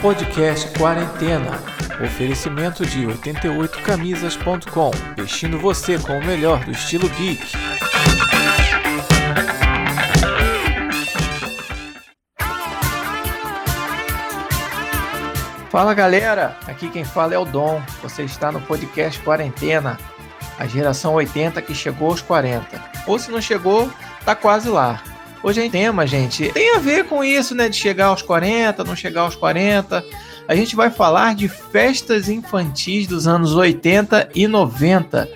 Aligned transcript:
Podcast 0.00 0.78
Quarentena. 0.78 1.60
Oferecimento 2.00 2.86
de 2.86 3.04
88camisas.com. 3.04 4.92
Vestindo 5.16 5.58
você 5.58 5.98
com 5.98 6.16
o 6.16 6.24
melhor 6.24 6.64
do 6.64 6.70
estilo 6.70 7.08
geek. 7.08 7.52
Fala 15.68 15.92
galera, 15.94 16.56
aqui 16.68 16.88
quem 16.88 17.04
fala 17.04 17.34
é 17.34 17.38
o 17.38 17.44
Dom. 17.44 17.82
Você 18.00 18.22
está 18.22 18.52
no 18.52 18.60
podcast 18.60 19.20
Quarentena, 19.22 19.98
a 20.58 20.66
geração 20.66 21.14
80 21.14 21.60
que 21.62 21.74
chegou 21.74 22.10
aos 22.10 22.22
40. 22.22 22.80
Ou 23.04 23.18
se 23.18 23.32
não 23.32 23.40
chegou, 23.40 23.90
tá 24.24 24.36
quase 24.36 24.68
lá. 24.68 25.02
Hoje 25.42 25.64
é 25.64 25.70
tema, 25.70 26.06
gente, 26.06 26.50
tem 26.52 26.74
a 26.74 26.78
ver 26.78 27.04
com 27.06 27.22
isso, 27.22 27.54
né? 27.54 27.68
De 27.68 27.76
chegar 27.76 28.06
aos 28.06 28.22
40, 28.22 28.82
não 28.82 28.96
chegar 28.96 29.22
aos 29.22 29.36
40. 29.36 30.04
A 30.48 30.54
gente 30.54 30.74
vai 30.74 30.90
falar 30.90 31.34
de 31.34 31.48
festas 31.48 32.28
infantis 32.28 33.06
dos 33.06 33.28
anos 33.28 33.54
80 33.54 34.30
e 34.34 34.48
90. 34.48 35.28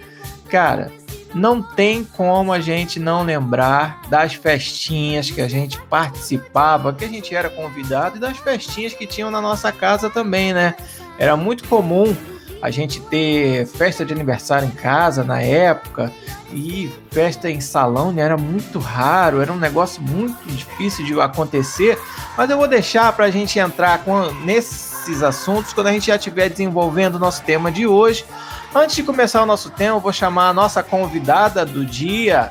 Cara, 0.48 0.90
não 1.34 1.62
tem 1.62 2.04
como 2.04 2.52
a 2.52 2.60
gente 2.60 2.98
não 2.98 3.22
lembrar 3.22 4.02
das 4.08 4.34
festinhas 4.34 5.30
que 5.30 5.40
a 5.40 5.48
gente 5.48 5.80
participava, 5.82 6.92
que 6.92 7.04
a 7.04 7.08
gente 7.08 7.34
era 7.34 7.48
convidado 7.48 8.16
e 8.16 8.20
das 8.20 8.38
festinhas 8.38 8.92
que 8.92 9.06
tinham 9.06 9.30
na 9.30 9.40
nossa 9.40 9.70
casa 9.70 10.10
também, 10.10 10.52
né? 10.52 10.74
Era 11.16 11.36
muito 11.36 11.68
comum 11.68 12.16
a 12.62 12.70
gente 12.70 13.00
ter 13.00 13.66
festa 13.66 14.04
de 14.04 14.14
aniversário 14.14 14.68
em 14.68 14.70
casa 14.70 15.24
na 15.24 15.42
época 15.42 16.12
e 16.52 16.92
festa 17.10 17.50
em 17.50 17.60
salão 17.60 18.12
né, 18.12 18.22
era 18.22 18.36
muito 18.36 18.78
raro, 18.78 19.40
era 19.40 19.52
um 19.52 19.58
negócio 19.58 20.00
muito 20.00 20.38
difícil 20.46 21.04
de 21.04 21.20
acontecer. 21.20 21.98
Mas 22.38 22.48
eu 22.48 22.56
vou 22.56 22.68
deixar 22.68 23.12
para 23.14 23.24
a 23.24 23.30
gente 23.30 23.58
entrar 23.58 24.04
com, 24.04 24.30
nesses 24.44 25.24
assuntos 25.24 25.72
quando 25.72 25.88
a 25.88 25.92
gente 25.92 26.06
já 26.06 26.14
estiver 26.14 26.48
desenvolvendo 26.48 27.16
o 27.16 27.18
nosso 27.18 27.42
tema 27.42 27.72
de 27.72 27.84
hoje. 27.84 28.24
Antes 28.72 28.94
de 28.94 29.02
começar 29.02 29.42
o 29.42 29.46
nosso 29.46 29.68
tema, 29.70 29.96
eu 29.96 30.00
vou 30.00 30.12
chamar 30.12 30.50
a 30.50 30.54
nossa 30.54 30.84
convidada 30.84 31.66
do 31.66 31.84
dia, 31.84 32.48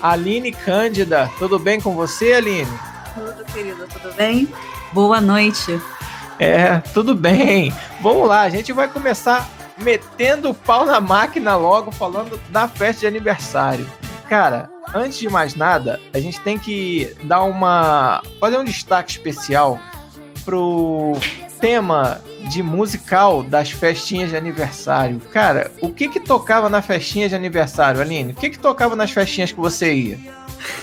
Aline 0.00 0.52
Cândida. 0.52 1.28
Tudo 1.36 1.58
bem 1.58 1.80
com 1.80 1.94
você, 1.94 2.34
Aline? 2.34 2.70
Tudo, 3.12 3.44
querida, 3.52 3.86
tudo 3.92 4.14
bem? 4.14 4.48
Boa 4.92 5.20
noite. 5.20 5.80
É, 6.38 6.78
tudo 6.94 7.14
bem. 7.14 7.72
Vamos 8.00 8.28
lá, 8.28 8.42
a 8.42 8.48
gente 8.48 8.72
vai 8.72 8.88
começar 8.88 9.48
metendo 9.78 10.50
o 10.50 10.54
pau 10.54 10.84
na 10.84 11.00
máquina 11.00 11.56
logo, 11.56 11.90
falando 11.90 12.40
da 12.50 12.68
festa 12.68 13.00
de 13.00 13.06
aniversário. 13.06 13.86
Cara, 14.28 14.68
antes 14.94 15.18
de 15.18 15.28
mais 15.28 15.54
nada, 15.54 15.98
a 16.12 16.20
gente 16.20 16.40
tem 16.40 16.58
que 16.58 17.14
dar 17.24 17.42
uma. 17.44 18.22
fazer 18.38 18.58
um 18.58 18.64
destaque 18.64 19.12
especial 19.12 19.80
pro 20.44 21.16
tema 21.60 22.20
de 22.48 22.62
musical 22.62 23.42
das 23.42 23.70
festinhas 23.70 24.30
de 24.30 24.36
aniversário. 24.36 25.20
Cara, 25.32 25.70
o 25.80 25.92
que 25.92 26.08
que 26.08 26.20
tocava 26.20 26.68
na 26.68 26.80
festinha 26.80 27.28
de 27.28 27.34
aniversário, 27.34 28.00
Aline? 28.00 28.32
O 28.32 28.36
que 28.36 28.50
que 28.50 28.58
tocava 28.58 28.94
nas 28.94 29.10
festinhas 29.10 29.50
que 29.50 29.58
você 29.58 29.92
ia? 29.92 30.18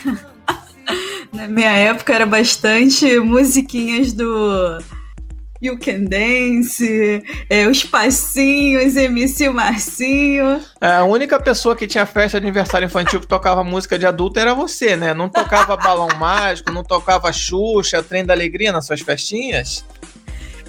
na 1.31 1.47
minha 1.47 1.71
época 1.71 2.13
era 2.13 2.25
bastante 2.25 3.19
musiquinhas 3.19 4.11
do 4.11 4.79
You 5.67 5.77
Can 5.79 6.03
Dance, 6.05 7.23
é, 7.49 7.67
os 7.67 7.83
passinhos, 7.83 8.95
MC 8.95 9.49
Marcinho. 9.49 10.61
É, 10.79 10.95
a 10.95 11.03
única 11.03 11.39
pessoa 11.39 11.75
que 11.75 11.87
tinha 11.87 12.05
festa 12.05 12.39
de 12.39 12.45
aniversário 12.45 12.85
infantil 12.85 13.19
que 13.19 13.27
tocava 13.27 13.63
música 13.63 13.97
de 13.97 14.05
adulto 14.05 14.39
era 14.39 14.53
você, 14.53 14.95
né? 14.95 15.13
Não 15.13 15.29
tocava 15.29 15.75
balão 15.75 16.07
mágico, 16.17 16.71
não 16.71 16.83
tocava 16.83 17.31
Xuxa, 17.31 18.03
trem 18.03 18.25
da 18.25 18.33
alegria 18.33 18.71
nas 18.71 18.85
suas 18.85 19.01
festinhas? 19.01 19.85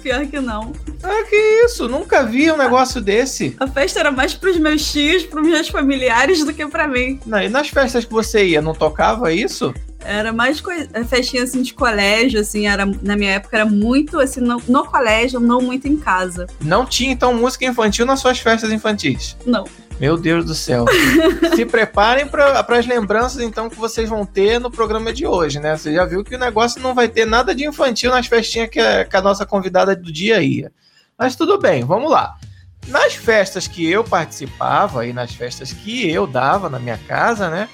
Pior 0.01 0.25
que 0.27 0.39
não. 0.39 0.71
Ah, 1.03 1.23
que 1.27 1.35
isso? 1.65 1.87
Nunca 1.89 2.23
vi 2.23 2.51
um 2.51 2.57
negócio 2.57 3.01
desse. 3.01 3.55
A 3.59 3.67
festa 3.67 3.99
era 3.99 4.11
mais 4.11 4.33
pros 4.33 4.57
meus 4.57 4.91
tios, 4.91 5.23
pros 5.23 5.45
meus 5.45 5.67
familiares 5.67 6.45
do 6.45 6.53
que 6.53 6.65
para 6.67 6.87
mim. 6.87 7.19
Não, 7.25 7.41
e 7.41 7.49
nas 7.49 7.69
festas 7.69 8.05
que 8.05 8.11
você 8.11 8.45
ia, 8.45 8.61
não 8.61 8.73
tocava 8.73 9.33
isso? 9.33 9.73
Era 10.03 10.31
mais 10.31 10.61
festinha 11.07 11.43
assim 11.43 11.61
de 11.61 11.73
colégio, 11.73 12.39
assim, 12.39 12.67
era 12.67 12.85
na 13.01 13.15
minha 13.15 13.31
época 13.31 13.57
era 13.57 13.65
muito 13.65 14.19
assim 14.19 14.39
no, 14.39 14.61
no 14.67 14.85
colégio, 14.85 15.39
não 15.39 15.61
muito 15.61 15.87
em 15.87 15.97
casa. 15.97 16.47
Não 16.61 16.85
tinha 16.85 17.11
então 17.11 17.33
música 17.33 17.65
infantil 17.65 18.05
nas 18.05 18.19
suas 18.19 18.39
festas 18.39 18.71
infantis? 18.71 19.35
Não. 19.45 19.65
Meu 19.99 20.15
Deus 20.15 20.45
do 20.45 20.53
céu. 20.53 20.85
Se 21.55 21.65
preparem 21.65 22.27
para 22.27 22.59
as 22.59 22.85
lembranças 22.85 23.41
então 23.41 23.69
que 23.69 23.75
vocês 23.75 24.07
vão 24.07 24.25
ter 24.25 24.59
no 24.59 24.69
programa 24.69 25.11
de 25.11 25.25
hoje, 25.25 25.59
né? 25.59 25.75
Você 25.75 25.93
já 25.93 26.05
viu 26.05 26.23
que 26.23 26.35
o 26.35 26.39
negócio 26.39 26.81
não 26.81 26.93
vai 26.93 27.07
ter 27.07 27.25
nada 27.25 27.53
de 27.53 27.65
infantil 27.65 28.11
nas 28.11 28.27
festinhas 28.27 28.69
que 28.69 28.79
a, 28.79 29.05
que 29.05 29.15
a 29.15 29.21
nossa 29.21 29.45
convidada 29.45 29.95
do 29.95 30.11
dia 30.11 30.41
ia. 30.41 30.71
Mas 31.17 31.35
tudo 31.35 31.57
bem, 31.57 31.83
vamos 31.83 32.11
lá. 32.11 32.35
Nas 32.87 33.15
festas 33.15 33.67
que 33.67 33.89
eu 33.89 34.03
participava 34.03 35.05
e 35.05 35.11
nas 35.11 35.33
festas 35.33 35.73
que 35.73 36.09
eu 36.09 36.27
dava 36.27 36.69
na 36.69 36.79
minha 36.79 36.97
casa, 37.07 37.49
né? 37.49 37.67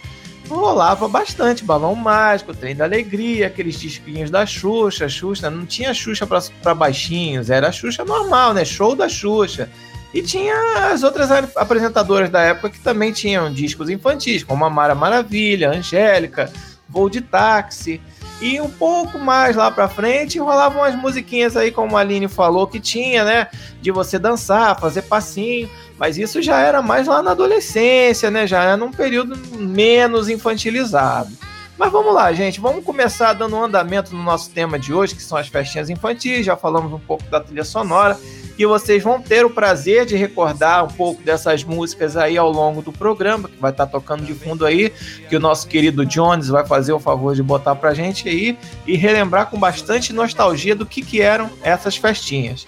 Rolava 0.50 1.08
bastante 1.08 1.64
balão 1.64 1.96
mágico, 1.96 2.54
trem 2.54 2.76
da 2.76 2.84
alegria, 2.84 3.48
aqueles 3.48 3.80
disquinhos 3.80 4.30
da 4.30 4.46
Xuxa, 4.46 5.09
Xuxa, 5.09 5.50
não 5.50 5.66
tinha 5.66 5.94
Xuxa 5.94 6.28
para 6.28 6.76
baixinhos, 6.76 7.50
era 7.50 7.72
Xuxa 7.72 8.04
normal, 8.04 8.54
né? 8.54 8.66
Show 8.66 8.96
da 8.96 9.08
Xuxa. 9.08 9.70
E 10.14 10.22
tinha 10.22 10.92
as 10.92 11.02
outras 11.02 11.31
apresentadoras 11.56 12.30
da 12.30 12.42
época 12.42 12.70
que 12.70 12.80
também 12.80 13.12
tinham 13.12 13.52
discos 13.52 13.90
infantis, 13.90 14.44
como 14.44 14.64
a 14.64 14.70
Mara 14.70 14.94
Maravilha, 14.94 15.72
Angélica, 15.72 16.52
Voo 16.88 17.10
de 17.10 17.22
Táxi. 17.22 18.00
E 18.44 18.59
um 18.59 18.70
pouco 18.70 19.18
mais 19.18 19.56
lá 19.56 19.72
pra 19.72 19.88
frente 19.88 20.38
rolavam 20.38 20.81
umas 20.81 20.96
musiquinhas 20.96 21.56
aí, 21.56 21.72
como 21.72 21.96
a 21.96 22.02
Aline 22.02 22.28
falou, 22.28 22.68
que 22.68 22.78
tinha, 22.78 23.24
né? 23.24 23.48
De 23.81 23.90
você 23.90 24.20
dançar, 24.20 24.78
fazer 24.78 25.04
passinho. 25.04 25.70
Mas 25.98 26.18
isso 26.18 26.42
já 26.42 26.59
era 26.59 26.81
mais 26.81 27.08
lá 27.08 27.24
na 27.24 27.31
adolescência, 27.31 28.30
né? 28.30 28.46
Já 28.46 28.62
era 28.64 28.76
num 28.76 28.92
período 28.92 29.38
menos 29.58 30.28
infantilizado. 30.28 31.31
Mas 31.78 31.92
vamos 31.92 32.14
lá, 32.14 32.32
gente. 32.32 32.60
Vamos 32.60 32.86
começar 32.86 33.34
dando 33.34 33.56
um 33.56 33.64
andamento 33.64 34.16
no 34.16 34.22
nosso 34.22 34.50
tema 34.52 34.78
de 34.78 34.94
hoje, 34.94 35.16
que 35.16 35.24
são 35.24 35.38
as 35.38 35.48
festinhas 35.48 35.90
infantis. 35.90 36.46
Já 36.46 36.56
falamos 36.56 36.94
um 36.94 37.00
pouco 37.00 37.24
da 37.26 37.40
trilha 37.40 37.64
sonora. 37.64 38.18
E 38.58 38.66
vocês 38.68 39.02
vão 39.02 39.20
ter 39.20 39.44
o 39.44 39.50
prazer 39.50 40.06
de 40.06 40.16
recordar 40.16 40.86
um 40.86 40.88
pouco 40.88 41.24
dessas 41.24 41.64
músicas 41.64 42.16
aí 42.16 42.38
ao 42.38 42.52
longo 42.52 42.84
do 42.84 42.92
programa, 42.92 43.50
que 43.50 43.60
vai 43.60 43.72
estar 43.72 43.88
tocando 43.88 44.24
de 44.24 44.36
fundo 44.36 44.64
aí, 44.64 44.92
que 45.28 45.36
o 45.36 45.40
nosso 45.40 45.68
querido 45.68 46.06
Jones 46.06 46.50
vai 46.50 46.64
fazer 46.64 46.94
o 46.94 47.00
favor 47.00 47.34
de 47.34 47.42
botar 47.42 47.74
pra 47.76 47.96
gente 47.96 48.30
aí 48.30 48.56
e 48.86 48.96
relembrar 48.96 49.48
com 49.48 49.58
bastante 49.58 50.14
nostalgia 50.14 50.76
do 50.76 50.86
que, 50.86 51.02
que 51.02 51.20
eram 51.20 51.50
essas 51.64 51.98
festinhas. 51.98 52.64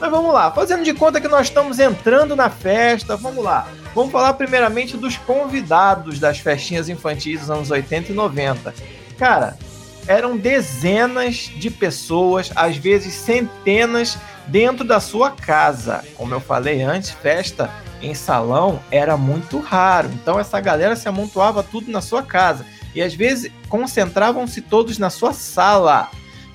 Mas 0.00 0.10
vamos 0.10 0.32
lá, 0.32 0.50
fazendo 0.50 0.82
de 0.82 0.92
conta 0.92 1.20
que 1.20 1.28
nós 1.28 1.46
estamos 1.46 1.78
entrando 1.78 2.34
na 2.34 2.50
festa, 2.50 3.16
vamos 3.16 3.44
lá. 3.44 3.68
Vamos 3.94 4.12
falar 4.12 4.34
primeiramente 4.34 4.96
dos 4.96 5.16
convidados 5.16 6.18
das 6.18 6.38
festinhas 6.38 6.88
infantis 6.88 7.40
dos 7.40 7.50
anos 7.50 7.70
80 7.70 8.12
e 8.12 8.14
90. 8.14 8.74
Cara, 9.18 9.56
eram 10.06 10.36
dezenas 10.36 11.50
de 11.56 11.70
pessoas, 11.70 12.50
às 12.54 12.76
vezes 12.76 13.12
centenas, 13.14 14.16
dentro 14.46 14.84
da 14.84 15.00
sua 15.00 15.30
casa. 15.30 16.04
Como 16.14 16.34
eu 16.34 16.40
falei 16.40 16.82
antes, 16.82 17.10
festa 17.10 17.70
em 18.00 18.14
salão 18.14 18.80
era 18.90 19.16
muito 19.16 19.58
raro. 19.58 20.08
Então 20.12 20.38
essa 20.38 20.60
galera 20.60 20.96
se 20.96 21.08
amontoava 21.08 21.62
tudo 21.62 21.90
na 21.90 22.00
sua 22.00 22.22
casa. 22.22 22.64
E 22.94 23.02
às 23.02 23.14
vezes 23.14 23.52
concentravam-se 23.68 24.62
todos 24.62 24.98
na 24.98 25.10
sua 25.10 25.32
sala 25.32 26.10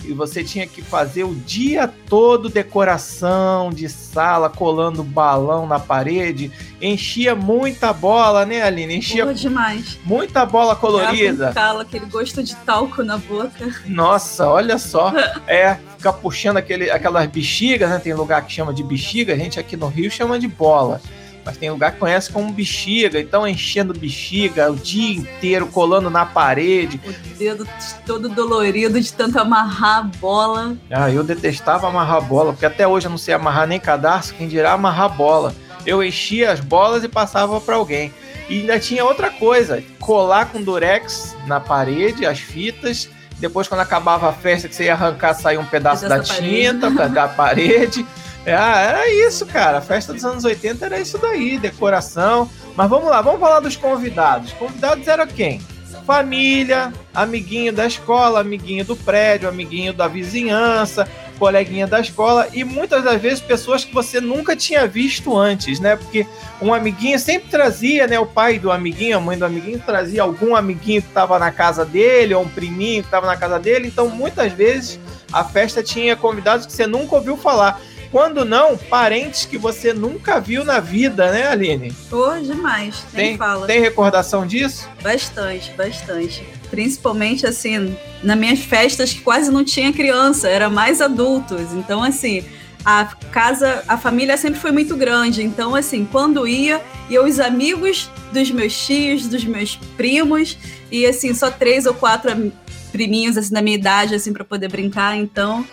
e 0.06 0.14
você 0.14 0.44
tinha 0.44 0.68
que 0.68 0.81
fazer 0.81 1.24
o 1.24 1.34
dia 1.34 1.88
todo 1.88 2.50
decoração 2.50 3.69
de 3.69 3.88
sala, 3.90 4.50
colando 4.50 5.03
balão 5.03 5.66
na 5.66 5.80
parede. 5.80 6.52
Enchia 6.81 7.36
muita 7.36 7.94
bola, 7.94 8.46
né, 8.46 8.62
Aline? 8.62 8.97
Enchia 8.97 9.24
Boa 9.24 9.34
demais. 9.34 10.00
Muita 10.03 10.46
bola 10.46 10.75
colorida. 10.75 11.52
Calo, 11.53 11.81
aquele 11.81 12.06
gosto 12.06 12.44
de 12.44 12.56
talco 12.58 13.03
na 13.03 13.18
boca. 13.18 13.74
Nossa, 13.86 14.47
olha 14.47 14.78
só. 14.78 15.14
é, 15.47 15.78
ficar 15.97 16.14
puxando 16.14 16.58
aquele, 16.58 16.90
aquelas 16.90 17.28
bexigas, 17.28 17.90
né? 17.90 17.99
Tem 17.99 18.14
lugar 18.14 18.46
que 18.46 18.52
chama 18.52 18.73
de 18.73 18.84
bexiga, 18.84 19.34
a 19.34 19.38
gente 19.38 19.59
aqui 19.59 19.78
no 19.78 19.88
Rio 19.88 20.11
chama 20.11 20.38
de 20.38 20.47
bola 20.47 21.02
mas 21.45 21.57
tem 21.57 21.69
lugar 21.69 21.91
que 21.91 21.99
conhece 21.99 22.31
como 22.31 22.51
bexiga, 22.51 23.19
então 23.19 23.47
enchendo 23.47 23.93
bexiga 23.93 24.72
o 24.72 24.75
dia 24.75 25.16
inteiro, 25.16 25.67
colando 25.67 26.09
na 26.09 26.25
parede. 26.25 26.99
O 27.05 27.37
dedo 27.37 27.67
todo 28.05 28.29
dolorido 28.29 28.99
de 28.99 29.11
tanto 29.11 29.40
amarrar 29.40 29.99
a 29.99 30.03
bola. 30.03 30.78
Ah, 30.90 31.11
eu 31.11 31.23
detestava 31.23 31.87
amarrar 31.87 32.22
bola, 32.22 32.53
porque 32.53 32.66
até 32.66 32.87
hoje 32.87 33.07
eu 33.07 33.11
não 33.11 33.17
sei 33.17 33.34
amarrar 33.34 33.67
nem 33.67 33.79
cadarço, 33.79 34.34
quem 34.35 34.47
dirá 34.47 34.73
amarrar 34.73 35.16
bola. 35.16 35.53
Eu 35.85 36.03
enchia 36.03 36.51
as 36.51 36.59
bolas 36.61 37.03
e 37.03 37.09
passava 37.09 37.59
para 37.59 37.75
alguém. 37.75 38.13
E 38.49 38.61
ainda 38.61 38.79
tinha 38.79 39.03
outra 39.03 39.29
coisa, 39.29 39.84
colar 39.99 40.46
com 40.51 40.61
durex 40.61 41.35
na 41.46 41.59
parede, 41.59 42.25
as 42.25 42.39
fitas, 42.39 43.09
depois 43.39 43.67
quando 43.67 43.81
acabava 43.81 44.29
a 44.29 44.34
festa 44.34 44.67
que 44.67 44.75
você 44.75 44.85
ia 44.85 44.93
arrancar, 44.93 45.34
sair 45.34 45.57
um 45.57 45.66
pedaço 45.66 46.07
da 46.07 46.19
tinta 46.19 46.89
da 47.09 47.28
parede. 47.28 48.05
É, 48.45 48.53
ah, 48.53 48.79
era 48.79 49.09
isso, 49.09 49.45
cara. 49.45 49.78
A 49.78 49.81
festa 49.81 50.13
dos 50.13 50.25
anos 50.25 50.43
80 50.43 50.85
era 50.85 50.99
isso 50.99 51.17
daí, 51.17 51.57
decoração. 51.57 52.49
Mas 52.75 52.90
vamos 52.90 53.09
lá, 53.09 53.22
vamos 53.22 53.40
falar 53.40 53.59
dos 53.59 53.78
convidados. 53.78 54.51
Convidados 54.53 55.07
eram 55.07 55.28
quem? 55.28 55.61
família, 56.05 56.93
amiguinho 57.13 57.72
da 57.73 57.85
escola, 57.85 58.41
amiguinho 58.41 58.85
do 58.85 58.95
prédio, 58.95 59.47
amiguinho 59.47 59.93
da 59.93 60.07
vizinhança, 60.07 61.07
coleguinha 61.40 61.87
da 61.87 61.99
escola 61.99 62.47
e 62.53 62.63
muitas 62.63 63.03
das 63.03 63.22
vezes 63.22 63.40
pessoas 63.40 63.84
que 63.84 63.93
você 63.93 64.22
nunca 64.22 64.55
tinha 64.55 64.87
visto 64.87 65.35
antes, 65.37 65.79
né? 65.79 65.96
Porque 65.96 66.25
um 66.61 66.73
amiguinho 66.73 67.17
sempre 67.17 67.49
trazia, 67.49 68.07
né? 68.07 68.19
O 68.19 68.25
pai 68.25 68.59
do 68.59 68.72
amiguinho, 68.72 69.17
a 69.17 69.22
mãe 69.22 69.37
do 69.37 69.46
amiguinho 69.46 69.79
trazia 69.79 70.22
algum 70.22 70.55
amiguinho 70.55 71.01
que 71.01 71.07
estava 71.07 71.39
na 71.39 71.51
casa 71.51 71.85
dele, 71.85 72.34
ou 72.34 72.43
um 72.43 72.49
priminho 72.49 73.01
que 73.01 73.07
estava 73.07 73.25
na 73.25 73.37
casa 73.37 73.59
dele. 73.59 73.87
Então, 73.87 74.09
muitas 74.09 74.51
vezes 74.53 74.99
a 75.31 75.43
festa 75.43 75.81
tinha 75.81 76.16
convidados 76.16 76.66
que 76.66 76.72
você 76.72 76.85
nunca 76.85 77.16
ouviu 77.16 77.35
falar. 77.35 77.81
Quando 78.13 78.45
não, 78.45 78.77
parentes 78.77 79.43
que 79.43 79.57
você 79.57 79.91
nunca 79.91 80.39
viu 80.39 80.63
na 80.63 80.79
vida, 80.79 81.31
né, 81.31 81.47
Aline? 81.47 81.91
Pô, 82.11 82.29
demais. 82.37 83.03
Tem, 83.11 83.35
fala. 83.35 83.65
tem 83.65 83.81
recordação 83.81 84.45
disso? 84.45 84.87
Bastante, 85.01 85.71
bastante. 85.71 86.45
Principalmente, 86.69 87.47
assim, 87.47 87.97
nas 88.21 88.37
minhas 88.37 88.59
festas 88.59 89.11
que 89.11 89.21
quase 89.21 89.49
não 89.49 89.65
tinha 89.65 89.91
criança, 89.91 90.47
era 90.47 90.69
mais 90.69 91.01
adultos. 91.01 91.73
Então, 91.73 92.03
assim, 92.03 92.45
a 92.85 93.05
casa, 93.31 93.83
a 93.87 93.97
família 93.97 94.37
sempre 94.37 94.59
foi 94.59 94.71
muito 94.71 94.95
grande. 94.95 95.41
Então, 95.41 95.73
assim, 95.73 96.05
quando 96.05 96.47
ia, 96.47 96.83
ia 97.09 97.23
os 97.23 97.39
amigos 97.39 98.11
dos 98.31 98.51
meus 98.51 98.77
tios, 98.85 99.25
dos 99.25 99.43
meus 99.43 99.75
primos, 99.97 100.55
e 100.91 101.03
assim, 101.07 101.33
só 101.33 101.49
três 101.49 101.87
ou 101.87 101.95
quatro 101.95 102.53
priminhos 102.91 103.39
assim, 103.39 103.51
da 103.51 103.61
minha 103.63 103.75
idade, 103.75 104.13
assim, 104.13 104.31
para 104.31 104.43
poder 104.43 104.69
brincar. 104.69 105.17
Então, 105.17 105.65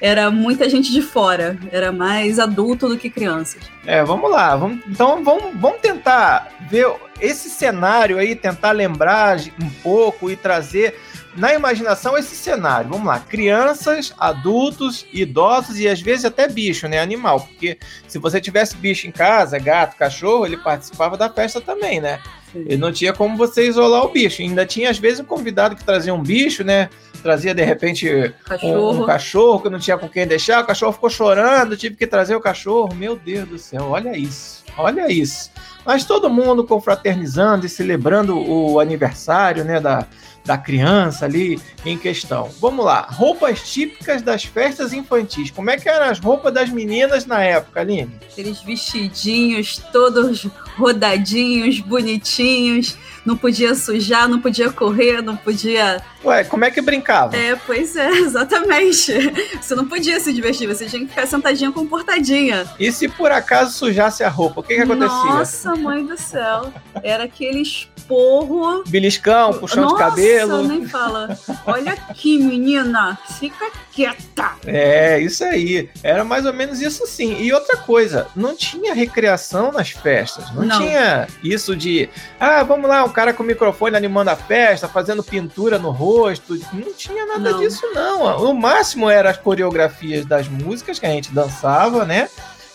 era 0.00 0.30
muita 0.30 0.68
gente 0.68 0.92
de 0.92 1.02
fora, 1.02 1.58
era 1.70 1.92
mais 1.92 2.38
adulto 2.38 2.88
do 2.88 2.98
que 2.98 3.08
crianças. 3.08 3.62
É, 3.86 4.02
vamos 4.04 4.30
lá, 4.30 4.56
vamos, 4.56 4.80
então 4.88 5.22
vamos, 5.22 5.58
vamos 5.60 5.80
tentar 5.80 6.50
ver 6.68 6.86
esse 7.20 7.48
cenário 7.48 8.18
aí, 8.18 8.34
tentar 8.34 8.72
lembrar 8.72 9.38
um 9.60 9.70
pouco 9.82 10.30
e 10.30 10.36
trazer 10.36 10.98
na 11.36 11.52
imaginação 11.52 12.16
esse 12.16 12.34
cenário. 12.34 12.90
Vamos 12.90 13.06
lá, 13.06 13.20
crianças, 13.20 14.14
adultos, 14.18 15.06
idosos 15.12 15.78
e 15.78 15.88
às 15.88 16.00
vezes 16.00 16.24
até 16.24 16.48
bicho, 16.48 16.88
né, 16.88 17.00
animal, 17.00 17.40
porque 17.40 17.78
se 18.06 18.18
você 18.18 18.40
tivesse 18.40 18.76
bicho 18.76 19.06
em 19.06 19.12
casa, 19.12 19.58
gato, 19.58 19.96
cachorro, 19.96 20.46
ele 20.46 20.56
participava 20.56 21.16
da 21.16 21.28
festa 21.28 21.60
também, 21.60 22.00
né? 22.00 22.20
E 22.54 22.76
não 22.76 22.92
tinha 22.92 23.12
como 23.12 23.36
você 23.36 23.66
isolar 23.66 24.04
o 24.04 24.12
bicho. 24.12 24.42
Ainda 24.42 24.64
tinha, 24.64 24.90
às 24.90 24.98
vezes, 24.98 25.20
um 25.20 25.24
convidado 25.24 25.74
que 25.74 25.84
trazia 25.84 26.14
um 26.14 26.22
bicho, 26.22 26.62
né? 26.62 26.88
Trazia, 27.22 27.54
de 27.54 27.64
repente, 27.64 28.34
cachorro. 28.44 28.92
Um, 28.92 29.02
um, 29.02 29.06
cachorro 29.06 29.60
que 29.60 29.70
não 29.70 29.78
tinha 29.78 29.96
com 29.96 30.08
quem 30.08 30.26
deixar. 30.26 30.62
O 30.62 30.66
cachorro 30.66 30.92
ficou 30.92 31.10
chorando, 31.10 31.76
tive 31.76 31.96
que 31.96 32.06
trazer 32.06 32.36
o 32.36 32.40
cachorro. 32.40 32.94
Meu 32.94 33.16
Deus 33.16 33.48
do 33.48 33.58
céu, 33.58 33.88
olha 33.90 34.16
isso. 34.16 34.62
Olha 34.76 35.10
isso. 35.10 35.50
Mas 35.84 36.04
todo 36.04 36.30
mundo 36.30 36.64
confraternizando 36.64 37.66
e 37.66 37.68
celebrando 37.68 38.38
o 38.38 38.80
aniversário, 38.80 39.64
né? 39.64 39.80
Da, 39.80 40.06
da 40.44 40.58
criança 40.58 41.24
ali 41.24 41.60
em 41.84 41.96
questão. 41.96 42.50
Vamos 42.60 42.84
lá, 42.84 43.06
roupas 43.10 43.72
típicas 43.72 44.22
das 44.22 44.44
festas 44.44 44.92
infantis. 44.92 45.50
Como 45.50 45.70
é 45.70 45.76
que 45.76 45.88
eram 45.88 46.06
as 46.06 46.18
roupas 46.18 46.52
das 46.52 46.68
meninas 46.68 47.24
na 47.24 47.42
época, 47.42 47.80
Aline? 47.80 48.14
Aqueles 48.30 48.60
vestidinhos 48.60 49.78
todos 49.92 50.46
rodadinhos, 50.76 51.80
bonitinhos, 51.80 52.96
não 53.24 53.36
podia 53.36 53.74
sujar, 53.74 54.28
não 54.28 54.40
podia 54.40 54.70
correr, 54.70 55.22
não 55.22 55.36
podia. 55.36 56.02
Ué, 56.24 56.44
como 56.44 56.64
é 56.64 56.70
que 56.70 56.80
brincava? 56.80 57.36
É, 57.36 57.56
pois 57.66 57.96
é, 57.96 58.10
exatamente. 58.18 59.12
Você 59.60 59.74
não 59.74 59.86
podia 59.86 60.18
se 60.20 60.32
divertir, 60.32 60.66
você 60.66 60.86
tinha 60.86 61.02
que 61.02 61.08
ficar 61.08 61.26
sentadinha 61.26 61.72
comportadinha. 61.72 62.66
E 62.78 62.90
se 62.92 63.08
por 63.08 63.30
acaso 63.30 63.72
sujasse 63.72 64.22
a 64.22 64.28
roupa, 64.28 64.60
o 64.60 64.62
que, 64.62 64.74
que 64.74 64.80
acontecia? 64.80 65.08
Nossa, 65.08 65.74
mãe 65.76 66.04
do 66.04 66.18
céu. 66.18 66.72
Era 67.02 67.24
aquele 67.24 67.62
esporro. 67.62 68.84
Beliscão, 68.86 69.54
puxão 69.54 69.84
Nossa, 69.84 69.94
de 69.94 70.00
cabelo. 70.00 70.68
nem 70.68 70.86
fala. 70.86 71.38
Olha 71.66 71.92
aqui, 71.92 72.38
menina, 72.38 73.18
fica 73.38 73.70
quieta. 73.92 74.52
É, 74.66 75.20
isso 75.20 75.44
aí. 75.44 75.88
Era 76.02 76.24
mais 76.24 76.44
ou 76.44 76.52
menos 76.52 76.80
isso 76.80 77.06
sim. 77.06 77.36
E 77.40 77.52
outra 77.52 77.76
coisa, 77.76 78.26
não 78.34 78.54
tinha 78.54 78.94
recreação 78.94 79.72
nas 79.72 79.90
festas. 79.90 80.52
Não, 80.52 80.64
não. 80.64 80.78
tinha 80.78 81.26
isso 81.42 81.74
de, 81.74 82.08
ah, 82.38 82.62
vamos 82.62 82.88
lá, 82.88 83.04
um 83.04 83.10
cara 83.14 83.32
com 83.32 83.42
o 83.42 83.46
microfone 83.46 83.96
animando 83.96 84.30
a 84.30 84.36
festa, 84.36 84.88
fazendo 84.88 85.22
pintura 85.22 85.78
no 85.78 85.90
rosto. 85.90 86.58
Não 86.72 86.92
tinha 86.92 87.24
nada 87.24 87.52
não. 87.52 87.58
disso, 87.60 87.86
não. 87.94 88.50
O 88.50 88.54
máximo 88.54 89.08
era 89.08 89.30
as 89.30 89.38
coreografias 89.38 90.26
das 90.26 90.48
músicas 90.48 90.98
que 90.98 91.06
a 91.06 91.10
gente 91.10 91.32
dançava, 91.32 92.04
né? 92.04 92.28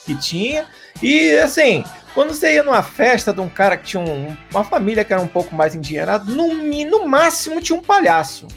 Que 0.06 0.16
tinha. 0.16 0.66
E 1.02 1.38
assim, 1.38 1.84
quando 2.14 2.34
você 2.34 2.56
ia 2.56 2.64
numa 2.64 2.82
festa 2.82 3.34
de 3.34 3.42
um 3.42 3.50
cara 3.50 3.78
que 3.78 3.86
tinha 3.86 4.02
um, 4.02 4.36
uma 4.50 4.64
família 4.64 5.04
que 5.04 5.14
era 5.14 5.22
um 5.22 5.28
pouco 5.28 5.54
mais 5.54 5.76
endinheirada, 5.76 6.32
no, 6.32 6.48
no 6.54 7.08
máximo 7.08 7.62
tinha 7.62 7.78
um 7.78 7.82
palhaço. 7.82 8.48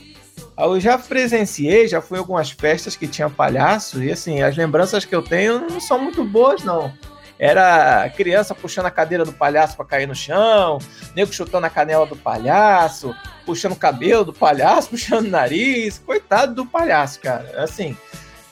Eu 0.56 0.78
já 0.78 0.96
presenciei, 0.96 1.88
já 1.88 2.00
fui 2.00 2.18
em 2.18 2.20
algumas 2.20 2.50
festas 2.50 2.94
que 2.94 3.08
tinha 3.08 3.28
palhaço, 3.28 4.02
e 4.02 4.12
assim, 4.12 4.42
as 4.42 4.56
lembranças 4.56 5.04
que 5.04 5.14
eu 5.14 5.22
tenho 5.22 5.60
não 5.60 5.80
são 5.80 5.98
muito 5.98 6.22
boas, 6.24 6.62
não. 6.62 6.92
Era 7.38 8.08
criança 8.10 8.54
puxando 8.54 8.86
a 8.86 8.90
cadeira 8.90 9.24
do 9.24 9.32
palhaço 9.32 9.76
para 9.76 9.84
cair 9.84 10.06
no 10.06 10.14
chão, 10.14 10.78
nego 11.14 11.32
chutando 11.32 11.66
a 11.66 11.70
canela 11.70 12.06
do 12.06 12.16
palhaço, 12.16 13.14
puxando 13.44 13.72
o 13.72 13.76
cabelo 13.76 14.24
do 14.24 14.32
palhaço, 14.32 14.90
puxando 14.90 15.26
o 15.26 15.30
nariz. 15.30 15.98
Coitado 15.98 16.54
do 16.54 16.66
palhaço, 16.66 17.20
cara. 17.20 17.62
Assim, 17.62 17.96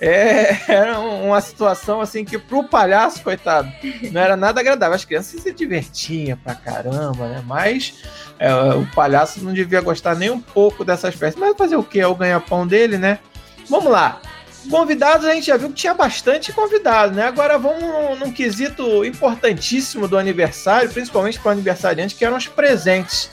é, 0.01 0.57
era 0.73 0.99
uma 0.99 1.41
situação 1.41 2.01
assim 2.01 2.25
que 2.25 2.39
pro 2.39 2.65
palhaço, 2.65 3.23
coitado, 3.23 3.71
não 4.11 4.21
era 4.21 4.37
nada 4.37 4.61
agradável. 4.61 4.97
As 4.97 5.05
crianças 5.05 5.41
se 5.43 5.53
divertiam 5.53 6.39
pra 6.39 6.55
caramba, 6.55 7.29
né? 7.29 7.45
Mas 7.47 8.03
é, 8.39 8.53
o 8.53 8.87
palhaço 8.95 9.45
não 9.45 9.53
devia 9.53 9.81
gostar 9.83 10.17
nem 10.17 10.31
um 10.31 10.41
pouco 10.41 10.85
dessas 10.85 11.15
festas. 11.15 11.39
Mas 11.39 11.57
fazer 11.57 11.77
o 11.77 11.85
que? 11.85 12.01
É 12.01 12.07
o 12.07 12.15
ganha-pão 12.15 12.67
dele, 12.67 12.97
né? 12.97 13.19
Vamos 13.69 13.93
lá. 13.93 14.21
Convidados, 14.69 15.27
a 15.27 15.35
gente 15.35 15.47
já 15.47 15.57
viu 15.57 15.69
que 15.69 15.75
tinha 15.75 15.95
bastante 15.95 16.53
convidado, 16.53 17.15
né? 17.15 17.25
Agora 17.25 17.59
vamos 17.59 17.83
num, 17.83 18.17
num 18.17 18.33
quesito 18.33 19.05
importantíssimo 19.05 20.07
do 20.07 20.19
aniversário, 20.19 20.91
principalmente 20.91 21.39
para 21.39 21.49
o 21.49 21.53
aniversariante, 21.53 22.15
que 22.15 22.25
eram 22.25 22.37
os 22.37 22.47
presentes. 22.47 23.31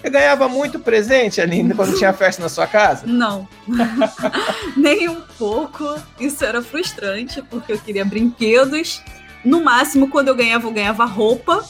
Você 0.00 0.10
ganhava 0.10 0.48
muito 0.48 0.78
presente, 0.78 1.40
Aline, 1.40 1.74
quando 1.74 1.98
tinha 1.98 2.12
festa 2.12 2.40
na 2.40 2.48
sua 2.48 2.68
casa? 2.68 3.04
Não. 3.04 3.48
Nem 4.76 5.08
um 5.08 5.20
pouco. 5.36 5.84
Isso 6.20 6.44
era 6.44 6.62
frustrante, 6.62 7.42
porque 7.42 7.72
eu 7.72 7.78
queria 7.78 8.04
brinquedos. 8.04 9.02
No 9.44 9.62
máximo, 9.62 10.08
quando 10.08 10.28
eu 10.28 10.36
ganhava, 10.36 10.68
eu 10.68 10.72
ganhava 10.72 11.04
roupa. 11.04 11.64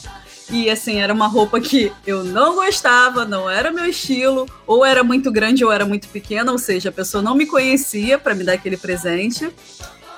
E 0.51 0.69
assim, 0.69 0.99
era 0.99 1.13
uma 1.13 1.27
roupa 1.27 1.59
que 1.59 1.91
eu 2.05 2.23
não 2.23 2.55
gostava, 2.55 3.23
não 3.23 3.49
era 3.49 3.71
meu 3.71 3.85
estilo, 3.85 4.47
ou 4.65 4.83
era 4.83 5.03
muito 5.03 5.31
grande 5.31 5.63
ou 5.63 5.71
era 5.71 5.85
muito 5.85 6.07
pequena, 6.07 6.51
ou 6.51 6.57
seja, 6.57 6.89
a 6.89 6.91
pessoa 6.91 7.21
não 7.21 7.35
me 7.35 7.45
conhecia 7.45 8.17
para 8.17 8.33
me 8.33 8.43
dar 8.43 8.53
aquele 8.53 8.77
presente. 8.77 9.51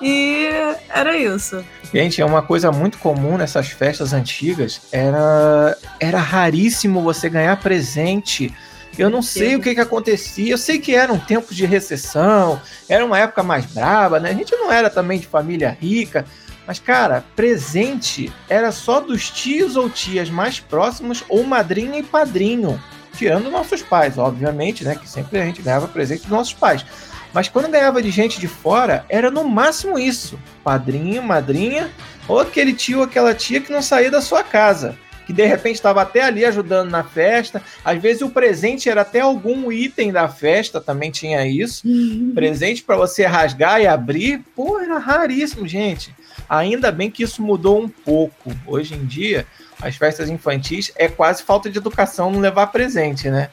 E 0.02 0.48
era 0.90 1.16
isso. 1.16 1.64
Gente, 1.94 2.22
é 2.22 2.26
uma 2.26 2.42
coisa 2.42 2.72
muito 2.72 2.98
comum 2.98 3.38
nessas 3.38 3.68
festas 3.68 4.14
antigas. 4.14 4.82
Era, 4.92 5.78
era 6.00 6.18
raríssimo 6.18 7.02
você 7.02 7.30
ganhar 7.30 7.60
presente. 7.60 8.52
Eu 8.98 9.10
não 9.10 9.22
sei 9.22 9.56
o 9.56 9.62
que, 9.62 9.76
que 9.76 9.82
acontecia. 9.82 10.52
Eu 10.52 10.58
sei 10.58 10.80
que 10.80 10.96
era 10.96 11.14
um 11.14 11.20
tempo 11.20 11.54
de 11.54 11.66
recessão, 11.66 12.60
era 12.90 13.06
uma 13.06 13.20
época 13.20 13.44
mais 13.44 13.66
brava, 13.66 14.20
né? 14.20 14.32
A 14.32 14.34
gente 14.34 14.56
não 14.56 14.72
era 14.72 14.90
também 14.90 15.20
de 15.20 15.28
família 15.28 15.78
rica. 15.80 16.26
Mas, 16.66 16.80
cara, 16.80 17.24
presente 17.36 18.32
era 18.48 18.72
só 18.72 19.00
dos 19.00 19.30
tios 19.30 19.76
ou 19.76 19.90
tias 19.90 20.30
mais 20.30 20.60
próximos 20.60 21.24
ou 21.28 21.44
madrinha 21.44 22.00
e 22.00 22.04
padrinho. 22.04 22.82
Tirando 23.18 23.52
nossos 23.52 23.82
pais, 23.82 24.18
obviamente, 24.18 24.84
né? 24.84 24.96
Que 24.96 25.10
sempre 25.10 25.40
a 25.40 25.46
gente 25.46 25.62
ganhava 25.62 25.88
presente 25.88 26.22
dos 26.22 26.30
nossos 26.30 26.54
pais. 26.54 26.86
Mas 27.34 27.48
quando 27.48 27.70
ganhava 27.70 28.02
de 28.02 28.10
gente 28.10 28.40
de 28.40 28.48
fora, 28.48 29.06
era 29.10 29.32
no 29.32 29.44
máximo 29.44 29.98
isso: 29.98 30.40
padrinho, 30.64 31.22
madrinha, 31.24 31.90
ou 32.28 32.40
aquele 32.40 32.74
tio 32.74 33.00
ou 33.00 33.04
aquela 33.04 33.34
tia 33.34 33.62
que 33.62 33.72
não 33.72 33.82
saía 33.82 34.12
da 34.12 34.22
sua 34.22 34.44
casa. 34.44 34.98
Que 35.26 35.34
de 35.34 35.46
repente 35.46 35.76
estava 35.76 36.02
até 36.02 36.24
ali 36.24 36.44
ajudando 36.44 36.90
na 36.90 37.04
festa. 37.04 37.62
Às 37.86 38.02
vezes 38.02 38.22
o 38.22 38.30
presente 38.30 38.90
era 38.90 39.02
até 39.02 39.20
algum 39.20 39.72
item 39.72 40.12
da 40.12 40.28
festa, 40.28 40.82
também 40.82 41.12
tinha 41.12 41.46
isso. 41.46 41.88
Uhum. 41.88 42.32
Presente 42.34 42.84
para 42.84 42.98
você 42.98 43.26
rasgar 43.26 43.80
e 43.80 43.88
abrir. 43.88 44.44
Pô, 44.56 44.80
era 44.80 44.98
raríssimo, 44.98 45.68
gente. 45.68 46.14
Ainda 46.52 46.92
bem 46.92 47.10
que 47.10 47.24
isso 47.24 47.42
mudou 47.42 47.82
um 47.82 47.88
pouco. 47.88 48.52
Hoje 48.68 48.94
em 48.94 49.06
dia, 49.06 49.48
as 49.82 49.96
festas 49.96 50.30
infantis 50.30 50.92
é 50.98 51.08
quase 51.08 51.44
falta 51.44 51.70
de 51.70 51.78
educação 51.78 52.30
não 52.30 52.42
levar 52.42 52.68
presente, 52.68 53.30
né? 53.30 53.50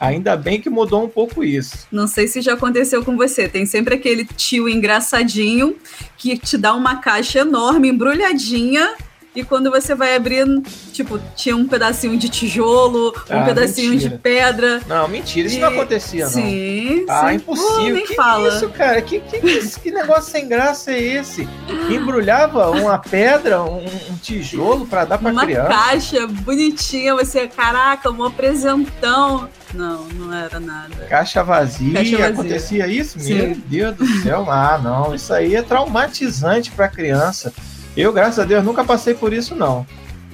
Ainda 0.00 0.34
bem 0.34 0.58
que 0.58 0.70
mudou 0.70 1.04
um 1.04 1.08
pouco 1.10 1.44
isso. 1.44 1.86
Não 1.92 2.06
sei 2.06 2.26
se 2.26 2.40
já 2.40 2.54
aconteceu 2.54 3.04
com 3.04 3.18
você. 3.18 3.46
Tem 3.50 3.66
sempre 3.66 3.96
aquele 3.96 4.24
tio 4.24 4.66
engraçadinho 4.66 5.76
que 6.16 6.38
te 6.38 6.56
dá 6.56 6.72
uma 6.72 6.96
caixa 7.02 7.40
enorme, 7.40 7.90
embrulhadinha, 7.90 8.94
e 9.36 9.44
quando 9.44 9.70
você 9.70 9.94
vai 9.94 10.16
abrindo, 10.16 10.62
tipo, 10.92 11.20
tinha 11.36 11.56
um 11.56 11.66
pedacinho 11.66 12.16
de 12.16 12.28
tijolo, 12.28 13.08
um 13.30 13.38
Ah, 13.38 13.44
pedacinho 13.44 13.90
mentira. 13.90 14.10
de 14.10 14.18
pedra. 14.18 14.80
Não, 14.88 15.06
mentira, 15.06 15.46
isso 15.46 15.56
E- 15.58 15.60
não 15.60 15.68
acontecia, 15.68 16.24
não. 16.24 16.32
Sim, 16.32 17.04
Ah, 17.08 17.28
sim. 17.28 17.34
impossível. 17.36 17.74
Pô, 17.76 17.82
nem 17.90 18.06
que 18.06 18.14
fala. 18.14 18.48
isso, 18.48 18.68
cara? 18.70 19.00
Que, 19.02 19.20
que, 19.20 19.40
que, 19.40 19.80
que 19.80 19.90
negócio 19.90 20.32
sem 20.32 20.48
graça 20.48 20.90
é 20.92 21.00
esse? 21.00 21.48
Embrulhava 21.90 22.70
uma 22.70 22.98
pedra, 22.98 23.62
um, 23.62 23.84
um 23.86 24.16
tijolo 24.20 24.86
pra 24.86 25.04
dar 25.04 25.18
pra 25.18 25.30
Uma 25.30 25.44
criança. 25.44 25.68
caixa 25.68 26.26
bonitinha, 26.26 27.14
você, 27.14 27.46
caraca, 27.48 28.10
um 28.10 28.24
apresentão. 28.24 29.48
Não, 29.74 30.04
não 30.04 30.32
era 30.32 30.58
nada. 30.58 30.94
Caixa 31.10 31.42
vazia, 31.44 31.92
Caixa 31.94 32.10
vazia. 32.16 32.26
acontecia 32.28 32.86
isso? 32.86 33.20
Sim. 33.20 33.34
Meu 33.34 33.54
Deus 33.56 33.96
do 33.96 34.06
céu. 34.22 34.46
Ah, 34.50 34.80
não. 34.82 35.14
Isso 35.14 35.32
aí 35.32 35.54
é 35.54 35.62
traumatizante 35.62 36.70
pra 36.70 36.88
criança. 36.88 37.52
Eu, 37.98 38.12
graças 38.12 38.38
a 38.38 38.44
Deus, 38.44 38.62
nunca 38.62 38.84
passei 38.84 39.12
por 39.12 39.32
isso, 39.32 39.56
não. 39.56 39.84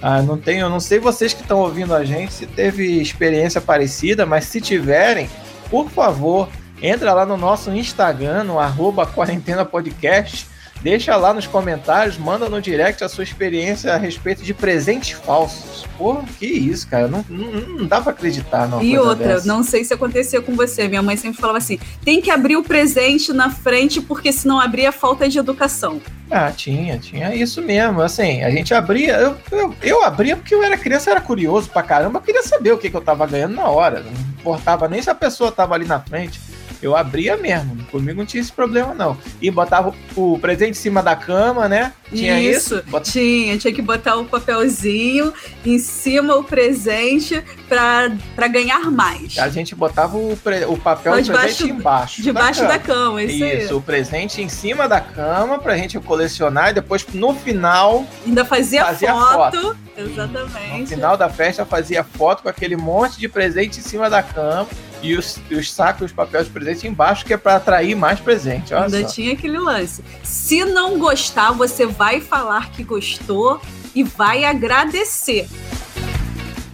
Ah, 0.02 0.20
não 0.20 0.36
tenho, 0.36 0.68
não 0.68 0.78
sei 0.78 0.98
vocês 0.98 1.32
que 1.32 1.40
estão 1.40 1.60
ouvindo 1.60 1.94
a 1.94 2.04
gente 2.04 2.30
se 2.30 2.44
teve 2.44 3.00
experiência 3.00 3.58
parecida, 3.58 4.26
mas 4.26 4.44
se 4.44 4.60
tiverem, 4.60 5.30
por 5.70 5.88
favor, 5.88 6.46
entra 6.82 7.14
lá 7.14 7.24
no 7.24 7.38
nosso 7.38 7.70
Instagram, 7.70 8.44
no 8.44 8.58
arroba 8.58 9.06
quarentena 9.06 9.64
podcast, 9.64 10.46
deixa 10.84 11.16
lá 11.16 11.32
nos 11.32 11.46
comentários, 11.46 12.18
manda 12.18 12.46
no 12.46 12.60
direct 12.60 13.02
a 13.02 13.08
sua 13.08 13.24
experiência 13.24 13.94
a 13.94 13.96
respeito 13.96 14.42
de 14.42 14.52
presentes 14.52 15.12
falsos. 15.12 15.86
Porra, 15.96 16.24
que 16.38 16.44
isso, 16.44 16.86
cara, 16.86 17.08
não, 17.08 17.24
não, 17.28 17.52
não 17.52 17.86
dá 17.86 18.02
pra 18.02 18.12
acreditar, 18.12 18.68
não. 18.68 18.82
E 18.82 18.98
outra, 18.98 19.40
não 19.44 19.62
sei 19.62 19.82
se 19.82 19.94
acontecia 19.94 20.42
com 20.42 20.54
você. 20.54 20.86
Minha 20.86 21.02
mãe 21.02 21.16
sempre 21.16 21.40
falava 21.40 21.56
assim: 21.56 21.78
tem 22.04 22.20
que 22.20 22.30
abrir 22.30 22.56
o 22.56 22.62
presente 22.62 23.32
na 23.32 23.48
frente, 23.48 24.00
porque 24.00 24.30
se 24.30 24.46
não 24.46 24.60
abrir 24.60 24.84
é 24.84 24.92
falta 24.92 25.26
de 25.26 25.38
educação. 25.38 26.02
Ah, 26.30 26.50
tinha, 26.50 26.98
tinha 26.98 27.34
isso 27.34 27.62
mesmo. 27.62 28.02
Assim, 28.02 28.42
a 28.42 28.50
gente 28.50 28.74
abria. 28.74 29.14
Eu, 29.14 29.36
eu, 29.50 29.74
eu 29.82 30.04
abria 30.04 30.36
porque 30.36 30.54
eu 30.54 30.62
era 30.62 30.76
criança, 30.76 31.10
era 31.10 31.20
curioso 31.20 31.70
pra 31.70 31.82
caramba, 31.82 32.18
eu 32.18 32.22
queria 32.22 32.42
saber 32.42 32.72
o 32.72 32.78
que, 32.78 32.90
que 32.90 32.96
eu 32.96 33.00
tava 33.00 33.26
ganhando 33.26 33.54
na 33.54 33.68
hora. 33.68 34.00
Não 34.00 34.12
importava 34.12 34.86
nem 34.86 35.00
se 35.00 35.08
a 35.08 35.14
pessoa 35.14 35.50
tava 35.50 35.74
ali 35.74 35.86
na 35.86 36.00
frente. 36.00 36.40
Eu 36.82 36.96
abria 36.96 37.36
mesmo. 37.36 37.84
Comigo 37.90 38.18
não 38.18 38.26
tinha 38.26 38.40
esse 38.40 38.52
problema, 38.52 38.94
não. 38.94 39.16
E 39.40 39.50
botava 39.50 39.94
o 40.16 40.38
presente 40.38 40.72
em 40.72 40.74
cima 40.74 41.02
da 41.02 41.16
cama, 41.16 41.68
né? 41.68 41.92
Tinha 42.12 42.40
isso. 42.40 42.82
Bota- 42.86 43.10
Tinha, 43.10 43.56
tinha 43.58 43.72
que 43.72 43.82
botar 43.82 44.16
o 44.16 44.24
papelzinho 44.24 45.32
em 45.64 45.78
cima 45.78 46.36
o 46.36 46.44
presente 46.44 47.42
pra, 47.68 48.10
pra 48.36 48.46
ganhar 48.48 48.90
mais. 48.90 49.38
A 49.38 49.48
gente 49.48 49.74
botava 49.74 50.16
o, 50.16 50.36
pre- 50.36 50.64
o 50.66 50.76
papel 50.76 51.20
do 51.20 51.32
presente 51.32 51.70
embaixo. 51.70 52.22
Debaixo 52.22 52.60
da 52.62 52.68
da 52.68 52.78
cama. 52.78 53.22
isso, 53.22 53.42
aí. 53.44 53.62
Isso, 53.64 53.76
o 53.76 53.80
presente 53.82 54.42
em 54.42 54.48
cima 54.48 54.88
da 54.88 55.00
cama 55.00 55.58
pra 55.58 55.76
gente 55.76 55.98
colecionar 56.00 56.70
e 56.70 56.74
depois 56.74 57.04
no 57.14 57.34
final 57.34 58.04
Ainda 58.26 58.44
fazia, 58.44 58.84
Fazia 58.84 59.14
foto. 59.14 59.76
No 59.96 60.04
Exatamente. 60.04 60.88
final 60.88 61.16
da 61.16 61.28
festa 61.28 61.64
fazia 61.64 62.02
foto 62.04 62.42
com 62.42 62.48
aquele 62.48 62.76
monte 62.76 63.18
de 63.18 63.28
presente 63.28 63.78
em 63.78 63.82
cima 63.82 64.10
da 64.10 64.22
cama 64.22 64.66
e 65.04 65.16
os, 65.16 65.38
os 65.50 65.72
sacos, 65.72 66.06
os 66.06 66.12
papéis 66.12 66.46
de 66.46 66.50
presente 66.50 66.88
embaixo, 66.88 67.24
que 67.24 67.34
é 67.34 67.36
pra 67.36 67.56
atrair 67.56 67.94
mais 67.94 68.18
presente. 68.18 68.72
Olha 68.72 68.84
Ainda 68.84 69.02
só. 69.02 69.14
tinha 69.14 69.34
aquele 69.34 69.58
lance. 69.58 70.02
Se 70.22 70.64
não 70.64 70.98
gostar, 70.98 71.52
você 71.52 71.84
vai 71.84 72.20
falar 72.20 72.70
que 72.70 72.82
gostou 72.82 73.60
e 73.94 74.02
vai 74.02 74.44
agradecer. 74.44 75.46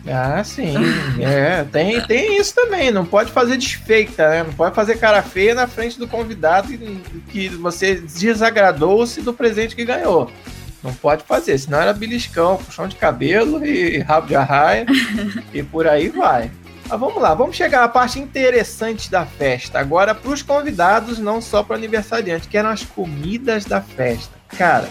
Ah, 0.06 0.42
sim. 0.44 0.74
É, 1.20 1.64
tem, 1.64 2.00
tem 2.06 2.40
isso 2.40 2.54
também. 2.54 2.90
Não 2.90 3.04
pode 3.04 3.30
fazer 3.30 3.56
desfeita, 3.56 4.28
né? 4.28 4.42
Não 4.44 4.52
pode 4.52 4.74
fazer 4.74 4.96
cara 4.96 5.22
feia 5.22 5.54
na 5.54 5.66
frente 5.66 5.98
do 5.98 6.08
convidado 6.08 6.68
que 7.28 7.48
você 7.48 7.96
desagradou-se 7.96 9.20
do 9.20 9.34
presente 9.34 9.76
que 9.76 9.84
ganhou. 9.84 10.30
Não 10.82 10.94
pode 10.94 11.24
fazer, 11.24 11.58
senão 11.58 11.78
era 11.78 11.92
beliscão, 11.92 12.56
puxão 12.56 12.88
de 12.88 12.96
cabelo 12.96 13.64
e 13.64 13.98
rabo 13.98 14.28
de 14.28 14.34
arraia 14.34 14.86
e 15.52 15.62
por 15.62 15.86
aí 15.86 16.08
vai. 16.08 16.50
Mas 16.90 16.98
vamos 16.98 17.22
lá, 17.22 17.34
vamos 17.34 17.54
chegar 17.54 17.84
à 17.84 17.88
parte 17.88 18.18
interessante 18.18 19.08
da 19.08 19.24
festa. 19.24 19.78
Agora 19.78 20.12
para 20.12 20.28
os 20.28 20.42
convidados, 20.42 21.20
não 21.20 21.40
só 21.40 21.62
para 21.62 21.74
o 21.74 21.76
aniversariante, 21.76 22.48
que 22.48 22.58
eram 22.58 22.70
as 22.70 22.82
comidas 22.82 23.64
da 23.64 23.80
festa. 23.80 24.34
Cara, 24.48 24.88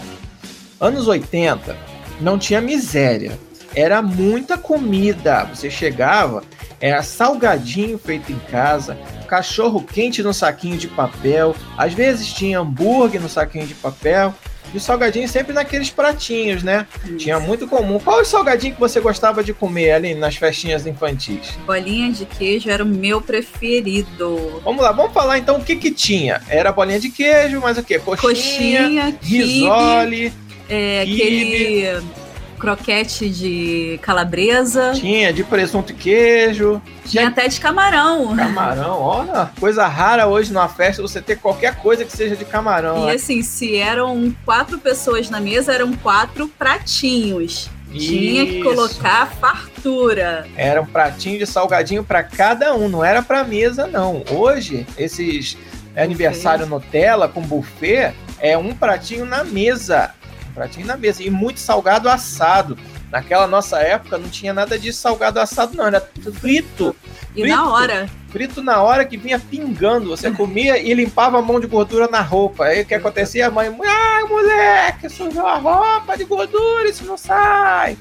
anos 0.80 1.06
80 1.06 1.76
não 2.18 2.38
tinha 2.38 2.58
miséria. 2.58 3.38
Era 3.74 4.00
muita 4.00 4.56
comida. 4.56 5.44
Você 5.44 5.70
chegava, 5.70 6.42
era 6.80 7.02
salgadinho 7.02 7.98
feito 7.98 8.32
em 8.32 8.38
casa, 8.50 8.96
cachorro 9.28 9.84
quente 9.84 10.22
no 10.22 10.32
saquinho 10.32 10.78
de 10.78 10.88
papel, 10.88 11.54
às 11.76 11.92
vezes 11.92 12.32
tinha 12.32 12.60
hambúrguer 12.60 13.20
no 13.20 13.28
saquinho 13.28 13.66
de 13.66 13.74
papel. 13.74 14.34
E 14.72 14.76
o 14.76 14.80
salgadinho 14.80 15.28
sempre 15.28 15.52
naqueles 15.52 15.90
pratinhos, 15.90 16.62
né? 16.62 16.86
Tinha 17.18 17.40
muito 17.40 17.66
comum. 17.66 17.98
Qual 17.98 18.18
é 18.20 18.22
o 18.22 18.24
salgadinho 18.24 18.74
que 18.74 18.80
você 18.80 19.00
gostava 19.00 19.42
de 19.42 19.52
comer 19.52 19.92
ali 19.92 20.14
nas 20.14 20.36
festinhas 20.36 20.86
infantis? 20.86 21.58
Bolinha 21.66 22.12
de 22.12 22.24
queijo 22.24 22.70
era 22.70 22.84
o 22.84 22.86
meu 22.86 23.20
preferido. 23.20 24.60
Vamos 24.64 24.82
lá, 24.82 24.92
vamos 24.92 25.12
falar 25.12 25.38
então 25.38 25.56
o 25.58 25.64
que 25.64 25.76
que 25.76 25.90
tinha. 25.90 26.40
Era 26.48 26.70
bolinha 26.72 27.00
de 27.00 27.10
queijo, 27.10 27.60
mas 27.60 27.78
o 27.78 27.82
que? 27.82 27.98
Coxinha, 27.98 29.12
Coxinha, 29.12 29.18
risole, 29.22 30.32
é, 30.68 31.04
quibe. 31.04 31.22
aquele 31.22 32.29
croquete 32.60 33.28
de 33.28 33.98
calabresa. 34.02 34.92
tinha 34.94 35.32
de 35.32 35.42
presunto 35.42 35.92
e 35.92 35.94
queijo, 35.94 36.80
Tinha 37.06 37.28
até 37.28 37.48
de 37.48 37.58
camarão. 37.58 38.36
camarão. 38.36 39.00
Olha, 39.00 39.50
coisa 39.58 39.86
rara 39.88 40.26
hoje 40.26 40.52
numa 40.52 40.68
festa 40.68 41.02
você 41.02 41.20
ter 41.20 41.38
qualquer 41.38 41.76
coisa 41.76 42.04
que 42.04 42.12
seja 42.12 42.36
de 42.36 42.44
camarão. 42.44 43.02
E 43.04 43.06
né? 43.06 43.12
assim, 43.14 43.42
se 43.42 43.76
eram 43.76 44.34
quatro 44.44 44.78
pessoas 44.78 45.30
na 45.30 45.40
mesa, 45.40 45.72
eram 45.72 45.92
quatro 45.94 46.46
pratinhos. 46.46 47.70
Tinha 47.90 48.46
que 48.46 48.60
Isso. 48.60 48.64
colocar 48.64 49.26
fartura. 49.40 50.46
Era 50.56 50.80
um 50.80 50.86
pratinho 50.86 51.38
de 51.38 51.46
salgadinho 51.46 52.04
para 52.04 52.22
cada 52.22 52.72
um, 52.74 52.88
não 52.88 53.04
era 53.04 53.20
para 53.22 53.42
mesa 53.42 53.86
não. 53.86 54.22
Hoje 54.30 54.86
esses 54.96 55.56
aniversário 55.96 56.66
Nutella 56.66 57.26
com 57.28 57.40
buffet 57.42 58.12
é 58.38 58.56
um 58.56 58.72
pratinho 58.74 59.24
na 59.24 59.42
mesa, 59.42 60.14
pratinho 60.60 60.86
na 60.86 60.96
mesa 60.96 61.22
e 61.22 61.30
muito 61.30 61.58
salgado 61.58 62.08
assado. 62.10 62.76
Naquela 63.10 63.46
nossa 63.46 63.78
época 63.78 64.18
não 64.18 64.28
tinha 64.28 64.52
nada 64.52 64.78
de 64.78 64.92
salgado 64.92 65.40
assado 65.40 65.74
não, 65.76 65.86
era 65.86 66.00
frito, 66.34 66.94
E 67.34 67.40
Frito. 67.40 67.56
na 67.56 67.70
hora, 67.70 68.08
frito 68.28 68.62
na 68.62 68.82
hora 68.82 69.04
que 69.06 69.16
vinha 69.16 69.38
pingando. 69.38 70.10
Você 70.10 70.30
comia 70.30 70.78
e 70.78 70.92
limpava 70.92 71.38
a 71.38 71.42
mão 71.42 71.58
de 71.58 71.66
gordura 71.66 72.08
na 72.08 72.20
roupa. 72.20 72.66
Aí 72.66 72.82
o 72.82 72.86
que 72.86 72.94
acontecia? 72.94 73.46
A 73.46 73.50
mãe, 73.50 73.68
ah, 73.68 74.26
moleque, 74.28 75.08
sujou 75.08 75.46
a 75.46 75.56
roupa 75.56 76.16
de 76.16 76.24
gordura, 76.24 76.88
isso 76.88 77.04
não 77.04 77.16
sai. 77.16 77.96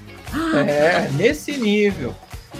É, 0.68 1.10
nesse 1.14 1.54
nível. 1.54 2.14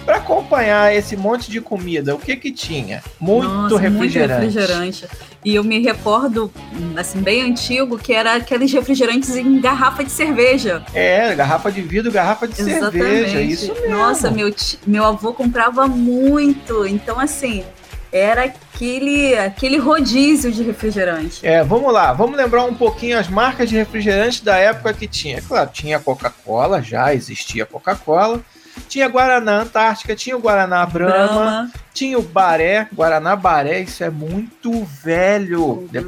Para 0.04 0.16
acompanhar 0.16 0.94
esse 0.94 1.16
monte 1.16 1.50
de 1.50 1.60
comida, 1.60 2.14
o 2.14 2.18
que 2.18 2.34
que 2.34 2.50
tinha? 2.50 3.02
Muito 3.20 3.48
Nossa, 3.48 3.78
refrigerante. 3.78 4.44
Muito 4.44 4.58
refrigerante. 4.58 5.06
E 5.44 5.54
eu 5.54 5.64
me 5.64 5.80
recordo, 5.80 6.52
assim, 6.96 7.20
bem 7.20 7.42
antigo, 7.42 7.98
que 7.98 8.12
era 8.12 8.34
aqueles 8.34 8.70
refrigerantes 8.72 9.34
em 9.36 9.58
garrafa 9.60 10.04
de 10.04 10.10
cerveja. 10.10 10.84
É, 10.92 11.34
garrafa 11.34 11.72
de 11.72 11.80
vidro, 11.80 12.12
garrafa 12.12 12.46
de 12.46 12.56
cerveja, 12.56 13.40
isso 13.40 13.72
mesmo. 13.72 13.88
Nossa, 13.88 14.30
meu, 14.30 14.54
meu 14.86 15.04
avô 15.04 15.32
comprava 15.32 15.88
muito. 15.88 16.86
Então, 16.86 17.18
assim, 17.18 17.64
era 18.12 18.44
aquele, 18.44 19.34
aquele 19.38 19.78
rodízio 19.78 20.52
de 20.52 20.62
refrigerante. 20.62 21.46
É, 21.46 21.62
vamos 21.62 21.92
lá, 21.92 22.12
vamos 22.12 22.36
lembrar 22.36 22.64
um 22.64 22.74
pouquinho 22.74 23.18
as 23.18 23.28
marcas 23.28 23.68
de 23.68 23.76
refrigerante 23.76 24.44
da 24.44 24.56
época 24.56 24.92
que 24.92 25.06
tinha. 25.06 25.40
Claro, 25.40 25.70
tinha 25.72 25.98
Coca-Cola, 25.98 26.82
já 26.82 27.14
existia 27.14 27.64
Coca-Cola. 27.64 28.42
Tinha 28.88 29.08
Guaraná 29.08 29.60
Antártica, 29.60 30.14
tinha 30.16 30.36
o 30.36 30.40
Guaraná 30.40 30.84
Brahma, 30.86 31.26
Brahma. 31.26 31.72
tinha 31.94 32.18
o 32.18 32.22
Baré, 32.22 32.88
Guaraná 32.92 33.36
Baré, 33.36 33.80
isso 33.80 34.02
é 34.04 34.10
muito 34.10 34.84
velho. 34.84 35.88
De- 35.90 36.06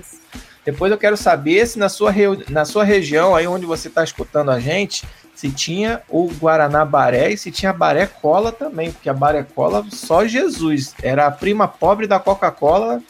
depois 0.65 0.91
eu 0.93 0.99
quero 0.99 1.17
saber 1.17 1.67
se 1.67 1.79
na 1.79 1.89
sua, 1.89 2.13
na 2.49 2.65
sua 2.65 2.85
região, 2.85 3.35
aí 3.35 3.47
onde 3.47 3.67
você 3.67 3.89
está 3.89 4.03
escutando 4.05 4.51
a 4.51 4.61
gente, 4.61 5.05
se 5.35 5.51
tinha 5.51 6.03
o 6.09 6.29
Guaraná 6.35 6.85
Baré 6.85 7.31
e 7.31 7.37
se 7.39 7.51
tinha 7.51 7.73
Baré 7.73 8.07
Cola 8.07 8.53
também, 8.53 8.93
porque 8.93 9.09
a 9.09 9.15
Baré 9.15 9.45
Cola 9.55 9.85
só 9.91 10.25
Jesus. 10.27 10.95
Era 11.03 11.27
a 11.27 11.31
prima 11.33 11.67
pobre 11.67 12.07
da 12.07 12.21
Coca-Cola, 12.21 13.03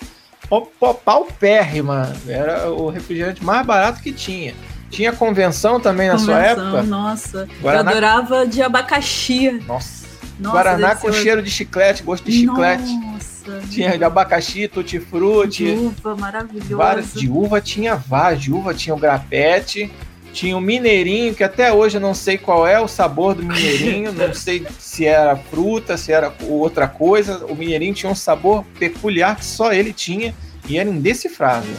pau- 0.49 0.71
pau- 0.81 0.95
paupérrima. 0.95 2.13
Era 2.27 2.71
o 2.71 2.89
refrigerante 2.89 3.45
mais 3.45 3.67
barato 3.67 4.01
que 4.03 4.13
tinha. 4.13 4.55
Tinha 4.93 5.13
convenção 5.13 5.81
também 5.81 6.07
na 6.09 6.19
sua 6.19 6.37
Convenção, 6.37 6.67
época. 6.69 6.83
Nossa, 6.85 7.49
Guaraná- 7.61 7.91
eu 7.91 7.97
adorava 7.97 8.47
de 8.47 8.63
abacaxi. 8.63 9.51
Nossa. 9.67 10.03
Nossa, 10.39 10.55
Guaraná 10.57 10.95
com 10.97 11.13
cheiro 11.13 11.43
de 11.43 11.51
chiclete, 11.51 12.03
gosto 12.03 12.25
de 12.25 12.33
chiclete. 12.33 12.83
Nossa, 12.93 13.61
Tinha 13.71 13.97
de 13.99 14.05
abacaxi, 14.05 14.69
tutti-frutti. 14.69 15.65
de 15.65 15.71
uva, 15.73 16.15
maravilhoso. 16.17 16.77
Várias, 16.77 17.13
de 17.15 17.29
uva 17.29 17.61
tinha 17.61 17.97
várias, 17.97 18.43
de 18.43 18.53
uva 18.53 18.73
tinha 18.75 18.95
o 18.95 18.99
grapete, 18.99 19.91
tinha 20.33 20.57
o 20.57 20.61
mineirinho, 20.61 21.35
que 21.35 21.43
até 21.45 21.73
hoje 21.73 21.97
eu 21.97 22.01
não 22.01 22.15
sei 22.15 22.39
qual 22.39 22.67
é 22.67 22.81
o 22.81 22.87
sabor 22.89 23.35
do 23.35 23.43
mineirinho, 23.43 24.13
não 24.15 24.33
sei 24.35 24.67
se 24.79 25.05
era 25.07 25.35
fruta, 25.37 25.97
se 25.97 26.13
era 26.13 26.33
outra 26.43 26.87
coisa. 26.87 27.45
O 27.47 27.55
mineirinho 27.55 27.95
tinha 27.95 28.11
um 28.13 28.15
sabor 28.15 28.65
peculiar 28.79 29.37
que 29.37 29.45
só 29.45 29.73
ele 29.73 29.93
tinha 29.93 30.35
e 30.69 30.79
era 30.79 30.89
indecifrável. 30.89 31.75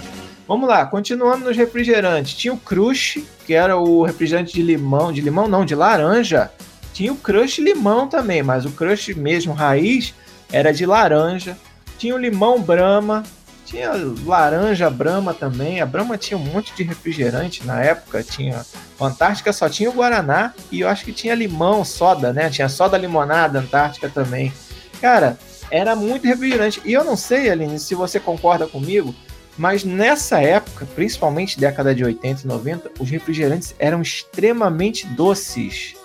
Vamos 0.48 0.68
lá, 0.68 0.86
continuando 0.86 1.46
nos 1.46 1.56
refrigerantes. 1.56 2.34
Tinha 2.34 2.54
o 2.54 2.58
Crush, 2.58 3.24
que 3.46 3.54
era 3.54 3.78
o 3.78 4.04
refrigerante 4.04 4.54
de 4.54 4.62
limão, 4.62 5.12
de 5.12 5.22
limão 5.22 5.48
não, 5.48 5.66
de 5.66 5.74
laranja. 5.74 6.52
Tinha 6.94 7.14
o 7.14 7.18
Crush 7.18 7.60
limão 7.60 8.08
também, 8.08 8.44
mas 8.44 8.66
o 8.66 8.72
Crush 8.72 9.16
mesmo 9.16 9.54
raiz 9.54 10.14
era 10.52 10.74
de 10.74 10.86
laranja. 10.86 11.58
Tinha 11.98 12.14
o 12.14 12.18
limão 12.18 12.62
Brahma, 12.62 13.24
tinha 13.66 13.92
laranja 14.26 14.90
Brahma 14.90 15.34
também. 15.34 15.82
A 15.82 15.86
Brahma 15.86 16.18
tinha 16.18 16.38
um 16.38 16.44
monte 16.44 16.76
de 16.76 16.84
refrigerante 16.84 17.66
na 17.66 17.82
época. 17.82 18.22
Tinha 18.22 18.64
Antártica 19.02 19.52
só 19.52 19.68
tinha 19.68 19.90
o 19.90 19.94
Guaraná 19.94 20.54
e 20.72 20.82
eu 20.82 20.88
acho 20.88 21.04
que 21.04 21.12
tinha 21.12 21.34
limão, 21.34 21.84
soda, 21.84 22.32
né? 22.32 22.50
Tinha 22.50 22.70
soda 22.70 22.98
limonada 22.98 23.60
Antártica 23.60 24.10
também. 24.10 24.54
Cara, 25.02 25.40
era 25.72 25.96
muito 25.96 26.28
refrigerante. 26.28 26.82
E 26.86 26.94
eu 26.94 27.04
não 27.04 27.18
sei, 27.18 27.50
Aline, 27.50 27.80
se 27.80 27.96
você 27.96 28.20
concorda 28.20 28.68
comigo, 28.68 29.16
mas 29.58 29.84
nessa 29.84 30.42
época, 30.42 30.88
principalmente 30.96 31.60
década 31.60 31.94
de 31.94 32.04
80 32.04 32.42
e 32.44 32.48
90, 32.48 32.92
os 33.00 33.10
refrigerantes 33.10 33.76
eram 33.78 34.02
extremamente 34.02 35.06
doces. 35.08 35.96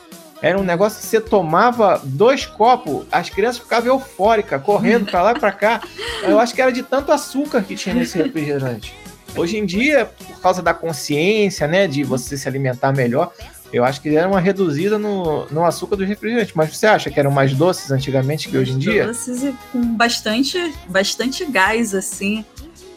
Era 0.41 0.59
um 0.59 0.63
negócio 0.63 1.01
que 1.01 1.07
você 1.07 1.21
tomava 1.21 2.01
dois 2.05 2.47
copos, 2.47 3.05
as 3.11 3.29
crianças 3.29 3.61
ficavam 3.61 3.89
eufóricas, 3.89 4.63
correndo 4.63 5.11
para 5.11 5.23
lá 5.23 5.33
e 5.33 5.39
para 5.39 5.51
cá. 5.51 5.83
Eu 6.23 6.39
acho 6.39 6.55
que 6.55 6.63
era 6.63 6.71
de 6.71 6.83
tanto 6.83 7.11
açúcar 7.11 7.63
que 7.63 7.75
tinha 7.75 7.95
nesse 7.95 8.19
refrigerante. 8.19 8.95
Hoje 9.37 9.59
em 9.59 9.67
dia, 9.67 10.07
por 10.07 10.41
causa 10.41 10.63
da 10.63 10.73
consciência, 10.73 11.67
né, 11.67 11.87
de 11.87 12.05
você 12.05 12.37
se 12.37 12.49
alimentar 12.49 12.93
melhor, 12.93 13.33
eu 13.73 13.85
acho 13.85 14.01
que 14.01 14.17
era 14.17 14.29
uma 14.29 14.41
reduzida 14.41 14.99
no, 14.99 15.47
no 15.47 15.65
açúcar 15.65 15.97
do 15.97 16.05
refrigerante. 16.05 16.53
Mas 16.55 16.77
você 16.77 16.87
acha 16.87 17.11
que 17.11 17.19
eram 17.21 17.31
mais 17.31 17.53
doces 17.53 17.91
antigamente 17.91 18.49
que 18.49 18.57
hoje 18.57 18.73
em 18.73 18.79
dia? 18.79 19.07
Doces 19.07 19.43
e 19.43 19.55
com 19.73 19.81
bastante, 19.95 20.73
bastante 20.89 21.45
gás, 21.45 21.95
assim. 21.95 22.45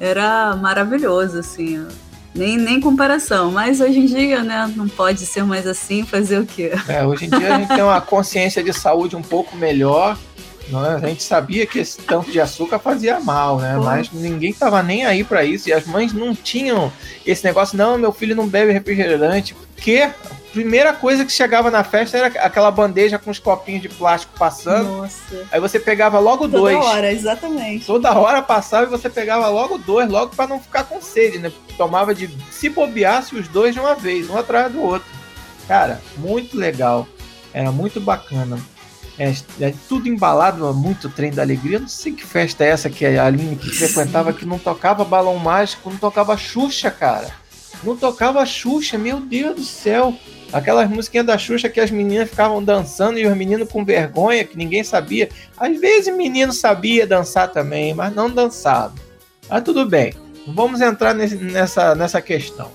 Era 0.01 0.55
maravilhoso, 0.55 1.37
assim. 1.37 1.85
Nem, 2.33 2.57
nem 2.57 2.79
comparação, 2.79 3.51
mas 3.51 3.79
hoje 3.79 3.99
em 3.99 4.05
dia, 4.05 4.41
né, 4.41 4.73
não 4.75 4.87
pode 4.87 5.25
ser 5.25 5.43
mais 5.43 5.67
assim, 5.67 6.03
fazer 6.03 6.39
o 6.39 6.45
quê? 6.45 6.71
É, 6.87 7.05
hoje 7.05 7.25
em 7.25 7.29
dia 7.29 7.55
a 7.55 7.59
gente 7.59 7.67
tem 7.67 7.83
uma 7.83 8.01
consciência 8.01 8.63
de 8.63 8.73
saúde 8.73 9.17
um 9.17 9.21
pouco 9.21 9.55
melhor, 9.57 10.17
é? 10.69 11.05
A 11.05 11.09
gente 11.09 11.23
sabia 11.23 11.65
que 11.65 11.79
esse 11.79 11.97
tanto 12.01 12.31
de 12.31 12.39
açúcar 12.39 12.79
fazia 12.79 13.19
mal, 13.19 13.59
né? 13.59 13.75
Pô. 13.75 13.83
Mas 13.83 14.11
ninguém 14.11 14.53
tava 14.53 14.81
nem 14.81 15.05
aí 15.05 15.23
para 15.23 15.43
isso. 15.43 15.67
E 15.67 15.73
as 15.73 15.85
mães 15.85 16.13
não 16.13 16.33
tinham 16.33 16.91
esse 17.25 17.43
negócio, 17.43 17.77
não, 17.77 17.97
meu 17.97 18.13
filho 18.13 18.35
não 18.35 18.47
bebe 18.47 18.71
refrigerante. 18.71 19.53
Porque 19.75 20.09
primeira 20.51 20.93
coisa 20.93 21.25
que 21.25 21.31
chegava 21.31 21.71
na 21.71 21.83
festa 21.83 22.17
era 22.17 22.27
aquela 22.27 22.69
bandeja 22.69 23.17
com 23.17 23.31
os 23.31 23.39
copinhos 23.39 23.81
de 23.81 23.89
plástico 23.89 24.33
passando. 24.37 24.87
Nossa. 24.87 25.47
Aí 25.51 25.59
você 25.59 25.79
pegava 25.79 26.19
logo 26.19 26.45
Toda 26.45 26.57
dois. 26.57 26.77
Toda 26.77 26.89
hora, 26.89 27.11
exatamente. 27.11 27.85
Toda 27.85 28.13
hora 28.13 28.41
passava 28.41 28.85
e 28.85 28.89
você 28.89 29.09
pegava 29.09 29.47
logo 29.47 29.77
dois, 29.77 30.09
logo 30.09 30.35
para 30.35 30.47
não 30.47 30.59
ficar 30.59 30.83
com 30.83 31.01
sede, 31.01 31.39
né? 31.39 31.51
Tomava 31.77 32.13
de. 32.13 32.29
Se 32.51 32.69
bobeasse 32.69 33.35
os 33.35 33.47
dois 33.47 33.73
de 33.73 33.79
uma 33.79 33.95
vez, 33.95 34.29
um 34.29 34.37
atrás 34.37 34.71
do 34.71 34.81
outro. 34.81 35.07
Cara, 35.67 36.01
muito 36.17 36.57
legal. 36.57 37.07
Era 37.53 37.71
muito 37.71 37.99
bacana. 37.99 38.59
É, 39.17 39.33
é, 39.59 39.73
tudo 39.87 40.07
embalado, 40.07 40.73
muito 40.73 41.09
trem 41.09 41.31
da 41.31 41.41
alegria. 41.41 41.79
Não 41.79 41.87
sei 41.87 42.13
que 42.13 42.25
festa 42.25 42.63
é 42.63 42.69
essa 42.69 42.89
que 42.89 43.05
a 43.05 43.25
Aline 43.25 43.55
que 43.55 43.69
frequentava, 43.69 44.33
que 44.33 44.45
não 44.45 44.57
tocava 44.57 45.03
balão 45.03 45.37
mágico, 45.37 45.89
não 45.89 45.97
tocava 45.97 46.37
Xuxa, 46.37 46.89
cara. 46.89 47.40
Não 47.83 47.95
tocava 47.95 48.45
Xuxa, 48.45 48.97
meu 48.97 49.19
Deus 49.19 49.55
do 49.55 49.63
céu. 49.63 50.15
Aquelas 50.51 50.89
musiquinhas 50.89 51.25
da 51.25 51.37
Xuxa 51.37 51.69
que 51.69 51.79
as 51.79 51.89
meninas 51.91 52.29
ficavam 52.29 52.63
dançando 52.63 53.17
e 53.17 53.25
os 53.25 53.35
meninos 53.35 53.69
com 53.69 53.85
vergonha, 53.85 54.43
que 54.43 54.57
ninguém 54.57 54.83
sabia. 54.83 55.29
Às 55.57 55.79
vezes 55.79 56.13
menino 56.13 56.51
sabia 56.51 57.07
dançar 57.07 57.49
também, 57.51 57.93
mas 57.93 58.13
não 58.13 58.29
dançava. 58.29 58.93
Mas 59.49 59.63
tudo 59.63 59.85
bem, 59.85 60.13
vamos 60.47 60.81
entrar 60.81 61.13
nessa, 61.13 61.95
nessa 61.95 62.21
questão. 62.21 62.71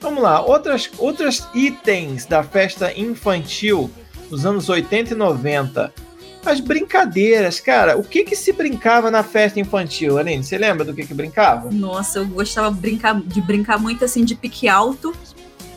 Vamos 0.00 0.22
lá, 0.22 0.40
outras, 0.40 0.90
outros 0.96 1.46
itens 1.54 2.24
da 2.24 2.42
festa 2.42 2.90
infantil 2.98 3.90
dos 4.30 4.46
anos 4.46 4.68
80 4.68 5.12
e 5.12 5.16
90. 5.16 5.92
As 6.44 6.58
brincadeiras, 6.58 7.60
cara, 7.60 7.98
o 7.98 8.02
que 8.02 8.24
que 8.24 8.34
se 8.34 8.52
brincava 8.52 9.10
na 9.10 9.22
festa 9.22 9.60
infantil, 9.60 10.18
Aline? 10.18 10.42
Você 10.42 10.56
lembra 10.56 10.84
do 10.84 10.94
que 10.94 11.06
que 11.06 11.12
brincava? 11.12 11.70
Nossa, 11.70 12.20
eu 12.20 12.26
gostava 12.26 12.72
de 12.72 12.80
brincar, 12.80 13.20
de 13.20 13.40
brincar 13.42 13.78
muito 13.78 14.04
assim 14.04 14.24
de 14.24 14.34
pique 14.34 14.66
alto, 14.66 15.14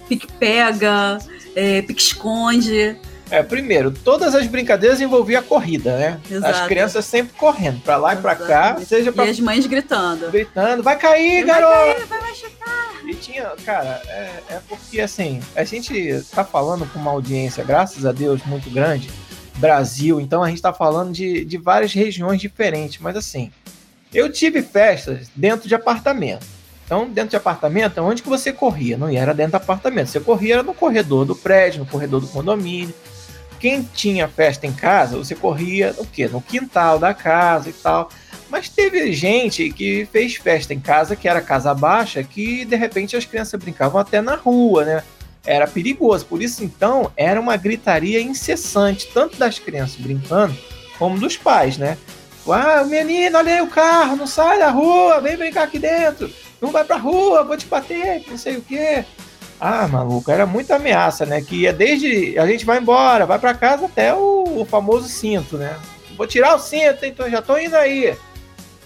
pique 0.08 0.28
pega, 0.40 1.20
é, 1.54 1.82
pique-esconde. 1.82 2.98
É, 3.30 3.42
primeiro, 3.42 3.92
todas 3.92 4.36
as 4.36 4.46
brincadeiras 4.48 5.02
envolviam 5.02 5.42
a 5.42 5.44
corrida, 5.44 5.98
né? 5.98 6.20
Exato. 6.30 6.56
As 6.56 6.68
crianças 6.68 7.04
sempre 7.06 7.34
correndo 7.36 7.82
para 7.82 7.98
lá 7.98 8.14
e 8.14 8.18
para 8.18 8.36
cá, 8.36 8.78
seja 8.86 9.12
pra... 9.12 9.26
E 9.26 9.32
as 9.32 9.40
mães 9.40 9.66
gritando. 9.66 10.30
Gritando, 10.30 10.84
vai 10.84 10.98
cair, 10.98 11.46
vai 11.46 11.60
garoto! 11.60 11.96
Cair, 11.96 12.06
vai 12.06 12.22
machucar! 12.22 12.94
E 13.06 13.16
tinha, 13.16 13.52
cara, 13.66 14.02
é, 14.08 14.40
é 14.50 14.60
porque 14.70 15.02
assim, 15.02 15.42
a 15.56 15.64
gente 15.64 16.24
tá 16.34 16.44
falando 16.46 16.86
com 16.92 17.00
uma 17.00 17.12
audiência, 17.12 17.64
graças 17.64 18.06
a 18.06 18.12
Deus, 18.12 18.42
muito 18.46 18.70
grande, 18.70 19.10
Brasil, 19.56 20.20
então 20.20 20.44
a 20.44 20.50
gente 20.50 20.62
tá 20.62 20.74
falando 20.74 21.12
de, 21.12 21.46
de 21.46 21.58
várias 21.58 21.94
regiões 21.94 22.42
diferentes, 22.42 23.00
mas 23.00 23.16
assim, 23.16 23.52
eu 24.14 24.32
tive 24.32 24.62
festas 24.62 25.30
dentro 25.36 25.68
de 25.68 25.76
apartamento. 25.76 26.46
Então, 26.86 27.10
dentro 27.10 27.32
de 27.32 27.36
apartamento, 27.36 28.00
onde 28.02 28.22
que 28.22 28.30
você 28.30 28.52
corria? 28.52 28.98
Não 28.98 29.08
era 29.08 29.34
dentro 29.34 29.54
do 29.54 29.56
apartamento. 29.56 30.08
Você 30.10 30.20
corria 30.20 30.62
no 30.62 30.74
corredor 30.74 31.26
do 31.26 31.36
prédio, 31.36 31.80
no 31.80 31.86
corredor 31.86 32.20
do 32.20 32.28
condomínio. 32.28 32.94
Quem 33.60 33.82
tinha 33.94 34.28
festa 34.28 34.68
em 34.68 34.74
casa, 34.74 35.18
você 35.18 35.34
corria 35.34 35.96
o 35.98 36.06
quê? 36.06 36.28
No 36.28 36.42
quintal 36.42 37.00
da 37.00 37.14
casa 37.14 37.70
e 37.70 37.74
tal. 37.74 38.10
Mas 38.50 38.68
teve 38.70 39.14
gente 39.14 39.72
que 39.72 40.06
fez 40.12 40.36
festa 40.36 40.74
em 40.74 40.80
casa, 40.80 41.16
que 41.16 41.28
era 41.28 41.42
casa 41.42 41.74
baixa, 41.74 42.22
que 42.22 42.66
de 42.66 42.76
repente 42.76 43.16
as 43.16 43.26
crianças 43.26 43.60
brincavam 43.60 44.00
até 44.00 44.22
na 44.22 44.36
rua, 44.36 44.84
né? 44.86 45.04
Era 45.46 45.68
perigoso. 45.68 46.26
Por 46.26 46.42
isso, 46.42 46.64
então, 46.64 47.12
era 47.18 47.40
uma 47.40 47.58
gritaria 47.58 48.22
incessante, 48.22 49.10
tanto 49.14 49.38
das 49.38 49.60
crianças 49.60 49.98
brincando, 49.98 50.56
como 50.98 51.20
dos 51.20 51.38
pais, 51.38 51.78
né? 51.78 51.98
Ah, 52.48 52.84
menino, 52.84 53.38
olha 53.38 53.54
aí 53.54 53.62
o 53.62 53.68
carro, 53.68 54.16
não 54.18 54.28
sai 54.28 54.60
da 54.60 54.70
rua, 54.70 55.22
vem 55.22 55.38
brincar 55.38 55.64
aqui 55.64 55.80
dentro 55.80 56.30
não 56.64 56.72
vai 56.72 56.86
pra 56.86 56.96
rua, 56.96 57.44
vou 57.44 57.58
te 57.58 57.66
bater, 57.66 58.24
não 58.26 58.38
sei 58.38 58.56
o 58.56 58.62
quê. 58.62 59.04
Ah, 59.60 59.86
maluco, 59.88 60.32
era 60.32 60.46
muita 60.46 60.78
ameaça, 60.78 61.26
né? 61.26 61.42
Que 61.42 61.58
ia 61.58 61.74
desde 61.74 62.40
a 62.40 62.48
gente 62.48 62.66
vai 62.66 62.80
embora, 62.80 63.26
vai 63.26 63.38
para 63.38 63.54
casa 63.54 63.86
até 63.86 64.14
o, 64.14 64.62
o, 64.62 64.66
famoso 64.66 65.10
cinto, 65.10 65.58
né? 65.58 65.78
Vou 66.18 66.26
tirar 66.26 66.56
o 66.56 66.60
cinto, 66.60 67.06
então 67.06 67.30
já 67.30 67.42
tô 67.42 67.58
indo 67.58 67.76
aí. 67.76 68.16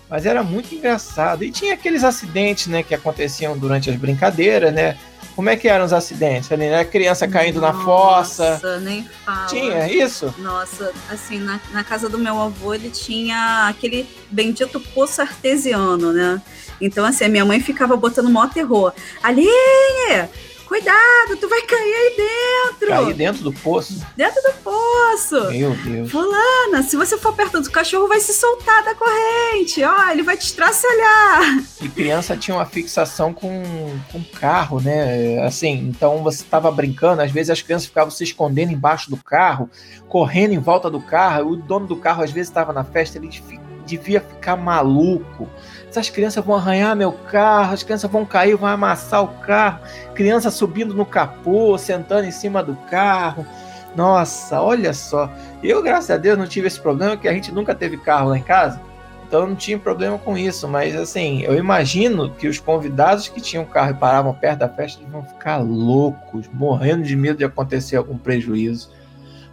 Mas 0.09 0.25
era 0.25 0.41
muito 0.41 0.73
engraçado. 0.73 1.43
E 1.43 1.51
tinha 1.51 1.73
aqueles 1.73 2.03
acidentes, 2.03 2.67
né, 2.67 2.81
que 2.81 2.95
aconteciam 2.95 3.57
durante 3.57 3.89
as 3.89 3.95
brincadeiras, 3.95 4.73
né? 4.73 4.97
Como 5.37 5.51
é 5.51 5.55
que 5.55 5.67
eram 5.67 5.85
os 5.85 5.93
acidentes? 5.93 6.51
Ali, 6.51 6.67
né? 6.67 6.83
Criança 6.83 7.27
caindo 7.27 7.61
Nossa, 7.61 7.77
na 7.77 7.83
fossa. 7.85 8.51
Nossa, 8.53 8.79
nem 8.79 9.07
fala. 9.23 9.45
Tinha 9.45 9.87
isso? 9.87 10.33
Nossa, 10.39 10.91
assim, 11.11 11.37
na, 11.37 11.59
na 11.71 11.83
casa 11.83 12.09
do 12.09 12.17
meu 12.17 12.41
avô, 12.41 12.73
ele 12.73 12.89
tinha 12.89 13.67
aquele 13.69 14.09
bendito 14.31 14.79
poço 14.79 15.21
artesiano, 15.21 16.11
né? 16.11 16.41
Então, 16.81 17.05
assim, 17.05 17.25
a 17.25 17.29
minha 17.29 17.45
mãe 17.45 17.59
ficava 17.59 17.95
botando 17.95 18.31
mó 18.31 18.47
terror. 18.47 18.91
Aline, 19.21 20.27
Cuidado, 20.67 21.37
tu 21.39 21.47
vai 21.47 21.61
cair 21.61 21.95
aí 21.95 22.15
dentro. 22.17 22.87
Cair 22.89 23.13
dentro 23.13 23.43
do 23.43 23.53
poço? 23.53 24.05
Dentro 24.17 24.41
do 24.41 24.53
poço. 24.61 25.49
Meu 25.49 25.73
Deus. 25.75 26.11
Fulana, 26.11 26.83
se 26.83 26.97
você 26.97 27.17
for 27.17 27.33
perto 27.33 27.61
do 27.61 27.71
cachorro, 27.71 28.07
vai 28.07 28.19
se 28.19 28.33
soltar 28.33 28.83
da 28.83 28.93
corrente. 28.93 29.81
Ó, 29.81 30.09
ele 30.11 30.23
vai 30.23 30.35
te 30.35 30.45
estraçalhar. 30.45 31.63
E 31.81 31.87
criança 31.87 32.35
tinha 32.35 32.55
uma 32.55 32.65
fixação 32.65 33.33
com, 33.33 33.63
com 34.11 34.21
carro, 34.37 34.81
né? 34.81 35.41
Assim, 35.45 35.87
então 35.87 36.21
você 36.21 36.43
estava 36.43 36.69
brincando, 36.69 37.21
às 37.21 37.31
vezes 37.31 37.49
as 37.49 37.61
crianças 37.61 37.87
ficavam 37.87 38.11
se 38.11 38.25
escondendo 38.25 38.73
embaixo 38.73 39.09
do 39.09 39.17
carro, 39.17 39.69
correndo 40.09 40.53
em 40.53 40.59
volta 40.59 40.89
do 40.89 40.99
carro. 40.99 41.51
O 41.51 41.55
dono 41.55 41.87
do 41.87 41.95
carro, 41.95 42.23
às 42.23 42.31
vezes, 42.31 42.49
estava 42.49 42.73
na 42.73 42.83
festa, 42.83 43.17
ele 43.17 43.29
devia 43.85 44.19
ficar 44.19 44.57
maluco 44.57 45.49
essas 45.89 46.09
crianças 46.09 46.43
vão 46.43 46.55
arranhar 46.55 46.95
meu 46.95 47.11
carro, 47.11 47.73
as 47.73 47.83
crianças 47.83 48.09
vão 48.09 48.25
cair, 48.25 48.55
vão 48.55 48.69
amassar 48.69 49.23
o 49.23 49.27
carro, 49.39 49.79
criança 50.13 50.51
subindo 50.51 50.93
no 50.93 51.05
capô, 51.05 51.77
sentando 51.77 52.27
em 52.27 52.31
cima 52.31 52.61
do 52.61 52.75
carro. 52.89 53.45
Nossa, 53.95 54.61
olha 54.61 54.93
só. 54.93 55.31
Eu, 55.63 55.81
graças 55.81 56.11
a 56.11 56.17
Deus, 56.17 56.37
não 56.37 56.45
tive 56.45 56.67
esse 56.67 56.79
problema, 56.79 57.17
que 57.17 57.27
a 57.27 57.33
gente 57.33 57.51
nunca 57.51 57.73
teve 57.73 57.97
carro 57.97 58.29
lá 58.29 58.37
em 58.37 58.43
casa. 58.43 58.79
Então 59.27 59.41
eu 59.41 59.47
não 59.47 59.55
tinha 59.55 59.77
problema 59.77 60.17
com 60.17 60.37
isso, 60.37 60.67
mas 60.69 60.95
assim, 60.95 61.41
eu 61.41 61.55
imagino 61.55 62.29
que 62.31 62.47
os 62.47 62.59
convidados 62.59 63.27
que 63.27 63.41
tinham 63.41 63.65
carro 63.65 63.91
e 63.91 63.93
paravam 63.95 64.33
perto 64.33 64.59
da 64.59 64.69
festa 64.69 65.03
vão 65.09 65.21
ficar 65.21 65.57
loucos, 65.57 66.47
morrendo 66.53 67.03
de 67.03 67.15
medo 67.15 67.37
de 67.37 67.43
acontecer 67.43 67.97
algum 67.97 68.17
prejuízo. 68.17 68.89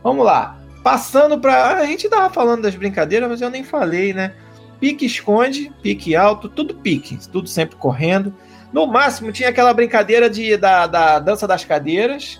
Vamos 0.03 0.25
lá. 0.25 0.59
Passando 0.85 1.41
para 1.41 1.79
a 1.79 1.87
gente 1.87 2.09
tava 2.09 2.33
falando 2.33 2.63
das 2.63 2.77
brincadeiras, 2.77 3.29
mas 3.29 3.41
eu 3.41 3.51
nem 3.51 3.65
falei, 3.65 4.13
né? 4.13 4.35
Pique 4.85 5.07
esconde, 5.07 5.73
pique 5.83 6.15
alto, 6.15 6.47
tudo 6.47 6.75
pique, 6.75 7.19
tudo 7.33 7.49
sempre 7.49 7.75
correndo. 7.75 8.35
No 8.71 8.87
máximo 8.87 9.33
tinha 9.33 9.49
aquela 9.49 9.73
brincadeira 9.73 10.29
de, 10.29 10.59
da, 10.59 10.87
da 10.87 11.19
dança 11.19 11.49
das 11.49 11.65
cadeiras, 11.65 12.39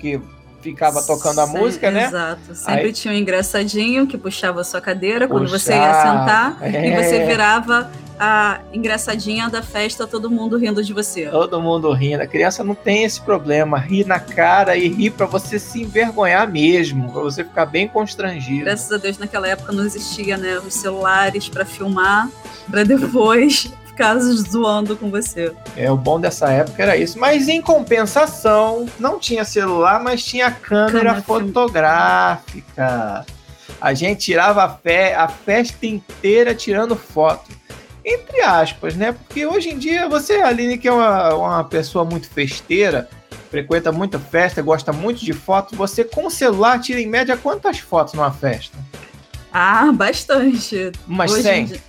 que 0.00 0.20
ficava 0.64 1.02
tocando 1.02 1.40
a 1.40 1.46
Sim, 1.46 1.58
música, 1.58 1.90
né? 1.90 2.06
Exato. 2.06 2.54
Sempre 2.54 2.86
Aí, 2.86 2.92
tinha 2.92 3.12
um 3.12 3.16
engraçadinho 3.16 4.06
que 4.06 4.16
puxava 4.16 4.62
a 4.62 4.64
sua 4.64 4.80
cadeira 4.80 5.28
quando 5.28 5.48
você 5.48 5.72
ia 5.72 5.94
sentar 5.94 6.58
é. 6.62 6.88
e 6.88 7.02
você 7.02 7.26
virava 7.26 7.90
a 8.18 8.60
engraçadinha 8.72 9.50
da 9.50 9.60
festa, 9.60 10.06
todo 10.06 10.30
mundo 10.30 10.56
rindo 10.56 10.82
de 10.82 10.92
você. 10.92 11.26
Todo 11.26 11.60
mundo 11.60 11.92
rindo. 11.92 12.22
A 12.22 12.26
criança 12.26 12.64
não 12.64 12.74
tem 12.74 13.04
esse 13.04 13.20
problema. 13.20 13.76
Rir 13.76 14.06
na 14.06 14.20
cara 14.20 14.76
e 14.76 14.88
rir 14.88 15.10
para 15.10 15.26
você 15.26 15.58
se 15.58 15.82
envergonhar 15.82 16.50
mesmo, 16.50 17.12
para 17.12 17.22
você 17.22 17.44
ficar 17.44 17.66
bem 17.66 17.86
constrangido. 17.86 18.64
Graças 18.64 18.90
a 18.90 18.96
Deus, 18.96 19.18
naquela 19.18 19.48
época 19.48 19.72
não 19.72 19.84
existia, 19.84 20.36
né? 20.36 20.58
Os 20.58 20.74
celulares 20.74 21.48
para 21.48 21.64
filmar, 21.64 22.30
para 22.70 22.84
depois 22.84 23.70
ficar 23.94 24.18
zoando 24.18 24.96
com 24.96 25.08
você. 25.08 25.52
É, 25.76 25.90
o 25.90 25.96
bom 25.96 26.20
dessa 26.20 26.50
época 26.50 26.82
era 26.82 26.96
isso. 26.96 27.18
Mas 27.18 27.48
em 27.48 27.62
compensação, 27.62 28.86
não 28.98 29.18
tinha 29.18 29.44
celular, 29.44 30.02
mas 30.02 30.24
tinha 30.24 30.50
câmera, 30.50 30.92
câmera 30.92 31.22
fotográfica. 31.22 33.24
A 33.80 33.94
gente 33.94 34.24
tirava 34.24 34.64
a, 34.64 34.68
fe 34.68 35.12
a 35.12 35.28
festa 35.28 35.86
inteira 35.86 36.54
tirando 36.54 36.96
foto. 36.96 37.50
Entre 38.04 38.42
aspas, 38.42 38.94
né? 38.96 39.12
Porque 39.12 39.46
hoje 39.46 39.70
em 39.70 39.78
dia 39.78 40.08
você, 40.08 40.34
Aline, 40.34 40.76
que 40.76 40.88
é 40.88 40.92
uma, 40.92 41.34
uma 41.34 41.64
pessoa 41.64 42.04
muito 42.04 42.28
festeira, 42.28 43.08
frequenta 43.50 43.90
muita 43.90 44.18
festa, 44.18 44.60
gosta 44.60 44.92
muito 44.92 45.24
de 45.24 45.32
foto, 45.32 45.74
você 45.74 46.04
com 46.04 46.26
o 46.26 46.30
celular 46.30 46.80
tira 46.80 47.00
em 47.00 47.06
média 47.06 47.36
quantas 47.36 47.78
fotos 47.78 48.12
numa 48.12 48.30
festa? 48.30 48.76
Ah, 49.52 49.90
bastante. 49.92 50.92
Umas 51.06 51.32
hoje 51.32 51.42
100? 51.42 51.80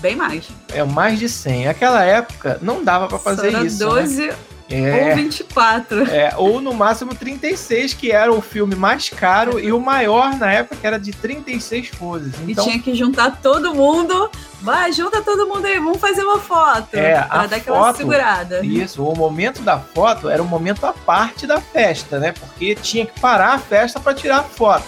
Bem 0.00 0.16
mais. 0.16 0.48
É, 0.72 0.82
mais 0.84 1.18
de 1.18 1.28
100. 1.28 1.66
Naquela 1.66 2.04
época 2.04 2.58
não 2.62 2.84
dava 2.84 3.08
para 3.08 3.18
fazer 3.18 3.52
Só 3.52 3.64
isso. 3.64 3.78
12 3.78 4.26
né? 4.26 4.34
É, 4.70 5.08
ou 5.08 5.16
24. 5.16 6.02
É, 6.10 6.34
ou 6.36 6.60
no 6.60 6.74
máximo 6.74 7.14
36, 7.14 7.94
que 7.94 8.12
era 8.12 8.30
o 8.30 8.42
filme 8.42 8.74
mais 8.74 9.08
caro 9.08 9.58
e 9.58 9.72
o 9.72 9.80
maior 9.80 10.36
na 10.36 10.52
época, 10.52 10.76
que 10.76 10.86
era 10.86 10.98
de 10.98 11.10
36 11.10 11.90
poses. 11.90 12.34
Então, 12.46 12.64
e 12.64 12.68
tinha 12.68 12.82
que 12.82 12.94
juntar 12.94 13.40
todo 13.40 13.74
mundo. 13.74 14.30
Vai, 14.60 14.92
junta 14.92 15.22
todo 15.22 15.46
mundo 15.46 15.64
aí, 15.64 15.78
vamos 15.78 15.98
fazer 15.98 16.22
uma 16.22 16.38
foto. 16.38 16.94
É, 16.94 17.22
pra 17.22 17.46
dar 17.46 17.56
aquela 17.56 17.78
foto, 17.78 17.96
segurada. 17.96 18.64
Isso, 18.64 19.02
o 19.02 19.16
momento 19.16 19.62
da 19.62 19.78
foto 19.78 20.28
era 20.28 20.42
um 20.42 20.46
momento 20.46 20.84
à 20.84 20.92
parte 20.92 21.46
da 21.46 21.60
festa, 21.60 22.18
né? 22.18 22.32
Porque 22.32 22.74
tinha 22.74 23.06
que 23.06 23.18
parar 23.20 23.54
a 23.54 23.58
festa 23.58 23.98
para 23.98 24.12
tirar 24.12 24.40
a 24.40 24.44
foto. 24.44 24.86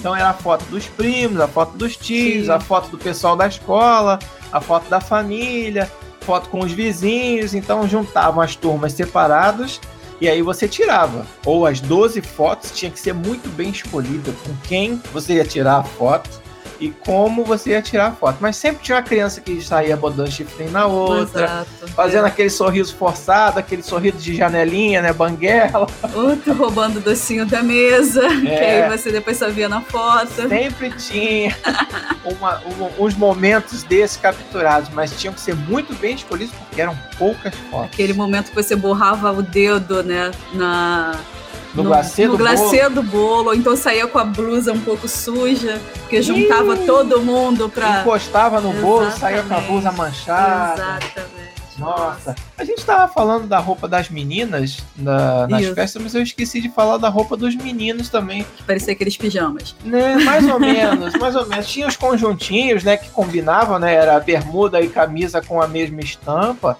Então 0.00 0.16
era 0.16 0.30
a 0.30 0.34
foto 0.34 0.64
dos 0.64 0.86
primos, 0.86 1.38
a 1.40 1.46
foto 1.46 1.76
dos 1.76 1.94
tios, 1.96 2.46
Sim. 2.46 2.52
a 2.52 2.58
foto 2.58 2.88
do 2.88 2.98
pessoal 2.98 3.36
da 3.36 3.46
escola, 3.46 4.18
a 4.52 4.60
foto 4.60 4.88
da 4.88 5.00
família 5.00 5.90
foto 6.20 6.48
com 6.48 6.60
os 6.60 6.72
vizinhos, 6.72 7.54
então 7.54 7.88
juntavam 7.88 8.42
as 8.42 8.54
turmas 8.54 8.92
separadas 8.92 9.80
e 10.20 10.28
aí 10.28 10.42
você 10.42 10.68
tirava. 10.68 11.26
Ou 11.44 11.66
as 11.66 11.80
12 11.80 12.20
fotos 12.20 12.70
tinha 12.72 12.90
que 12.90 13.00
ser 13.00 13.14
muito 13.14 13.48
bem 13.48 13.70
escolhida 13.70 14.32
com 14.44 14.54
quem 14.68 15.02
você 15.12 15.34
ia 15.34 15.44
tirar 15.44 15.78
a 15.78 15.82
foto 15.82 16.39
e 16.80 16.90
como 16.90 17.44
você 17.44 17.70
ia 17.70 17.82
tirar 17.82 18.06
a 18.06 18.12
foto. 18.12 18.38
Mas 18.40 18.56
sempre 18.56 18.82
tinha 18.82 18.96
uma 18.96 19.02
criança 19.02 19.40
que 19.40 19.60
saía 19.60 19.96
botando 19.96 20.30
chifrinho 20.30 20.70
na 20.70 20.86
outra, 20.86 21.44
Exato, 21.44 21.88
fazendo 21.94 22.24
é. 22.24 22.28
aquele 22.28 22.50
sorriso 22.50 22.96
forçado, 22.96 23.58
aquele 23.58 23.82
sorriso 23.82 24.16
de 24.16 24.34
janelinha, 24.34 25.02
né? 25.02 25.12
Banguela. 25.12 25.86
Outro 26.14 26.54
roubando 26.54 26.96
o 26.98 27.00
docinho 27.00 27.44
da 27.44 27.62
mesa, 27.62 28.26
é. 28.26 28.40
que 28.40 28.64
aí 28.64 28.98
você 28.98 29.12
depois 29.12 29.36
só 29.36 29.50
via 29.50 29.68
na 29.68 29.82
foto. 29.82 30.48
Sempre 30.48 30.90
tinha 30.92 31.54
uma, 32.24 32.62
uns 32.98 33.14
momentos 33.14 33.82
desses 33.82 34.16
capturados, 34.16 34.88
mas 34.90 35.12
tinham 35.18 35.34
que 35.34 35.40
ser 35.40 35.54
muito 35.54 35.94
bem 35.94 36.14
escolhidos 36.14 36.54
porque 36.54 36.80
eram 36.80 36.96
poucas 37.18 37.54
fotos. 37.70 37.90
Aquele 37.92 38.14
momento 38.14 38.48
que 38.48 38.54
você 38.54 38.74
borrava 38.74 39.30
o 39.32 39.42
dedo, 39.42 40.02
né? 40.02 40.30
Na 40.54 41.12
no, 41.74 41.82
no 41.82 41.88
glacê, 41.88 42.26
do, 42.26 42.36
do 42.96 43.02
bolo. 43.02 43.48
Ou 43.48 43.54
então 43.54 43.76
saía 43.76 44.06
com 44.06 44.18
a 44.18 44.24
blusa 44.24 44.72
um 44.72 44.80
pouco 44.80 45.08
suja, 45.08 45.80
porque 46.00 46.22
juntava 46.22 46.74
Ih, 46.74 46.86
todo 46.86 47.20
mundo 47.20 47.68
pra. 47.68 48.00
Encostava 48.00 48.60
no 48.60 48.70
Exatamente. 48.70 48.84
bolo, 48.84 49.10
saía 49.12 49.42
com 49.42 49.54
a 49.54 49.60
blusa 49.60 49.92
manchada. 49.92 50.98
Exatamente. 51.00 51.50
Nossa, 51.80 52.36
a 52.58 52.64
gente 52.64 52.84
tava 52.84 53.10
falando 53.10 53.46
da 53.46 53.58
roupa 53.58 53.88
das 53.88 54.10
meninas 54.10 54.84
na, 54.94 55.48
nas 55.48 55.62
Isso. 55.62 55.74
festas, 55.74 56.02
mas 56.02 56.14
eu 56.14 56.22
esqueci 56.22 56.60
de 56.60 56.68
falar 56.68 56.98
da 56.98 57.08
roupa 57.08 57.38
dos 57.38 57.56
meninos 57.56 58.10
também. 58.10 58.44
Parecia 58.66 58.92
aqueles 58.92 59.16
pijamas. 59.16 59.74
Né, 59.82 60.16
mais 60.16 60.46
ou 60.46 60.60
menos, 60.60 61.14
mais 61.14 61.34
ou 61.34 61.46
menos. 61.46 61.66
Tinha 61.66 61.88
os 61.88 61.96
conjuntinhos, 61.96 62.84
né, 62.84 62.98
que 62.98 63.08
combinavam, 63.08 63.78
né, 63.78 63.94
era 63.94 64.20
bermuda 64.20 64.78
e 64.82 64.90
camisa 64.90 65.40
com 65.40 65.62
a 65.62 65.66
mesma 65.66 66.00
estampa, 66.00 66.76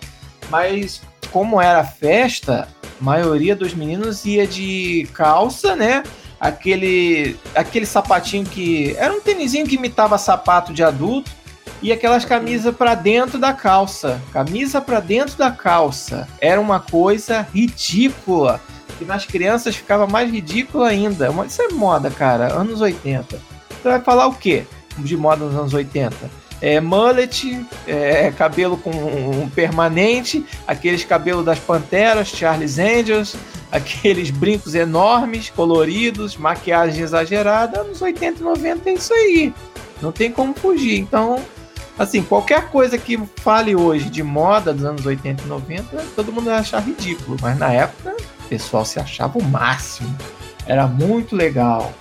mas 0.50 1.00
como 1.32 1.60
era 1.60 1.84
festa, 1.84 2.68
maioria 3.00 3.56
dos 3.56 3.74
meninos 3.74 4.24
ia 4.24 4.46
de 4.46 5.08
calça, 5.14 5.74
né? 5.74 6.02
Aquele, 6.38 7.36
aquele 7.54 7.86
sapatinho 7.86 8.44
que. 8.44 8.94
Era 8.96 9.12
um 9.12 9.20
tênisinho 9.20 9.66
que 9.66 9.76
imitava 9.76 10.16
sapato 10.18 10.72
de 10.72 10.82
adulto. 10.82 11.30
E 11.82 11.92
aquelas 11.92 12.26
camisas 12.26 12.74
para 12.74 12.94
dentro 12.94 13.38
da 13.38 13.54
calça. 13.54 14.20
Camisa 14.32 14.80
para 14.80 15.00
dentro 15.00 15.36
da 15.36 15.50
calça. 15.50 16.28
Era 16.40 16.60
uma 16.60 16.80
coisa 16.80 17.46
ridícula. 17.54 18.60
E 19.00 19.04
nas 19.04 19.24
crianças 19.24 19.76
ficava 19.76 20.06
mais 20.06 20.30
ridícula 20.30 20.88
ainda. 20.88 21.30
Isso 21.46 21.62
é 21.62 21.68
moda, 21.68 22.10
cara. 22.10 22.52
Anos 22.52 22.82
80. 22.82 23.38
Você 23.70 23.88
vai 23.88 24.00
falar 24.00 24.26
o 24.26 24.34
quê 24.34 24.66
de 24.98 25.16
moda 25.16 25.44
nos 25.46 25.54
anos 25.54 25.72
80? 25.72 26.14
É, 26.61 26.81
mullet, 26.81 27.66
é, 27.87 28.31
cabelo 28.33 28.77
com 28.77 28.90
um 28.90 29.49
permanente, 29.49 30.44
aqueles 30.66 31.05
cabelos 31.05 31.44
das 31.44 31.59
Panteras, 31.59 32.29
Charles 32.29 32.79
Angels, 32.79 33.37
aqueles 33.73 34.31
brincos 34.31 34.75
enormes, 34.75 35.51
coloridos, 35.51 36.37
maquiagem 36.37 37.03
exagerada, 37.03 37.81
anos 37.81 38.03
80 38.03 38.40
e 38.40 38.42
90 38.42 38.90
é 38.90 38.92
isso 38.92 39.14
aí. 39.14 39.55
Não 40.03 40.12
tem 40.12 40.31
como 40.31 40.55
fugir. 40.55 40.99
Então, 40.99 41.42
assim, 41.99 42.23
qualquer 42.23 42.68
coisa 42.70 42.99
que 42.99 43.18
fale 43.37 43.77
hoje 43.77 44.09
de 44.11 44.23
moda 44.23 44.73
dos 44.73 44.85
anos 44.85 45.05
80 45.05 45.44
e 45.44 45.46
90, 45.46 46.05
todo 46.16 46.33
mundo 46.33 46.46
vai 46.46 46.59
achar 46.59 46.81
ridículo. 46.81 47.37
Mas 47.40 47.59
na 47.59 47.73
época, 47.73 48.16
o 48.44 48.49
pessoal 48.49 48.85
se 48.85 48.99
achava 48.99 49.38
o 49.38 49.44
máximo. 49.44 50.14
Era 50.66 50.87
muito 50.87 51.37
legal. 51.37 51.92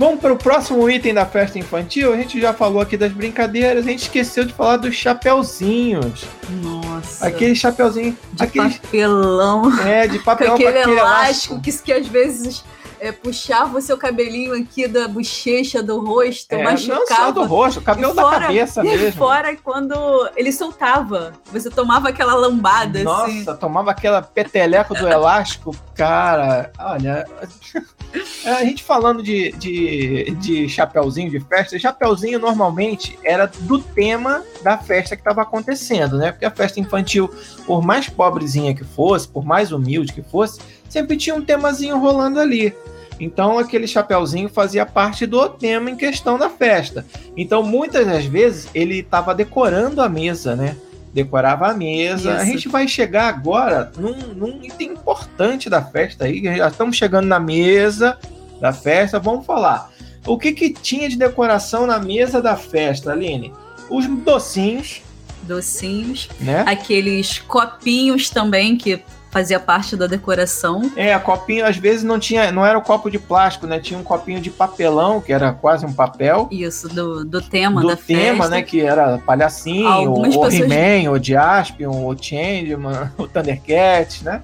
Vamos 0.00 0.18
para 0.18 0.32
o 0.32 0.36
próximo 0.38 0.88
item 0.88 1.12
da 1.12 1.26
festa 1.26 1.58
infantil. 1.58 2.14
A 2.14 2.16
gente 2.16 2.40
já 2.40 2.54
falou 2.54 2.80
aqui 2.80 2.96
das 2.96 3.12
brincadeiras, 3.12 3.84
a 3.84 3.90
gente 3.90 4.04
esqueceu 4.04 4.46
de 4.46 4.52
falar 4.54 4.78
dos 4.78 4.94
chapeuzinhos. 4.94 6.24
Nossa. 6.62 7.26
Aquele 7.26 7.54
chapeuzinho. 7.54 8.16
De 8.32 8.42
aquele... 8.42 8.70
papelão. 8.70 9.78
É, 9.86 10.06
de 10.08 10.18
papelão. 10.20 10.54
Aquele, 10.56 10.68
aquele 10.70 10.98
elástico, 10.98 11.52
elástico. 11.52 11.60
Que, 11.60 11.72
que 11.84 11.92
às 11.92 12.06
vezes 12.06 12.64
é, 13.00 13.10
puxava 13.10 13.78
o 13.78 13.80
seu 13.82 13.96
cabelinho 13.96 14.52
aqui 14.54 14.86
da 14.86 15.08
bochecha, 15.08 15.82
do 15.82 16.04
rosto, 16.04 16.52
é, 16.52 16.62
machucava. 16.62 17.00
Não 17.00 17.06
só 17.06 17.30
do 17.32 17.44
rosto, 17.44 17.80
o 17.80 17.82
cabelo 17.82 18.14
fora, 18.14 18.38
da 18.38 18.46
cabeça 18.46 18.82
mesmo. 18.82 19.06
E 19.08 19.12
fora 19.12 19.56
quando 19.56 20.30
ele 20.36 20.52
soltava, 20.52 21.32
você 21.50 21.70
tomava 21.70 22.10
aquela 22.10 22.34
lambada 22.34 23.02
Nossa, 23.02 23.24
assim. 23.24 23.56
tomava 23.56 23.90
aquela 23.90 24.20
peteleco 24.20 24.94
do 24.94 25.08
elástico, 25.08 25.74
cara, 25.94 26.70
olha... 26.78 27.26
A 28.44 28.64
gente 28.64 28.82
falando 28.82 29.22
de, 29.22 29.52
de, 29.52 30.34
de 30.40 30.68
chapeuzinho 30.68 31.30
de 31.30 31.38
festa, 31.38 31.78
chapeuzinho 31.78 32.40
normalmente 32.40 33.16
era 33.22 33.46
do 33.46 33.78
tema 33.78 34.42
da 34.64 34.76
festa 34.76 35.14
que 35.14 35.20
estava 35.20 35.42
acontecendo, 35.42 36.18
né? 36.18 36.32
Porque 36.32 36.44
a 36.44 36.50
festa 36.50 36.80
infantil, 36.80 37.32
por 37.64 37.82
mais 37.82 38.08
pobrezinha 38.08 38.74
que 38.74 38.82
fosse, 38.82 39.28
por 39.28 39.44
mais 39.44 39.70
humilde 39.70 40.12
que 40.12 40.22
fosse, 40.22 40.60
sempre 40.90 41.16
tinha 41.16 41.34
um 41.34 41.40
temazinho 41.42 41.98
rolando 41.98 42.38
ali. 42.38 42.74
Então 43.18 43.58
aquele 43.58 43.86
chapeuzinho 43.86 44.48
fazia 44.48 44.84
parte 44.84 45.26
do 45.26 45.48
tema 45.48 45.90
em 45.90 45.96
questão 45.96 46.36
da 46.36 46.50
festa. 46.50 47.06
Então 47.36 47.62
muitas 47.62 48.06
das 48.06 48.24
vezes 48.24 48.68
ele 48.74 49.00
estava 49.00 49.34
decorando 49.34 50.02
a 50.02 50.08
mesa, 50.08 50.56
né? 50.56 50.76
Decorava 51.12 51.68
a 51.68 51.74
mesa. 51.74 52.32
Isso. 52.32 52.40
A 52.40 52.44
gente 52.44 52.68
vai 52.68 52.88
chegar 52.88 53.28
agora 53.28 53.92
num, 53.96 54.16
num, 54.34 54.62
item 54.62 54.92
importante 54.92 55.68
da 55.68 55.82
festa 55.82 56.24
aí. 56.24 56.42
Já 56.42 56.68
estamos 56.68 56.96
chegando 56.96 57.26
na 57.26 57.40
mesa 57.40 58.18
da 58.60 58.72
festa. 58.72 59.18
Vamos 59.18 59.44
falar. 59.44 59.90
O 60.26 60.38
que, 60.38 60.52
que 60.52 60.70
tinha 60.70 61.08
de 61.08 61.16
decoração 61.16 61.86
na 61.86 61.98
mesa 61.98 62.40
da 62.40 62.56
festa, 62.56 63.12
Aline? 63.12 63.52
Os 63.90 64.06
docinhos. 64.06 65.02
Docinhos. 65.42 66.28
Né? 66.38 66.64
Aqueles 66.66 67.38
copinhos 67.40 68.30
também 68.30 68.76
que 68.76 69.02
fazia 69.30 69.60
parte 69.60 69.96
da 69.96 70.06
decoração. 70.06 70.90
É, 70.96 71.14
a 71.14 71.20
copinho 71.20 71.64
às 71.64 71.76
vezes 71.76 72.02
não 72.02 72.18
tinha, 72.18 72.50
não 72.50 72.66
era 72.66 72.76
o 72.76 72.80
um 72.80 72.84
copo 72.84 73.10
de 73.10 73.18
plástico, 73.18 73.66
né? 73.66 73.78
Tinha 73.78 73.98
um 73.98 74.02
copinho 74.02 74.40
de 74.40 74.50
papelão, 74.50 75.20
que 75.20 75.32
era 75.32 75.52
quase 75.52 75.86
um 75.86 75.92
papel. 75.92 76.48
Isso, 76.50 76.88
do, 76.88 77.24
do 77.24 77.40
tema 77.40 77.80
do 77.80 77.88
da 77.88 77.96
tema, 77.96 78.38
festa. 78.38 78.48
né? 78.48 78.62
Que 78.62 78.80
era 78.80 79.18
palhacinho, 79.18 79.86
Algumas 79.86 80.34
o, 80.34 80.40
pessoas... 80.40 80.70
He-Man, 80.70 81.10
o 81.10 81.22
Jaspion, 81.22 82.06
o 82.06 82.16
Changeman, 82.20 83.10
o 83.16 83.26
Thundercat, 83.26 84.24
né? 84.24 84.42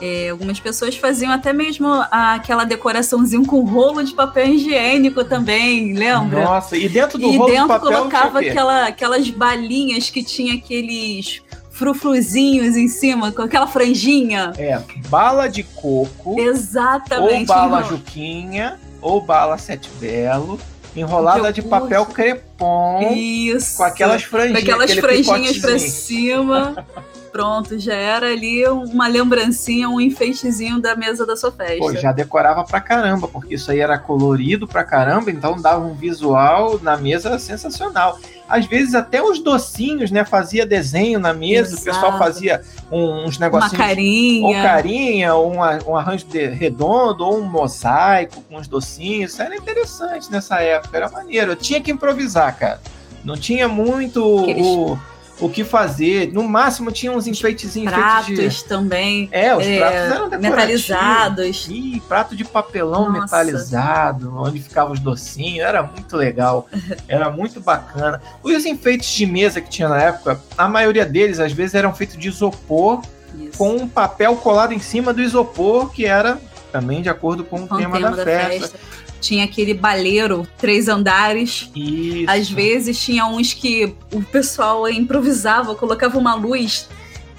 É, 0.00 0.28
algumas 0.28 0.60
pessoas 0.60 0.94
faziam 0.94 1.32
até 1.32 1.54
mesmo 1.54 1.88
aquela 2.10 2.64
decoraçãozinho 2.64 3.46
com 3.46 3.64
rolo 3.64 4.02
de 4.02 4.12
papel 4.12 4.48
higiênico 4.48 5.24
também, 5.24 5.94
lembra? 5.94 6.44
Nossa, 6.44 6.76
e 6.76 6.86
dentro 6.86 7.18
do 7.18 7.26
e 7.26 7.36
rolo 7.36 7.50
dentro 7.50 7.62
de 7.62 7.68
papel 7.68 7.98
colocava 7.98 8.40
aquela, 8.40 8.86
aquelas 8.88 9.30
balinhas 9.30 10.10
que 10.10 10.22
tinha 10.22 10.54
aqueles 10.54 11.42
frufruzinhos 11.76 12.74
em 12.74 12.88
cima, 12.88 13.30
com 13.30 13.42
aquela 13.42 13.66
franjinha. 13.66 14.52
É, 14.56 14.80
bala 15.08 15.46
de 15.46 15.62
coco. 15.62 16.40
Exatamente. 16.40 17.40
Ou 17.40 17.46
bala 17.46 17.82
Juquinha, 17.82 18.80
ou 19.00 19.20
bala 19.20 19.58
Sete 19.58 19.90
Belo. 20.00 20.58
enrolada 20.96 21.52
de 21.52 21.60
papel 21.60 22.06
crepom. 22.06 23.12
Isso. 23.12 23.76
Com 23.76 23.84
aquelas 23.84 24.22
franjinhas. 24.22 24.64
Com 24.64 24.70
aquelas 24.70 24.92
franjinhas 24.94 25.58
pra 25.58 25.78
cima. 25.78 26.86
Pronto, 27.30 27.78
já 27.78 27.92
era 27.92 28.28
ali 28.28 28.66
uma 28.66 29.06
lembrancinha, 29.06 29.90
um 29.90 30.00
enfeitezinho 30.00 30.80
da 30.80 30.96
mesa 30.96 31.26
da 31.26 31.36
sua 31.36 31.52
festa. 31.52 31.76
Pô, 31.76 31.92
já 31.94 32.10
decorava 32.10 32.64
pra 32.64 32.80
caramba, 32.80 33.28
porque 33.28 33.56
isso 33.56 33.70
aí 33.70 33.78
era 33.78 33.98
colorido 33.98 34.66
pra 34.66 34.82
caramba, 34.82 35.30
então 35.30 35.60
dava 35.60 35.84
um 35.84 35.92
visual 35.92 36.80
na 36.82 36.96
mesa 36.96 37.38
sensacional. 37.38 38.18
Às 38.48 38.66
vezes 38.66 38.94
até 38.94 39.22
os 39.22 39.38
docinhos, 39.38 40.10
né? 40.10 40.24
Fazia 40.24 40.64
desenho 40.64 41.18
na 41.18 41.32
mesa, 41.32 41.74
Exato. 41.74 41.82
o 41.82 41.84
pessoal 41.92 42.18
fazia 42.18 42.62
uns 42.90 43.38
negocinhos. 43.38 43.72
Uma 43.72 43.86
carinha. 43.86 44.46
Ou 44.46 44.54
carinha, 44.54 45.34
ou 45.34 45.52
um, 45.52 45.90
um 45.90 45.96
arranjo 45.96 46.26
de, 46.26 46.46
redondo, 46.46 47.24
ou 47.24 47.38
um 47.38 47.44
mosaico 47.44 48.42
com 48.42 48.56
uns 48.56 48.68
docinhos. 48.68 49.32
Isso 49.32 49.42
era 49.42 49.56
interessante 49.56 50.30
nessa 50.30 50.60
época, 50.60 50.96
era 50.96 51.08
maneiro. 51.10 51.52
Eu 51.52 51.56
tinha 51.56 51.80
que 51.80 51.90
improvisar, 51.90 52.56
cara. 52.56 52.80
Não 53.24 53.36
tinha 53.36 53.66
muito 53.66 54.40
Aqueles... 54.40 54.64
o 54.64 54.98
o 55.38 55.48
que 55.48 55.64
fazer. 55.64 56.32
No 56.32 56.42
máximo 56.48 56.90
tinha 56.90 57.12
uns 57.12 57.26
enfeitezinhos 57.26 57.92
pratos 57.92 58.34
de... 58.34 58.64
também. 58.64 59.28
É, 59.30 59.54
os 59.54 59.66
é, 59.66 59.78
pratos 59.78 59.98
eram 59.98 60.40
metalizados. 60.40 61.68
Ih, 61.68 62.02
prato 62.08 62.34
de 62.34 62.44
papelão 62.44 63.08
Nossa. 63.10 63.20
metalizado, 63.20 64.34
onde 64.36 64.60
ficavam 64.60 64.92
os 64.92 65.00
docinhos, 65.00 65.66
era 65.66 65.82
muito 65.82 66.16
legal. 66.16 66.68
Era 67.08 67.30
muito 67.30 67.60
bacana. 67.60 68.20
Os 68.42 68.64
enfeites 68.64 69.08
de 69.10 69.26
mesa 69.26 69.60
que 69.60 69.68
tinha 69.68 69.88
na 69.88 70.00
época, 70.00 70.40
a 70.56 70.68
maioria 70.68 71.04
deles 71.04 71.38
às 71.38 71.52
vezes 71.52 71.74
eram 71.74 71.94
feitos 71.94 72.16
de 72.16 72.28
isopor 72.28 73.02
Isso. 73.38 73.58
com 73.58 73.76
um 73.76 73.88
papel 73.88 74.36
colado 74.36 74.72
em 74.72 74.78
cima 74.78 75.12
do 75.12 75.22
isopor 75.22 75.90
que 75.90 76.04
era 76.04 76.38
também 76.72 77.02
de 77.02 77.08
acordo 77.08 77.44
com 77.44 77.62
o, 77.62 77.68
com 77.68 77.76
tema, 77.76 77.96
tema, 77.96 78.10
da, 78.10 78.16
da 78.16 78.24
festa. 78.24 78.68
festa 78.68 78.78
tinha 79.26 79.44
aquele 79.44 79.74
baleiro, 79.74 80.46
três 80.58 80.88
andares. 80.88 81.70
Isso. 81.74 82.30
Às 82.30 82.50
vezes 82.50 82.98
tinha 82.98 83.26
uns 83.26 83.52
que 83.52 83.94
o 84.12 84.22
pessoal 84.22 84.88
improvisava, 84.88 85.74
colocava 85.74 86.18
uma 86.18 86.34
luz 86.34 86.88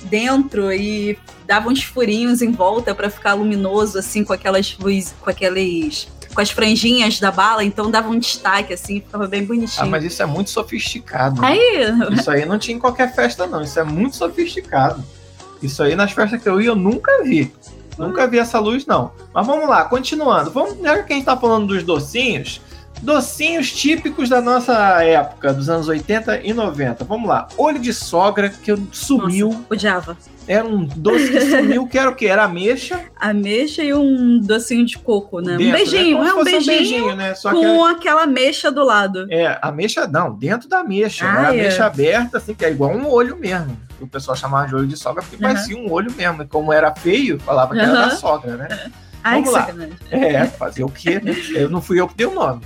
dentro 0.03 0.71
e 0.71 1.17
dava 1.45 1.69
uns 1.69 1.83
furinhos 1.83 2.41
em 2.41 2.51
volta 2.51 2.93
para 2.93 3.09
ficar 3.09 3.33
luminoso, 3.33 3.97
assim, 3.97 4.23
com 4.23 4.33
aquelas 4.33 4.77
luzes, 4.77 5.15
com 5.21 5.29
aqueles 5.29 6.07
com 6.33 6.41
as 6.41 6.51
franjinhas 6.51 7.19
da 7.19 7.31
bala, 7.31 7.63
então 7.63 7.89
dava 7.89 8.09
um 8.09 8.19
destaque, 8.19 8.71
assim, 8.71 9.01
ficava 9.01 9.25
bem 9.25 9.43
bonitinho. 9.43 9.87
Ah, 9.87 9.87
mas 9.87 10.03
isso 10.03 10.21
é 10.21 10.25
muito 10.27 10.51
sofisticado. 10.51 11.43
Aí... 11.43 11.59
Isso 12.11 12.29
aí 12.29 12.45
não 12.45 12.59
tinha 12.59 12.77
em 12.77 12.79
qualquer 12.79 13.11
festa, 13.15 13.47
não. 13.47 13.63
Isso 13.63 13.79
é 13.79 13.83
muito 13.83 14.15
sofisticado. 14.15 15.03
Isso 15.63 15.81
aí 15.81 15.95
nas 15.95 16.11
festas 16.11 16.39
que 16.39 16.47
eu 16.47 16.61
ia, 16.61 16.67
eu 16.67 16.75
nunca 16.75 17.23
vi. 17.23 17.51
Nunca 17.97 18.27
vi 18.27 18.39
essa 18.39 18.59
luz, 18.59 18.85
não. 18.85 19.11
Mas 19.33 19.45
vamos 19.45 19.67
lá, 19.67 19.85
continuando. 19.85 20.51
Vamos, 20.51 20.77
já 20.79 21.03
que 21.03 21.13
a 21.13 21.15
gente 21.15 21.25
tá 21.25 21.35
falando 21.35 21.67
dos 21.67 21.83
docinhos, 21.83 22.61
docinhos 23.01 23.71
típicos 23.71 24.29
da 24.29 24.41
nossa 24.41 25.03
época, 25.03 25.53
dos 25.53 25.69
anos 25.69 25.87
80 25.87 26.41
e 26.43 26.53
90. 26.53 27.03
Vamos 27.05 27.29
lá. 27.29 27.47
Olho 27.57 27.79
de 27.79 27.93
sogra, 27.93 28.49
que 28.49 28.73
sumiu. 28.91 29.49
Nossa, 29.49 29.65
odiava. 29.69 30.17
Era 30.47 30.65
um 30.65 30.85
doce 30.85 31.29
que 31.29 31.41
sumiu, 31.41 31.87
que 31.87 31.97
era 31.97 32.09
o 32.09 32.15
quê? 32.15 32.27
Era 32.27 32.45
ameixa. 32.45 33.01
Ameixa 33.19 33.83
e 33.83 33.93
um 33.93 34.39
docinho 34.39 34.85
de 34.85 34.97
coco, 34.97 35.41
né? 35.41 35.57
Dentro, 35.57 35.67
um 35.67 35.71
beijinho, 35.71 36.23
né? 36.23 36.29
é 36.29 36.33
um 36.33 36.43
beijinho, 36.43 36.61
um 36.61 36.77
beijinho 36.77 37.15
né? 37.15 37.35
Só 37.35 37.51
com 37.51 37.85
era... 37.85 37.97
aquela 37.97 38.23
ameixa 38.23 38.71
do 38.71 38.83
lado. 38.83 39.27
É, 39.29 39.59
ameixa 39.61 40.07
não, 40.07 40.33
dentro 40.33 40.69
da 40.69 40.79
ameixa. 40.79 41.25
Ah, 41.25 41.39
era 41.39 41.47
é. 41.47 41.59
ameixa 41.59 41.85
aberta, 41.85 42.37
assim, 42.37 42.53
que 42.53 42.63
é 42.63 42.71
igual 42.71 42.91
um 42.91 43.09
olho 43.09 43.35
mesmo 43.35 43.77
o 43.99 44.07
pessoal 44.07 44.37
chamava 44.37 44.67
de 44.67 44.75
olho 44.75 44.87
de 44.87 44.97
sogra 44.97 45.23
porque 45.23 45.35
uhum. 45.35 45.53
parecia 45.53 45.77
um 45.77 45.91
olho 45.91 46.11
mesmo. 46.13 46.43
E 46.43 46.47
como 46.47 46.71
era 46.71 46.93
feio, 46.93 47.39
falava 47.39 47.73
que 47.73 47.79
uhum. 47.79 47.89
era 47.89 47.93
da 47.93 48.09
sogra, 48.11 48.55
né? 48.55 48.91
Ai, 49.23 49.41
Vamos 49.41 49.53
lá. 49.53 49.67
É, 50.11 50.45
fazer 50.45 50.83
o 50.83 50.89
quê? 50.89 51.21
Eu 51.53 51.69
não 51.69 51.81
fui 51.81 51.99
eu 51.99 52.07
que 52.07 52.15
dei 52.15 52.27
o 52.27 52.33
nome. 52.33 52.61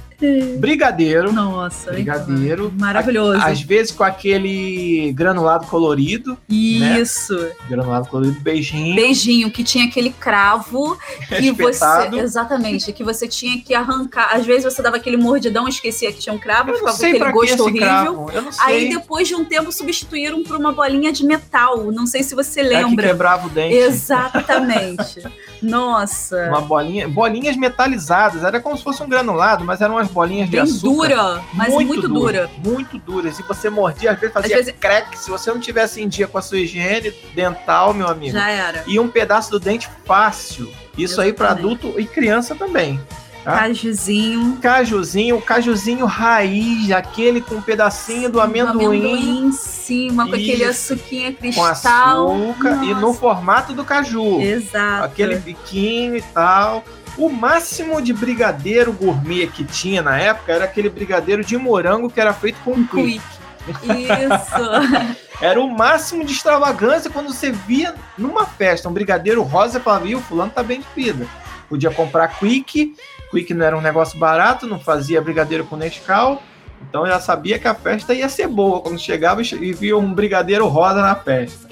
Brigadeiro. 0.58 1.32
Nossa, 1.32 1.92
brigadeiro. 1.92 2.72
Maravilhoso. 2.78 3.42
Às 3.44 3.62
vezes 3.62 3.92
com 3.92 4.04
aquele 4.04 5.12
granulado 5.14 5.68
colorido. 5.68 6.32
Né? 6.50 7.00
Isso. 7.00 7.38
Né? 7.38 7.52
Granulado 7.70 8.08
colorido, 8.10 8.40
beijinho. 8.40 8.96
Beijinho, 8.96 9.52
que 9.52 9.64
tinha 9.64 9.86
aquele 9.86 10.12
cravo 10.12 10.98
que 11.28 11.52
você. 11.52 12.10
Exatamente, 12.14 12.92
que 12.94 13.04
você 13.04 13.28
tinha 13.28 13.62
que 13.62 13.74
arrancar. 13.74 14.36
Às 14.36 14.46
vezes 14.46 14.64
você 14.64 14.82
dava 14.82 14.98
aquele 14.98 15.18
mordidão, 15.18 15.68
esquecia 15.68 16.12
que 16.12 16.20
tinha 16.20 16.34
um 16.34 16.40
cravo, 16.40 16.74
ficava 16.74 16.98
com 16.98 17.06
aquele 17.06 17.32
gosto 17.32 17.64
horrível. 17.64 18.30
Aí 18.60 18.90
depois 18.90 19.28
de 19.28 19.36
um 19.36 19.44
tempo 19.44 19.72
substituíram 19.72 20.44
por 20.44 20.56
uma 20.56 20.72
bolinha 20.72 21.12
de 21.12 21.26
metal. 21.26 21.92
Não 21.92 22.06
sei 22.06 22.24
se 22.24 22.36
você 22.36 22.62
lembra. 22.62 23.06
É 23.06 23.08
que 23.08 23.14
quebrava 23.14 23.48
o 23.48 23.50
dente. 23.50 23.76
Exatamente. 23.76 25.22
Nossa. 25.62 26.48
Uma 26.48 26.62
bolinha. 26.62 27.08
Bolinhas 27.08 27.56
metalizadas. 27.56 28.44
Era 28.44 28.60
como 28.60 28.78
se 28.78 28.84
fosse 28.84 29.02
um 29.02 29.10
granulado, 29.10 29.64
mas 29.64 29.82
eram 29.82 29.96
umas 29.96 30.11
bolinhas 30.12 30.50
Bem 30.50 30.64
de 30.64 30.72
açúcar. 30.72 31.08
dura, 31.08 31.42
mas 31.54 31.70
muito, 31.70 31.88
muito 31.88 32.08
dura, 32.08 32.48
dura. 32.48 32.52
Muito 32.64 32.98
duras. 33.00 33.40
E 33.40 33.44
você 33.44 33.70
mordia, 33.70 34.12
às 34.12 34.20
vezes 34.20 34.34
fazia 34.34 34.58
às 34.58 34.66
vezes... 34.66 34.80
crack. 34.80 35.18
Se 35.18 35.30
você 35.30 35.52
não 35.52 35.60
tivesse 35.60 36.02
em 36.02 36.08
dia 36.08 36.28
com 36.28 36.38
a 36.38 36.42
sua 36.42 36.60
higiene 36.60 37.12
dental, 37.34 37.94
meu 37.94 38.08
amigo. 38.08 38.34
Já 38.34 38.50
era. 38.50 38.84
E 38.86 39.00
um 39.00 39.08
pedaço 39.08 39.50
do 39.52 39.60
dente 39.60 39.90
fácil. 40.06 40.66
Isso 40.98 41.14
Exatamente. 41.14 41.22
aí 41.22 41.34
para 41.34 41.50
adulto 41.52 42.00
e 42.00 42.06
criança 42.06 42.54
também. 42.54 43.00
Tá? 43.44 43.58
Cajuzinho. 43.58 44.58
Cajuzinho, 44.62 45.42
cajuzinho 45.42 46.06
raiz, 46.06 46.92
aquele 46.92 47.42
com 47.42 47.56
um 47.56 47.62
pedacinho 47.62 48.30
do 48.30 48.40
amendoim. 48.40 48.86
amendoim 48.86 49.48
em 49.48 49.52
cima, 49.52 50.28
com 50.28 50.36
Isso. 50.36 50.52
aquele 50.52 50.64
açuquinha 50.66 51.34
cristal. 51.34 52.28
Com 52.28 52.44
açúcar 52.52 52.76
Nossa. 52.76 52.86
e 52.86 52.94
no 52.94 53.14
formato 53.14 53.74
do 53.74 53.84
caju. 53.84 54.40
Exato. 54.40 55.06
Aquele 55.06 55.38
biquinho 55.38 56.18
e 56.18 56.22
tal. 56.22 56.84
O 57.18 57.30
máximo 57.30 58.02
de 58.02 58.14
brigadeiro 58.14 58.94
gourmet 58.94 59.48
que 59.48 59.64
tinha 59.64 60.02
na 60.02 60.18
época 60.18 60.52
era 60.54 60.66
aquele 60.66 60.90
brigadeiro 60.90 61.44
de 61.44 61.58
morango 61.58 62.10
que 62.10 62.20
era 62.20 62.34
feito 62.34 62.60
com 62.64 62.86
quick. 62.88 63.22
Isso. 63.68 65.22
era 65.42 65.60
o 65.60 65.70
máximo 65.70 66.26
de 66.26 66.34
extravagância 66.34 67.12
quando 67.12 67.32
você 67.32 67.52
via 67.52 67.94
numa 68.18 68.46
festa 68.46 68.90
um 68.90 68.94
brigadeiro 68.94 69.44
rosa 69.44 69.78
e 69.78 69.82
falava, 69.82 70.06
o 70.06 70.22
fulano 70.22 70.52
tá 70.52 70.64
bem 70.64 70.80
de 70.82 70.88
vida. 70.96 71.28
Podia 71.70 71.92
comprar 71.92 72.28
quick, 72.40 72.96
quick 73.30 73.54
não 73.54 73.66
era 73.66 73.78
um 73.78 73.82
negócio 73.82 74.18
barato, 74.18 74.68
não 74.68 74.80
fazia 74.80 75.22
brigadeiro 75.22 75.66
com 75.66 75.76
Nescau, 75.78 76.42
então 76.82 77.06
já 77.06 77.20
sabia 77.20 77.60
que 77.60 77.68
a 77.68 77.76
festa 77.76 78.14
ia 78.14 78.28
ser 78.28 78.48
boa 78.48 78.82
quando 78.82 79.00
chegava 79.00 79.42
e 79.42 79.74
via 79.74 79.98
um 79.98 80.14
brigadeiro 80.14 80.68
rosa 80.68 81.02
na 81.02 81.16
festa. 81.16 81.70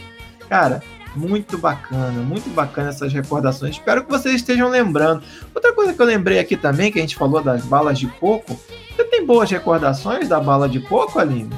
Cara, 0.47 0.81
muito 1.15 1.57
bacana, 1.57 2.21
muito 2.21 2.49
bacana 2.49 2.89
essas 2.89 3.11
recordações. 3.11 3.75
Espero 3.75 4.03
que 4.03 4.09
vocês 4.09 4.35
estejam 4.35 4.69
lembrando. 4.69 5.23
Outra 5.53 5.73
coisa 5.73 5.93
que 5.93 6.01
eu 6.01 6.05
lembrei 6.05 6.39
aqui 6.39 6.55
também, 6.55 6.91
que 6.91 6.99
a 6.99 7.01
gente 7.01 7.15
falou 7.15 7.41
das 7.41 7.63
balas 7.65 7.97
de 7.97 8.07
coco. 8.07 8.59
Você 8.95 9.03
tem 9.05 9.25
boas 9.25 9.49
recordações 9.49 10.27
da 10.27 10.39
bala 10.39 10.67
de 10.67 10.79
coco, 10.79 11.19
Aline? 11.19 11.49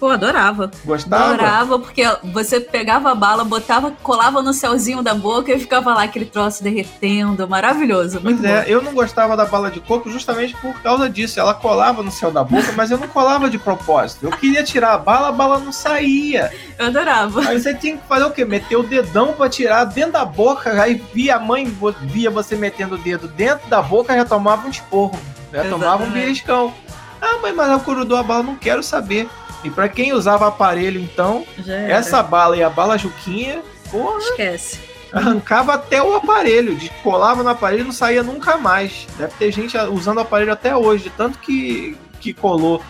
Pô, 0.00 0.08
adorava. 0.08 0.70
Gostava? 0.82 1.34
Adorava, 1.34 1.78
porque 1.78 2.02
você 2.32 2.58
pegava 2.58 3.10
a 3.10 3.14
bala, 3.14 3.44
botava, 3.44 3.92
colava 4.02 4.40
no 4.40 4.54
céuzinho 4.54 5.02
da 5.02 5.12
boca 5.12 5.52
e 5.52 5.58
ficava 5.58 5.92
lá 5.92 6.04
aquele 6.04 6.24
troço 6.24 6.64
derretendo. 6.64 7.46
Maravilhoso. 7.46 8.18
Pois 8.22 8.42
é, 8.42 8.62
bom. 8.62 8.66
eu 8.66 8.82
não 8.82 8.94
gostava 8.94 9.36
da 9.36 9.44
bala 9.44 9.70
de 9.70 9.78
coco 9.78 10.10
justamente 10.10 10.56
por 10.56 10.72
causa 10.80 11.08
disso. 11.10 11.38
Ela 11.38 11.52
colava 11.52 12.02
no 12.02 12.10
céu 12.10 12.30
da 12.30 12.42
boca, 12.42 12.72
mas 12.74 12.90
eu 12.90 12.96
não 12.96 13.08
colava 13.08 13.50
de 13.50 13.58
propósito. 13.58 14.24
Eu 14.24 14.30
queria 14.30 14.64
tirar 14.64 14.94
a 14.94 14.98
bala, 14.98 15.28
a 15.28 15.32
bala 15.32 15.58
não 15.58 15.70
saía. 15.70 16.50
Eu 16.78 16.86
adorava. 16.86 17.46
Aí 17.46 17.60
você 17.60 17.74
tinha 17.74 17.98
que 17.98 18.06
fazer 18.08 18.24
o 18.24 18.30
quê? 18.30 18.42
Meter 18.46 18.76
o 18.76 18.82
dedão 18.82 19.34
pra 19.34 19.50
tirar 19.50 19.84
dentro 19.84 20.12
da 20.12 20.24
boca. 20.24 20.80
Aí 20.80 20.94
via 21.12 21.36
a 21.36 21.38
mãe, 21.38 21.66
via 22.04 22.30
você 22.30 22.56
metendo 22.56 22.94
o 22.94 22.98
dedo 22.98 23.28
dentro 23.28 23.68
da 23.68 23.82
boca, 23.82 24.16
já 24.16 24.24
tomava 24.24 24.66
um 24.66 24.70
esporro. 24.70 25.20
Já 25.52 25.68
tomava 25.68 26.04
um 26.04 26.10
beliscão. 26.10 26.72
Ah, 27.20 27.36
mãe, 27.42 27.52
mas 27.52 27.70
a 27.70 27.78
curudou 27.78 28.16
a 28.16 28.22
bala, 28.22 28.42
não 28.42 28.56
quero 28.56 28.82
saber. 28.82 29.28
E 29.62 29.70
para 29.70 29.88
quem 29.88 30.12
usava 30.12 30.48
aparelho, 30.48 31.00
então, 31.00 31.44
essa 31.88 32.22
bala 32.22 32.56
e 32.56 32.62
a 32.62 32.70
bala 32.70 32.96
Juquinha, 32.96 33.60
porra, 33.90 34.18
esquece. 34.18 34.80
Arrancava 35.12 35.74
até 35.74 36.02
o 36.02 36.16
aparelho, 36.16 36.76
de, 36.76 36.88
colava 37.02 37.42
no 37.42 37.48
aparelho 37.48 37.82
e 37.82 37.84
não 37.84 37.92
saía 37.92 38.22
nunca 38.22 38.56
mais. 38.56 39.06
Deve 39.18 39.34
ter 39.34 39.52
gente 39.52 39.76
usando 39.76 40.18
o 40.18 40.20
aparelho 40.20 40.52
até 40.52 40.74
hoje, 40.74 41.12
tanto 41.16 41.38
que, 41.38 41.96
que 42.20 42.32
colou 42.32 42.82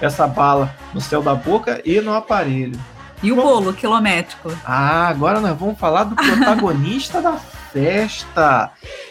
essa 0.00 0.26
bala 0.26 0.74
no 0.92 1.00
céu 1.00 1.22
da 1.22 1.34
boca 1.34 1.80
e 1.84 2.00
no 2.00 2.14
aparelho. 2.14 2.78
E 3.22 3.32
o 3.32 3.36
bolo 3.36 3.72
quilométrico? 3.72 4.52
Ah, 4.64 5.08
agora 5.08 5.40
nós 5.40 5.58
vamos 5.58 5.78
falar 5.78 6.04
do 6.04 6.14
protagonista 6.14 7.20
da 7.22 7.32
festa. 7.72 8.70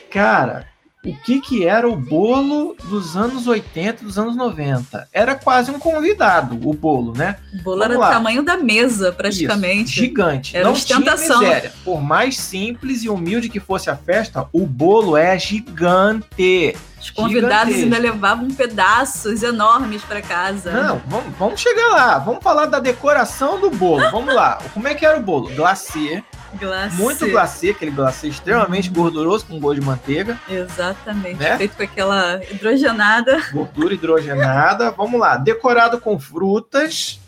Cara, 0.09 0.65
o 1.05 1.15
que, 1.15 1.39
que 1.39 1.65
era 1.65 1.87
o 1.87 1.95
bolo 1.95 2.75
dos 2.89 3.15
anos 3.15 3.47
80, 3.47 4.03
dos 4.03 4.17
anos 4.17 4.35
90. 4.35 5.07
Era 5.13 5.35
quase 5.35 5.71
um 5.71 5.79
convidado, 5.79 6.55
o 6.67 6.73
bolo, 6.73 7.13
né? 7.15 7.37
O 7.53 7.63
bolo 7.63 7.77
Vamos 7.79 7.91
era 7.95 7.99
lá. 7.99 8.07
do 8.07 8.13
tamanho 8.13 8.43
da 8.43 8.57
mesa, 8.57 9.11
praticamente. 9.11 9.91
Isso, 9.91 9.99
gigante. 9.99 10.55
Era 10.55 10.65
Não 10.65 10.73
ostentação. 10.73 11.39
tinha 11.39 11.49
miséria. 11.49 11.73
Por 11.85 12.01
mais 12.01 12.37
simples 12.37 13.03
e 13.03 13.09
humilde 13.09 13.47
que 13.47 13.59
fosse 13.59 13.89
a 13.89 13.95
festa, 13.95 14.47
o 14.51 14.65
bolo 14.65 15.15
é 15.15 15.37
gigante. 15.39 16.75
Os 16.99 17.11
convidados 17.11 17.75
ainda 17.75 17.99
levavam 17.99 18.49
pedaços 18.49 19.43
enormes 19.43 20.01
para 20.03 20.21
casa. 20.21 20.71
Não, 20.71 21.01
vamos, 21.07 21.37
vamos 21.37 21.61
chegar 21.61 21.87
lá. 21.89 22.17
Vamos 22.19 22.43
falar 22.43 22.65
da 22.65 22.79
decoração 22.79 23.59
do 23.61 23.69
bolo. 23.69 24.09
Vamos 24.11 24.33
lá. 24.33 24.57
Como 24.73 24.87
é 24.87 24.95
que 24.95 25.05
era 25.05 25.17
o 25.17 25.21
bolo? 25.21 25.49
Glacê 25.55 26.23
Glacê. 26.59 26.95
Muito 26.95 27.29
glacê, 27.29 27.69
aquele 27.69 27.91
glacê 27.91 28.27
extremamente 28.27 28.89
gorduroso 28.89 29.45
com 29.45 29.59
gosto 29.59 29.79
de 29.79 29.85
manteiga. 29.85 30.39
Exatamente. 30.49 31.39
Né? 31.39 31.57
Feito 31.57 31.75
com 31.75 31.83
aquela 31.83 32.41
hidrogenada. 32.49 33.41
Gordura 33.51 33.93
hidrogenada. 33.93 34.91
Vamos 34.91 35.19
lá. 35.19 35.37
Decorado 35.37 35.99
com 35.99 36.17
frutas. 36.19 37.19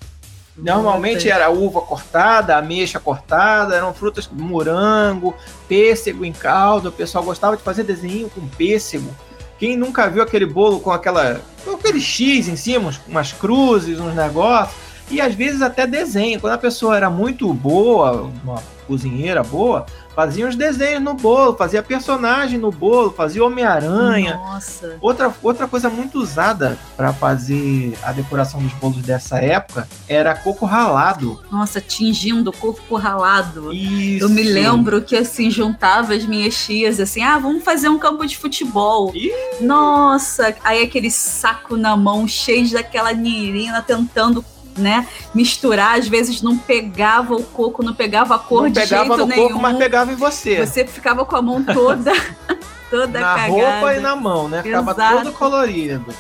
Normalmente 0.62 1.30
era 1.30 1.50
uva 1.50 1.82
cortada, 1.82 2.58
ameixa 2.58 3.00
cortada, 3.00 3.76
eram 3.76 3.94
frutas 3.94 4.28
como 4.28 4.42
morango, 4.42 5.34
pêssego 5.68 6.26
em 6.26 6.34
calda. 6.34 6.90
O 6.90 6.92
pessoal 6.92 7.24
gostava 7.24 7.56
de 7.56 7.64
fazer 7.64 7.84
desenho 7.84 8.30
com 8.30 8.46
pêssego. 8.48 9.10
Quem 9.58 9.78
nunca 9.78 10.10
viu 10.10 10.22
aquele 10.22 10.46
bolo 10.46 10.80
com 10.80 10.92
aquela 10.92 11.42
com 11.64 11.72
aquele 11.72 12.00
X 12.00 12.48
em 12.48 12.56
cima, 12.56 12.92
umas 13.08 13.34
cruzes, 13.34 14.00
uns 14.00 14.16
negócios, 14.16 14.76
e 15.10 15.20
às 15.20 15.34
vezes 15.34 15.62
até 15.62 15.88
desenho. 15.88 16.40
Quando 16.40 16.54
a 16.54 16.58
pessoa 16.58 16.96
era 16.96 17.10
muito 17.10 17.54
boa, 17.54 18.30
uma 18.44 18.62
cozinheira 18.90 19.44
boa, 19.44 19.86
fazia 20.16 20.48
uns 20.48 20.56
desenhos 20.56 21.04
no 21.04 21.14
bolo, 21.14 21.56
fazia 21.56 21.84
personagem 21.84 22.58
no 22.58 22.72
bolo, 22.72 23.12
fazia 23.12 23.46
Homem-Aranha. 23.46 24.36
Nossa. 24.36 24.98
Outra, 25.00 25.32
outra 25.44 25.68
coisa 25.68 25.92
muito 25.92 26.20
usada 26.20 26.78
para 26.98 27.14
fazer 27.14 27.96
a 28.02 28.12
decoração 28.12 28.60
dos 28.60 28.74
bolos 28.74 28.98
dessa 29.04 29.38
época 29.38 29.88
era 30.08 30.34
coco 30.34 30.66
ralado. 30.66 31.40
Nossa, 31.52 31.80
tingindo 31.80 32.50
o 32.50 32.54
corpo 32.58 32.96
ralado. 32.96 33.72
Isso. 33.72 34.26
Eu 34.26 34.30
me 34.30 34.42
lembro 34.42 35.04
que 35.04 35.16
assim 35.16 35.52
juntava 35.52 36.16
as 36.16 36.26
minhas 36.26 36.66
tias 36.66 37.00
assim, 37.00 37.22
ah, 37.22 37.38
vamos 37.38 37.64
fazer 37.64 37.90
um 37.90 38.00
campo 38.00 38.26
de 38.26 38.36
futebol. 38.36 39.12
Ih. 39.14 39.32
Nossa, 39.62 40.56
aí 40.64 40.82
aquele 40.82 41.12
saco 41.12 41.78
na 41.78 41.96
mão 41.96 42.28
cheio 42.28 42.72
daquela 42.72 43.14
nirina 43.14 43.82
tentando, 43.82 44.44
né, 44.80 45.08
misturar, 45.34 46.00
às 46.00 46.08
vezes 46.08 46.42
não 46.42 46.58
pegava 46.58 47.36
o 47.36 47.44
coco, 47.44 47.84
não 47.84 47.94
pegava 47.94 48.36
a 48.36 48.40
cor 48.40 48.64
Não 48.64 48.70
de 48.70 48.80
pegava 48.80 49.04
jeito 49.06 49.18
no 49.18 49.26
nenhum. 49.28 49.48
coco, 49.50 49.60
mas 49.60 49.78
pegava 49.78 50.12
em 50.12 50.16
você. 50.16 50.66
Você 50.66 50.86
ficava 50.86 51.26
com 51.26 51.36
a 51.36 51.42
mão 51.42 51.64
toda 51.64 52.12
toda 52.90 53.20
na 53.20 53.36
cagada. 53.36 53.52
roupa 53.52 53.94
e 53.94 54.00
na 54.00 54.16
mão, 54.16 54.48
né? 54.50 54.64
Ficava 54.64 54.92
Exato. 54.92 55.18
todo 55.18 55.32
colorido. 55.34 56.14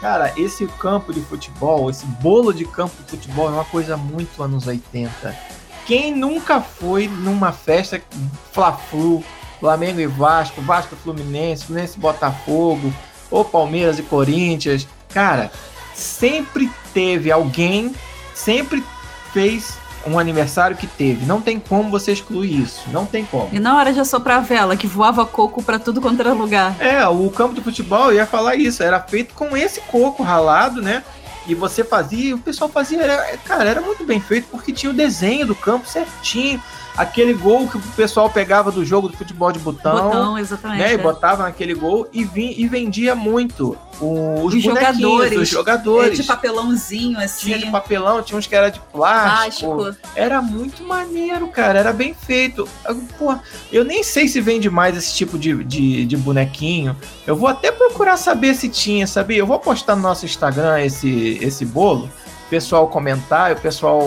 Cara, 0.00 0.32
esse 0.36 0.66
campo 0.78 1.12
de 1.12 1.20
futebol, 1.20 1.90
esse 1.90 2.04
bolo 2.06 2.52
de 2.52 2.64
campo 2.64 2.94
de 3.02 3.10
futebol 3.10 3.48
é 3.48 3.52
uma 3.52 3.64
coisa 3.64 3.96
muito 3.96 4.42
anos 4.42 4.66
80. 4.66 5.34
Quem 5.86 6.14
nunca 6.14 6.60
foi 6.60 7.08
numa 7.08 7.52
festa 7.52 8.00
Fla-Flu, 8.52 9.24
Flamengo 9.60 10.00
e 10.00 10.06
Vasco, 10.06 10.60
Vasco 10.60 10.94
Fluminense, 10.96 11.64
Fluminense 11.66 11.98
Botafogo, 11.98 12.92
ou 13.30 13.44
Palmeiras 13.44 13.98
e 13.98 14.02
Corinthians, 14.02 14.86
cara, 15.08 15.50
sempre 15.96 16.70
teve 16.92 17.30
alguém, 17.32 17.94
sempre 18.34 18.84
fez 19.32 19.78
um 20.06 20.18
aniversário 20.18 20.76
que 20.76 20.86
teve. 20.86 21.26
Não 21.26 21.40
tem 21.40 21.58
como 21.58 21.90
você 21.90 22.12
excluir 22.12 22.60
isso. 22.62 22.82
Não 22.92 23.04
tem 23.04 23.24
como. 23.24 23.48
E 23.52 23.58
na 23.58 23.76
hora 23.76 23.92
de 23.92 23.98
assoprar 23.98 24.38
a 24.38 24.40
vela, 24.40 24.76
que 24.76 24.86
voava 24.86 25.26
coco 25.26 25.62
pra 25.62 25.78
tudo 25.80 26.00
quanto 26.00 26.20
era 26.20 26.32
lugar. 26.32 26.76
É, 26.78 27.06
o 27.08 27.28
campo 27.30 27.54
de 27.54 27.60
futebol 27.60 28.12
ia 28.12 28.24
falar 28.26 28.54
isso, 28.54 28.82
era 28.82 29.00
feito 29.00 29.34
com 29.34 29.56
esse 29.56 29.80
coco 29.80 30.22
ralado, 30.22 30.80
né? 30.80 31.02
E 31.48 31.54
você 31.54 31.82
fazia, 31.82 32.34
o 32.34 32.38
pessoal 32.38 32.68
fazia, 32.70 33.00
era- 33.02 33.36
cara, 33.38 33.68
era 33.68 33.80
muito 33.80 34.04
bem 34.04 34.20
feito 34.20 34.46
porque 34.50 34.72
tinha 34.72 34.90
o 34.90 34.94
desenho 34.94 35.46
do 35.46 35.54
campo 35.54 35.88
certinho. 35.88 36.62
Aquele 36.96 37.34
gol 37.34 37.68
que 37.68 37.76
o 37.76 37.80
pessoal 37.94 38.30
pegava 38.30 38.72
do 38.72 38.84
jogo 38.84 39.08
do 39.08 39.16
futebol 39.16 39.52
de 39.52 39.58
botão, 39.58 40.04
Botão, 40.06 40.38
exatamente. 40.38 40.78
né? 40.80 40.90
E 40.92 40.94
é. 40.94 40.98
botava 40.98 41.42
naquele 41.42 41.74
gol 41.74 42.08
e, 42.12 42.24
vim, 42.24 42.54
e 42.56 42.66
vendia 42.66 43.14
muito 43.14 43.76
o- 44.00 44.44
os, 44.44 44.54
Os 44.54 44.62
jogadores. 44.62 45.38
os 45.38 45.48
jogadores. 45.48 46.18
É, 46.18 46.22
de 46.22 46.26
papelãozinho, 46.26 47.18
assim. 47.18 47.46
Tinha 47.46 47.58
de 47.58 47.70
papelão, 47.70 48.22
tinha 48.22 48.38
uns 48.38 48.46
que 48.46 48.54
era 48.54 48.70
de 48.70 48.80
plástico. 48.92 49.74
plástico. 49.76 50.08
Era 50.14 50.40
muito 50.40 50.82
maneiro, 50.84 51.48
cara. 51.48 51.78
Era 51.78 51.92
bem 51.92 52.14
feito. 52.14 52.66
Eu- 52.88 52.96
Pô, 53.18 53.34
eu 53.72 53.84
nem 53.84 54.02
sei 54.02 54.26
se 54.28 54.40
vende 54.40 54.68
mais 54.70 54.96
esse 54.96 55.14
tipo 55.14 55.38
de, 55.38 55.62
de, 55.64 56.04
de 56.06 56.16
bonequinho. 56.16 56.96
Eu 57.26 57.36
vou 57.36 57.48
até 57.48 57.70
procurar 57.70 58.16
saber 58.16 58.54
se 58.54 58.68
tinha, 58.68 59.06
sabia? 59.06 59.38
Eu 59.38 59.46
vou 59.46 59.58
postar 59.58 59.96
no 59.96 60.02
nosso 60.02 60.24
Instagram 60.24 60.80
esse, 60.82 61.38
esse 61.42 61.64
bolo. 61.64 62.10
Pessoal 62.48 62.86
comentar, 62.88 63.52
o 63.52 63.60
pessoal 63.60 64.02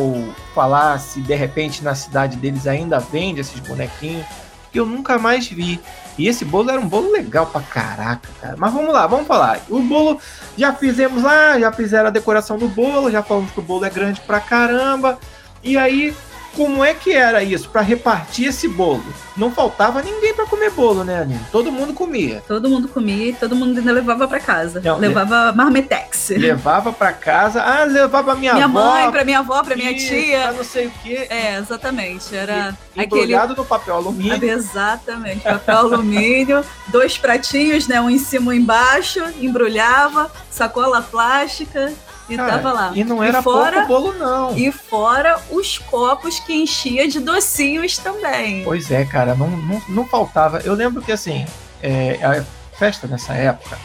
falar 0.56 1.00
se 1.00 1.22
de 1.22 1.36
repente 1.36 1.84
na 1.84 1.94
cidade 1.94 2.38
deles 2.38 2.68
ainda 2.68 3.00
vende 3.00 3.42
esses 3.42 3.60
bonequinhos. 3.60 4.26
Que 4.72 4.80
eu 4.80 4.86
nunca 4.86 5.18
mais 5.18 5.48
vi. 5.48 5.80
E 6.18 6.28
esse 6.28 6.46
bolo 6.46 6.70
era 6.70 6.80
um 6.80 6.88
bolo 6.88 7.12
legal 7.12 7.48
pra 7.48 7.60
caraca, 7.60 8.30
cara. 8.40 8.56
Mas 8.56 8.72
vamos 8.72 8.94
lá, 8.94 9.08
vamos 9.08 9.26
falar. 9.26 9.60
O 9.68 9.80
bolo 9.82 10.20
já 10.58 10.74
fizemos 10.74 11.24
lá, 11.24 11.60
já 11.60 11.72
fizeram 11.72 12.08
a 12.08 12.12
decoração 12.12 12.58
do 12.58 12.68
bolo, 12.68 13.10
já 13.10 13.24
falamos 13.24 13.52
que 13.52 13.60
o 13.60 13.64
bolo 13.64 13.86
é 13.86 13.90
grande 13.90 14.22
pra 14.22 14.40
caramba. 14.40 15.18
E 15.64 15.76
aí, 15.76 16.16
como 16.56 16.84
é 16.84 16.94
que 16.94 17.14
era 17.14 17.44
isso 17.44 17.70
para 17.70 17.82
repartir 17.82 18.48
esse 18.48 18.68
bolo? 18.68 19.04
Não 19.36 19.52
faltava 19.52 20.02
ninguém 20.02 20.34
para 20.34 20.46
comer 20.46 20.70
bolo, 20.72 21.04
né, 21.04 21.22
Aline? 21.22 21.40
Todo 21.52 21.72
mundo 21.72 21.94
comia. 21.94 22.44
Todo 22.48 22.70
mundo 22.70 22.88
comia 22.88 23.30
e 23.30 23.34
todo 23.34 23.56
mundo 23.56 23.78
ainda 23.78 23.92
levava 23.92 24.28
pra 24.28 24.40
casa. 24.40 24.82
Não, 24.84 24.98
levava 24.98 25.54
marmitex. 25.54 26.30
Levava 26.30 26.92
para 26.92 27.14
casa, 27.14 27.62
ah, 27.62 27.84
levava 27.86 28.36
minha, 28.36 28.54
minha 28.54 28.66
avó. 28.66 28.92
mãe, 28.92 29.12
pra 29.12 29.24
minha 29.24 29.40
avó, 29.40 29.64
pra 29.64 29.76
minha 29.76 29.96
tia. 29.96 30.42
pra 30.42 30.52
não 30.54 30.64
sei 30.64 30.88
o 30.88 30.92
quê. 31.04 31.28
É, 31.30 31.58
exatamente. 31.58 32.36
Era 32.36 32.78
aquele. 32.92 33.06
Embrulhado 33.06 33.56
no 33.56 33.66
papel 33.66 33.96
alumínio. 33.96 34.44
Exatamente, 34.44 35.42
papel 35.42 35.78
alumínio, 35.78 36.64
dois 36.88 37.18
pratinhos, 37.18 37.88
né? 37.88 38.02
Um 38.02 38.10
em 38.10 38.20
cima 38.20 38.54
e 38.54 38.60
um 38.60 38.62
embaixo, 38.62 39.24
embrulhava, 39.40 40.32
sacola 40.50 41.02
plástica 41.02 41.94
e 42.30 42.36
Cara, 42.38 42.52
tava 42.52 42.72
lá. 42.72 42.92
E 42.94 43.04
não 43.04 43.24
era 43.24 43.42
fora, 43.42 43.86
pouco 43.86 44.12
bolo, 44.12 44.20
não. 44.20 44.58
E 44.58 44.72
fora 44.72 45.40
os 45.50 45.78
copos 45.78 46.40
que 46.40 46.54
enchia 46.54 47.08
de 47.08 47.20
docinhos 47.20 47.98
também. 47.98 48.64
Pois 48.64 48.92
é, 48.92 49.04
cara, 49.04 49.34
não, 49.36 49.50
não, 49.50 49.82
não 49.90 50.06
faltava. 50.06 50.60
Eu 50.60 50.74
lembro 50.74 51.02
que 51.02 51.12
assim, 51.12 51.46
é, 51.82 52.20
a 52.24 52.44
festa 52.78 53.08
nessa 53.08 53.34
época, 53.34 53.78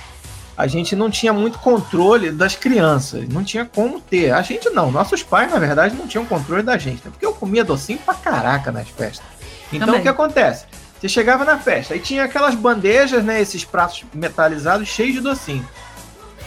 a 0.57 0.67
gente 0.67 0.95
não 0.95 1.11
tinha 1.11 1.33
muito 1.33 1.59
controle 1.59 2.31
das 2.31 2.55
crianças. 2.55 3.29
Não 3.29 3.43
tinha 3.43 3.65
como 3.65 4.01
ter. 4.01 4.31
A 4.33 4.43
gente 4.43 4.71
não, 4.71 4.91
nossos 4.91 5.23
pais, 5.23 5.51
na 5.51 5.59
verdade, 5.59 5.97
não 5.97 6.07
tinham 6.07 6.25
controle 6.25 6.63
da 6.63 6.79
gente. 6.79 7.05
Né? 7.05 7.11
Porque 7.11 7.27
eu 7.27 7.33
comia 7.33 7.65
docinho 7.65 7.99
pra 7.99 8.15
caraca 8.15 8.71
nas 8.71 8.89
festas. 8.89 9.27
Então 9.73 9.87
Também. 9.87 10.01
o 10.01 10.03
que 10.03 10.09
acontece? 10.09 10.67
Você 11.01 11.09
chegava 11.09 11.45
na 11.45 11.59
festa 11.59 11.97
e 11.97 12.01
tinha 12.01 12.25
aquelas 12.25 12.55
bandejas, 12.55 13.25
né? 13.25 13.41
Esses 13.41 13.65
pratos 13.65 14.05
metalizados 14.15 14.89
cheios 14.89 15.15
de 15.15 15.21
docinho. 15.21 15.69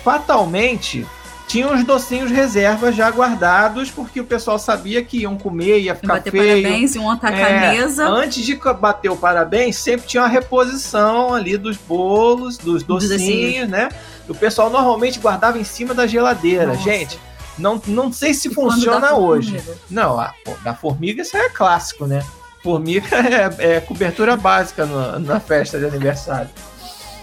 Fatalmente, 0.04 1.06
tinha 1.48 1.72
os 1.72 1.84
docinhos 1.84 2.30
reservas 2.30 2.96
já 2.96 3.10
guardados, 3.10 3.90
porque 3.90 4.20
o 4.20 4.26
pessoal 4.26 4.60
sabia 4.60 5.02
que 5.04 5.20
iam 5.20 5.38
comer, 5.38 5.80
ia 5.80 5.96
ficar 5.96 6.16
bater 6.16 6.32
feio. 6.32 6.62
parabéns 6.64 6.96
e 6.96 7.00
um 7.00 7.10
atacar 7.10 7.40
É, 7.52 7.68
a 7.70 7.72
mesa. 7.72 8.06
Antes 8.08 8.46
de 8.46 8.56
bater 8.80 9.10
o 9.10 9.16
parabéns, 9.16 9.78
sempre 9.78 10.06
tinha 10.08 10.24
uma 10.24 10.30
reposição 10.30 11.34
ali 11.34 11.58
dos 11.58 11.78
bolos, 11.78 12.58
dos 12.58 12.84
docinhos, 12.84 13.12
docinhos. 13.22 13.70
né? 13.70 13.90
O 14.28 14.36
pessoal 14.36 14.70
normalmente 14.70 15.20
guardava 15.20 15.58
em 15.58 15.64
cima 15.64 15.94
da 15.94 16.06
geladeira. 16.06 16.68
Nossa. 16.68 16.82
Gente, 16.82 17.18
não, 17.58 17.82
não 17.88 18.12
sei 18.12 18.34
se 18.34 18.50
E 18.50 18.54
funciona 18.54 19.14
hoje. 19.16 19.62
Não, 19.90 20.20
a, 20.20 20.34
pô, 20.44 20.52
da 20.64 20.76
formiga 20.76 21.22
isso 21.22 21.38
é 21.38 21.50
clássico, 21.50 22.06
né? 22.06 22.22
Formiga 22.62 23.08
é, 23.58 23.76
é 23.78 23.80
cobertura 23.80 24.36
básica 24.36 24.86
no- 24.86 25.18
na 25.20 25.40
festa 25.40 25.80
de 25.80 25.86
aniversário. 25.86 26.50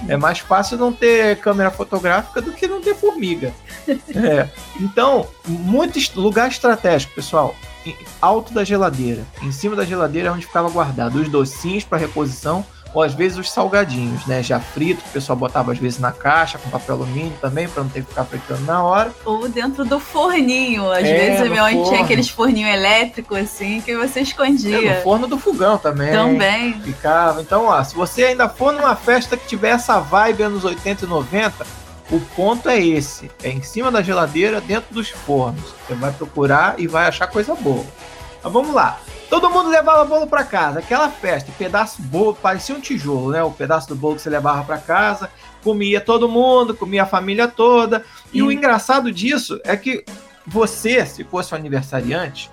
É 0.09 0.17
mais 0.17 0.39
fácil 0.39 0.77
não 0.77 0.93
ter 0.93 1.39
câmera 1.41 1.71
fotográfica 1.71 2.41
do 2.43 2.53
que 2.53 2.67
não 2.67 2.81
ter 2.81 2.95
formiga. 2.95 3.53
É. 4.15 4.49
Então, 4.81 5.27
muito 5.47 5.99
est- 5.99 6.17
lugar 6.17 6.49
estratégico, 6.49 7.15
pessoal. 7.15 7.55
Em- 7.85 7.95
Alto 8.21 8.55
da 8.55 8.65
geladeira. 8.65 9.23
Em 9.43 9.53
cima 9.53 9.77
da 9.77 9.85
geladeira 9.85 10.29
é 10.29 10.33
onde 10.33 10.47
ficava 10.47 10.71
guardado 10.71 11.17
os 11.17 11.29
docinhos 11.29 11.85
para 11.85 11.99
reposição 11.99 12.65
ou 12.95 13.03
às 13.03 13.13
vezes 13.13 13.37
os 13.37 13.51
salgadinhos, 13.51 14.25
né? 14.27 14.43
Já 14.43 14.61
frito, 14.61 15.03
o 15.07 15.11
pessoal 15.13 15.37
botava 15.37 15.73
às 15.73 15.79
vezes 15.79 15.99
na 15.99 16.13
caixa 16.13 16.57
com 16.59 16.71
papel 16.71 16.95
alumínio 16.95 17.33
também 17.41 17.69
para 17.69 17.83
não 17.83 17.91
ter 17.91 18.03
que 18.03 18.09
ficar 18.09 18.25
fritando 18.25 18.63
na 18.63 18.83
hora. 18.83 19.13
Ou 19.25 19.49
dentro 19.49 19.85
do 19.85 19.99
forninho. 20.01 20.91
Às 20.91 21.05
É, 21.05 21.19
vezes 21.19 21.41
a 21.41 21.45
minha 21.51 21.63
mãe 21.63 21.83
tinha 21.83 22.01
aqueles 22.03 22.29
forninhos 22.29 22.73
elétricos 22.73 23.37
assim 23.39 23.81
que 23.81 23.97
você 23.97 24.21
É, 24.21 24.23
escondia. 24.23 24.97
no 24.97 25.03
forno 25.03 25.27
do 25.27 25.37
fogão 25.37 25.77
também. 25.77 26.13
Também. 26.13 26.81
Ficava. 26.83 27.41
Então, 27.43 27.67
ó, 27.67 27.83
se 27.83 27.95
você 27.97 28.25
ainda 28.25 28.49
for 28.49 28.73
numa 28.73 28.95
festa 28.95 29.37
que 29.37 29.47
tiver 29.47 29.71
essa 29.71 29.99
vibe 29.99 30.45
anos 30.45 30.65
80 30.65 31.05
e 31.05 31.09
90, 31.09 31.67
o 32.11 32.21
ponto 32.37 32.69
é 32.69 32.79
esse. 32.81 33.31
É 33.43 33.49
em 33.49 33.63
cima 33.63 33.91
da 33.91 34.03
geladeira, 34.03 34.61
dentro 34.61 34.95
dos 34.95 35.09
fornos. 35.11 35.75
Você 35.89 35.95
vai 35.95 36.13
procurar 36.13 36.75
e 36.79 36.87
vai 36.87 37.07
achar 37.09 37.27
coisa 37.27 37.55
boa. 37.57 37.85
Mas 38.45 38.53
vamos 38.53 38.75
lá. 38.75 39.01
Todo 39.31 39.51
mundo 39.51 39.71
levava 39.71 40.05
bolo 40.05 40.27
para 40.27 40.45
casa. 40.45 40.79
Aquela 40.81 41.09
festa, 41.09 41.51
pedaço 41.59 42.01
de 42.03 42.07
bolo, 42.09 42.35
parecia 42.35 42.75
um 42.75 42.81
tijolo, 42.81 43.31
né? 43.33 43.43
O 43.43 43.51
pedaço 43.51 43.89
do 43.89 43.97
bolo 43.97 44.17
que 44.17 44.23
você 44.23 44.29
levava 44.31 44.63
para 44.63 44.77
casa. 44.79 45.31
Comia 45.63 46.01
todo 46.01 46.29
mundo, 46.29 46.75
comia 46.75 47.05
a 47.05 47.07
família 47.07 47.49
toda. 47.49 48.05
E 48.33 48.43
o 48.43 48.53
E- 48.53 48.55
engraçado 48.55 49.11
disso 49.11 49.59
é 49.65 49.77
que 49.77 50.05
você, 50.47 51.05
se 51.07 51.25
fosse 51.25 51.55
um 51.55 51.57
aniversariante, 51.57 52.51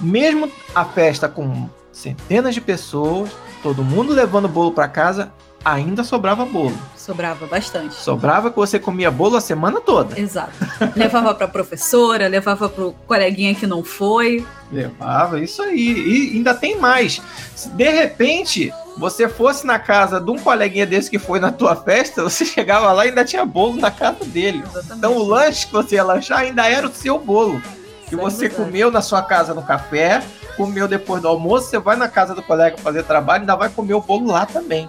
mesmo 0.00 0.50
a 0.74 0.84
festa 0.86 1.28
com 1.28 1.68
centenas 1.92 2.54
de 2.54 2.60
pessoas, 2.62 3.30
todo 3.62 3.84
mundo 3.84 4.12
levando 4.14 4.48
bolo 4.48 4.72
para 4.72 4.88
casa, 4.88 5.30
ainda 5.64 6.02
sobrava 6.02 6.44
bolo. 6.44 6.76
Sobrava 6.96 7.46
bastante. 7.46 7.94
Sobrava 7.94 8.50
que 8.50 8.56
você 8.56 8.78
comia 8.78 9.10
bolo 9.10 9.36
a 9.36 9.40
semana 9.40 9.80
toda. 9.80 10.18
Exato. 10.18 10.52
levava 10.96 11.34
pra 11.34 11.48
professora, 11.48 12.28
levava 12.28 12.68
pro 12.68 12.92
coleguinha 13.06 13.54
que 13.54 13.66
não 13.66 13.82
foi. 13.82 14.46
Levava, 14.72 15.40
isso 15.40 15.62
aí. 15.62 16.32
E 16.32 16.36
ainda 16.36 16.54
tem 16.54 16.78
mais. 16.78 17.20
Se 17.54 17.68
de 17.70 17.90
repente 17.90 18.72
você 18.96 19.28
fosse 19.28 19.66
na 19.66 19.78
casa 19.78 20.20
de 20.20 20.30
um 20.30 20.38
coleguinha 20.38 20.86
desse 20.86 21.10
que 21.10 21.18
foi 21.18 21.40
na 21.40 21.50
tua 21.50 21.74
festa, 21.76 22.22
você 22.22 22.44
chegava 22.44 22.92
lá 22.92 23.04
e 23.04 23.08
ainda 23.08 23.24
tinha 23.24 23.44
bolo 23.44 23.76
na 23.76 23.90
casa 23.90 24.24
dele. 24.24 24.62
Exatamente. 24.64 24.98
Então 24.98 25.16
o 25.16 25.22
lanche 25.22 25.66
que 25.66 25.72
você 25.72 25.96
ia 25.96 26.04
lanchar 26.04 26.38
ainda 26.40 26.68
era 26.68 26.86
o 26.86 26.92
seu 26.92 27.18
bolo. 27.18 27.60
Que 28.08 28.14
Isso 28.14 28.20
é 28.20 28.30
você 28.30 28.48
comeu 28.48 28.90
na 28.90 29.02
sua 29.02 29.22
casa 29.22 29.54
no 29.54 29.62
café, 29.62 30.22
comeu 30.56 30.88
depois 30.88 31.22
do 31.22 31.28
almoço, 31.28 31.68
você 31.68 31.78
vai 31.78 31.96
na 31.96 32.08
casa 32.08 32.34
do 32.34 32.42
colega 32.42 32.76
fazer 32.78 33.02
trabalho 33.04 33.40
e 33.40 33.42
ainda 33.42 33.56
vai 33.56 33.68
comer 33.68 33.94
o 33.94 34.00
bolo 34.00 34.26
lá 34.26 34.46
também. 34.46 34.88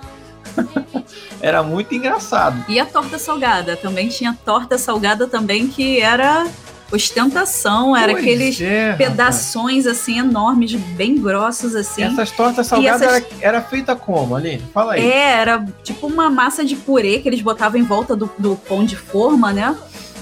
Era 1.42 1.64
muito 1.64 1.94
engraçado. 1.96 2.64
E 2.70 2.80
a 2.80 2.86
torta 2.86 3.18
salgada. 3.18 3.76
Também 3.76 4.08
tinha 4.10 4.38
torta 4.46 4.78
salgada 4.78 5.28
também 5.28 5.68
que 5.68 6.00
era 6.00 6.46
ostentação. 6.92 7.96
Era 7.96 8.12
Pois 8.14 8.24
aqueles 8.24 8.62
é, 8.62 8.94
pedaços 8.94 9.88
assim 9.88 10.20
enormes, 10.20 10.74
bem 10.74 11.16
grossos 11.20 11.76
assim. 11.76 12.04
Essas 12.04 12.32
tortas 12.32 12.68
salgadas 12.68 13.02
essas- 13.02 13.16
era, 13.42 13.58
era 13.58 13.62
feita 13.62 13.96
como, 13.96 14.36
Aline? 14.36 14.62
Fala 14.74 14.94
aí. 14.94 15.10
É, 15.10 15.32
era 15.40 15.66
tipo 15.84 16.08
uma 16.08 16.30
massa 16.30 16.64
de 16.64 16.76
purê 16.76 17.20
que 17.20 17.30
eles 17.30 17.42
botavam 17.42 17.80
em 17.80 17.84
volta 17.84 18.16
do, 18.16 18.30
do 18.38 18.56
pão 18.56 18.84
de 18.84 18.96
forma, 18.96 19.52
né? 19.52 19.76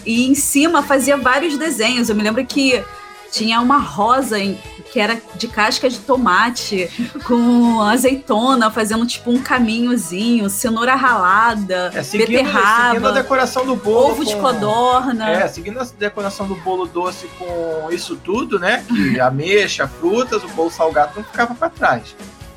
E 0.06 0.28
em 0.28 0.36
cima 0.36 0.82
fazia 0.82 1.18
vários 1.18 1.58
desenhos. 1.58 2.10
Eu 2.10 2.16
me 2.16 2.24
lembro 2.24 2.46
que 2.46 2.82
tinha 3.32 3.62
uma 3.62 3.78
rosa 3.78 4.40
em- 4.40 4.60
que 4.92 5.00
era 5.00 5.22
de 5.36 5.48
casca 5.48 5.88
de 5.88 6.00
tomate, 6.00 6.90
com 7.26 7.80
azeitona, 7.82 8.72
fazendo 8.72 9.06
tipo 9.06 9.30
um 9.30 9.40
caminhozinho, 9.40 10.50
cenoura 10.50 10.96
ralada, 10.96 11.92
É, 11.94 12.02
seguindo, 12.02 12.28
beterraba, 12.28 12.88
seguindo 12.94 13.08
a 13.08 13.12
decoração 13.12 13.66
do 13.68 13.76
bolo. 13.76 14.12
ovo 14.14 14.26
de 14.26 14.34
com- 14.36 14.42
codorna. 14.42 15.30
É, 15.30 15.48
seguindo 15.48 15.80
a 15.80 15.88
decoração 15.98 16.48
do 16.48 16.56
bolo 16.56 16.88
doce 16.88 17.28
com 17.38 17.90
isso 17.92 18.16
tudo, 18.16 18.58
né? 18.58 18.84
Que 18.88 19.20
ameixa, 19.22 19.88
frutas, 19.88 20.44
o 20.44 20.48
bolo 20.50 20.72
salgado 20.72 21.12
não 21.16 21.24
ficava 21.24 21.54
para 21.54 21.70
trás. 21.70 22.16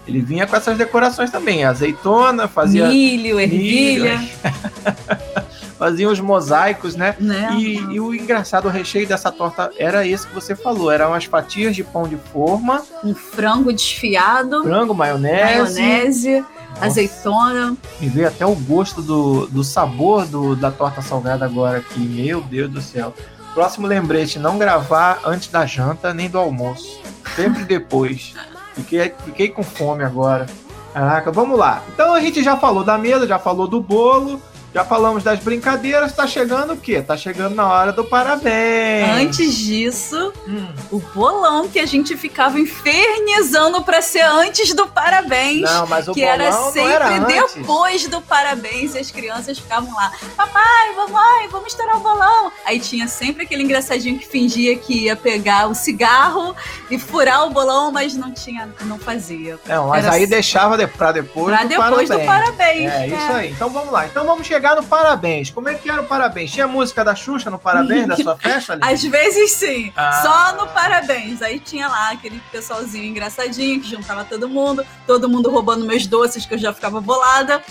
Ele 0.08 0.20
vinha 0.20 0.46
com 0.46 0.56
essas 0.56 0.76
decorações 0.78 1.30
também. 1.30 1.64
Azeitona, 1.64 2.48
fazia, 2.48 2.88
milho, 2.88 3.38
ervilha, 3.38 4.18
fazia 5.82 6.08
os 6.08 6.20
mosaicos, 6.20 6.94
né? 6.94 7.16
né? 7.18 7.56
E, 7.58 7.74
e 7.74 7.98
o 7.98 8.14
engraçado, 8.14 8.66
o 8.66 8.70
recheio 8.70 9.04
dessa 9.04 9.32
torta 9.32 9.68
era 9.76 10.06
esse 10.06 10.24
que 10.24 10.32
você 10.32 10.54
falou. 10.54 10.92
Eram 10.92 11.08
umas 11.08 11.24
fatias 11.24 11.74
de 11.74 11.82
pão 11.82 12.06
de 12.06 12.16
forma, 12.32 12.84
Um 13.02 13.12
frango 13.12 13.72
desfiado, 13.72 14.62
frango, 14.62 14.94
maionese. 14.94 15.42
maionese, 15.42 16.40
Nossa, 16.70 16.86
azeitona. 16.86 17.76
Me 17.98 18.08
veio 18.08 18.28
até 18.28 18.46
o 18.46 18.54
gosto 18.54 19.02
do, 19.02 19.48
do 19.48 19.64
sabor 19.64 20.24
do, 20.24 20.54
da 20.54 20.70
torta 20.70 21.02
salgada 21.02 21.44
agora 21.44 21.78
aqui. 21.78 21.98
Meu 21.98 22.40
Deus 22.42 22.70
do 22.70 22.80
céu. 22.80 23.12
Próximo 23.52 23.88
lembrete, 23.88 24.38
não 24.38 24.58
gravar 24.58 25.18
antes 25.24 25.48
da 25.48 25.66
janta 25.66 26.14
nem 26.14 26.30
do 26.30 26.38
almoço. 26.38 27.00
Sempre 27.34 27.64
depois. 27.64 28.34
Fiquei, 28.76 29.12
fiquei 29.24 29.48
com 29.48 29.64
fome 29.64 30.04
agora. 30.04 30.46
Caraca, 30.94 31.32
vamos 31.32 31.58
lá. 31.58 31.82
Então 31.92 32.14
a 32.14 32.20
gente 32.20 32.40
já 32.40 32.56
falou 32.56 32.84
da 32.84 32.96
mesa, 32.96 33.26
já 33.26 33.40
falou 33.40 33.66
do 33.66 33.82
bolo, 33.82 34.40
já 34.74 34.84
falamos 34.84 35.22
das 35.22 35.38
brincadeiras. 35.40 36.12
Tá 36.12 36.26
chegando 36.26 36.72
o 36.72 36.76
quê? 36.76 37.02
Tá 37.02 37.16
chegando 37.16 37.54
na 37.54 37.68
hora 37.68 37.92
do 37.92 38.04
parabéns. 38.04 39.08
Antes 39.10 39.54
disso, 39.56 40.32
Hum, 40.46 40.68
o 40.90 40.98
bolão 41.14 41.68
que 41.68 41.78
a 41.78 41.86
gente 41.86 42.16
ficava 42.16 42.58
infernizando 42.58 43.82
pra 43.82 44.00
ser 44.02 44.22
antes 44.22 44.74
do 44.74 44.86
parabéns. 44.86 45.62
não, 45.62 45.86
mas 45.86 46.08
o 46.08 46.12
que 46.14 46.20
bolão 46.20 46.34
era 46.34 46.52
sempre 46.52 46.92
era 46.92 47.08
antes. 47.08 47.54
depois 47.54 48.06
do 48.08 48.20
parabéns 48.22 48.94
e 48.94 48.98
as 48.98 49.10
crianças 49.10 49.58
ficavam 49.58 49.94
lá, 49.94 50.10
papai, 50.36 50.94
mamãe, 50.96 51.48
vamos 51.50 51.68
estourar 51.68 51.96
o 51.96 52.00
bolão. 52.00 52.50
Aí 52.64 52.80
tinha 52.80 53.06
sempre 53.08 53.44
aquele 53.44 53.62
engraçadinho 53.62 54.18
que 54.18 54.26
fingia 54.26 54.76
que 54.76 55.04
ia 55.04 55.16
pegar 55.16 55.66
o 55.68 55.74
cigarro 55.74 56.54
e 56.90 56.98
furar 56.98 57.46
o 57.46 57.50
bolão, 57.50 57.90
mas 57.92 58.14
não 58.14 58.32
tinha, 58.32 58.68
não 58.82 58.98
fazia. 58.98 59.58
Não, 59.66 59.88
mas 59.88 60.04
Era 60.04 60.14
aí 60.14 60.22
assim. 60.22 60.30
deixava 60.30 60.76
de, 60.76 60.86
pra 60.86 61.12
depois 61.12 61.54
Pra 61.54 61.62
do 61.64 61.68
depois 61.68 62.08
parabéns. 62.08 62.10
do 62.10 62.26
parabéns. 62.26 62.90
É, 62.92 63.06
isso 63.08 63.32
aí. 63.32 63.50
Então 63.50 63.68
vamos 63.70 63.92
lá. 63.92 64.06
Então 64.06 64.24
vamos 64.24 64.46
chegar 64.46 64.61
no 64.76 64.82
parabéns. 64.82 65.50
Como 65.50 65.68
é 65.68 65.74
que 65.74 65.90
era 65.90 66.00
o 66.00 66.04
parabéns? 66.06 66.50
Tinha 66.52 66.66
música 66.66 67.04
da 67.04 67.14
Xuxa 67.14 67.50
no 67.50 67.58
parabéns 67.58 68.06
da 68.06 68.16
sua 68.16 68.36
festa 68.38 68.72
ali? 68.74 68.82
Às 68.84 69.02
vezes 69.02 69.52
sim, 69.52 69.92
Ah. 69.96 70.12
só 70.22 70.56
no 70.56 70.68
parabéns. 70.72 71.42
Aí 71.42 71.58
tinha 71.58 71.88
lá 71.88 72.10
aquele 72.12 72.40
pessoalzinho 72.50 73.04
engraçadinho 73.04 73.80
que 73.80 73.88
juntava 73.90 74.24
todo 74.24 74.48
mundo, 74.48 74.84
todo 75.06 75.28
mundo 75.28 75.50
roubando 75.50 75.84
meus 75.84 76.06
doces 76.06 76.46
que 76.46 76.54
eu 76.54 76.58
já 76.58 76.72
ficava 76.72 77.00
bolada. 77.00 77.62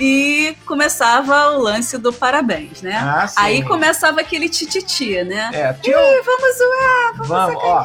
E 0.00 0.56
começava 0.64 1.50
o 1.56 1.58
lance 1.60 1.98
do 1.98 2.12
parabéns, 2.12 2.82
né? 2.82 2.96
Ah, 3.02 3.26
sim. 3.26 3.34
Aí 3.36 3.64
começava 3.64 4.20
aquele 4.20 4.48
tititi, 4.48 5.24
né? 5.24 5.50
É, 5.52 5.72
tinha... 5.72 5.96
Ih, 5.96 6.22
vamos 6.24 6.56
zoar! 6.56 7.26
Vamos, 7.26 7.62
ó. 7.64 7.84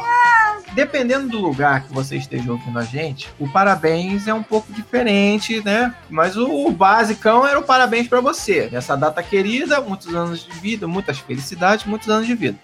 Dependendo 0.74 1.28
do 1.28 1.40
lugar 1.40 1.84
que 1.84 1.94
você 1.94 2.18
esteja 2.18 2.52
ouvindo 2.52 2.80
a 2.80 2.84
gente, 2.84 3.30
o 3.40 3.48
parabéns 3.48 4.28
é 4.28 4.34
um 4.34 4.42
pouco 4.42 4.72
diferente, 4.74 5.62
né? 5.64 5.94
Mas 6.10 6.36
o, 6.36 6.68
o 6.68 6.72
basicão 6.72 7.46
era 7.46 7.60
o 7.60 7.64
parabéns 7.64 8.08
pra 8.08 8.20
você. 8.20 8.70
Nessa 8.72 8.96
data 8.96 9.22
querida, 9.22 9.80
muitos 9.82 10.14
anos 10.16 10.44
de 10.44 10.52
vida, 10.60 10.88
muitas 10.88 11.20
felicidades, 11.20 11.86
muitos 11.86 12.10
anos 12.10 12.26
de 12.26 12.34
vida. 12.34 12.58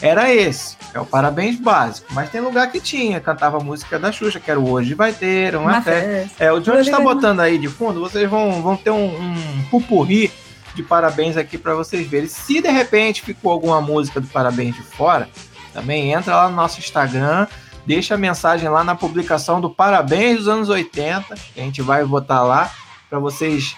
Era 0.00 0.32
esse, 0.34 0.76
é 0.94 1.00
o 1.00 1.04
parabéns 1.04 1.60
básico. 1.60 2.08
Mas 2.14 2.30
tem 2.30 2.40
lugar 2.40 2.70
que 2.72 2.80
tinha, 2.80 3.20
cantava 3.20 3.58
a 3.58 3.60
música 3.60 3.98
da 3.98 4.10
Xuxa, 4.10 4.40
que 4.40 4.50
era 4.50 4.58
o 4.58 4.70
Hoje 4.70 4.94
Vai 4.94 5.12
Ter, 5.12 5.54
Uma 5.54 5.82
festa. 5.82 6.00
festa. 6.00 6.44
É, 6.44 6.50
o 6.50 6.60
Johnny 6.60 6.80
está 6.80 6.98
botando 7.00 7.40
aí 7.40 7.58
de 7.58 7.68
fundo, 7.68 8.00
vocês 8.00 8.28
vão, 8.28 8.62
vão 8.62 8.76
ter 8.76 8.90
um, 8.90 9.04
um 9.04 9.62
pupurri 9.70 10.32
de 10.74 10.82
parabéns 10.82 11.36
aqui 11.36 11.58
para 11.58 11.74
vocês 11.74 12.06
verem. 12.06 12.28
Se 12.28 12.62
de 12.62 12.70
repente 12.70 13.20
ficou 13.20 13.52
alguma 13.52 13.80
música 13.80 14.20
do 14.20 14.26
parabéns 14.28 14.74
de 14.74 14.82
fora, 14.82 15.28
também 15.72 16.12
entra 16.12 16.34
lá 16.36 16.48
no 16.48 16.56
nosso 16.56 16.78
Instagram, 16.78 17.46
deixa 17.86 18.14
a 18.14 18.18
mensagem 18.18 18.68
lá 18.68 18.82
na 18.84 18.94
publicação 18.94 19.60
do 19.60 19.70
Parabéns 19.70 20.38
dos 20.38 20.48
anos 20.48 20.68
80, 20.68 21.34
que 21.54 21.60
a 21.60 21.64
gente 21.64 21.82
vai 21.82 22.04
botar 22.04 22.42
lá 22.42 22.70
para 23.08 23.18
vocês 23.18 23.76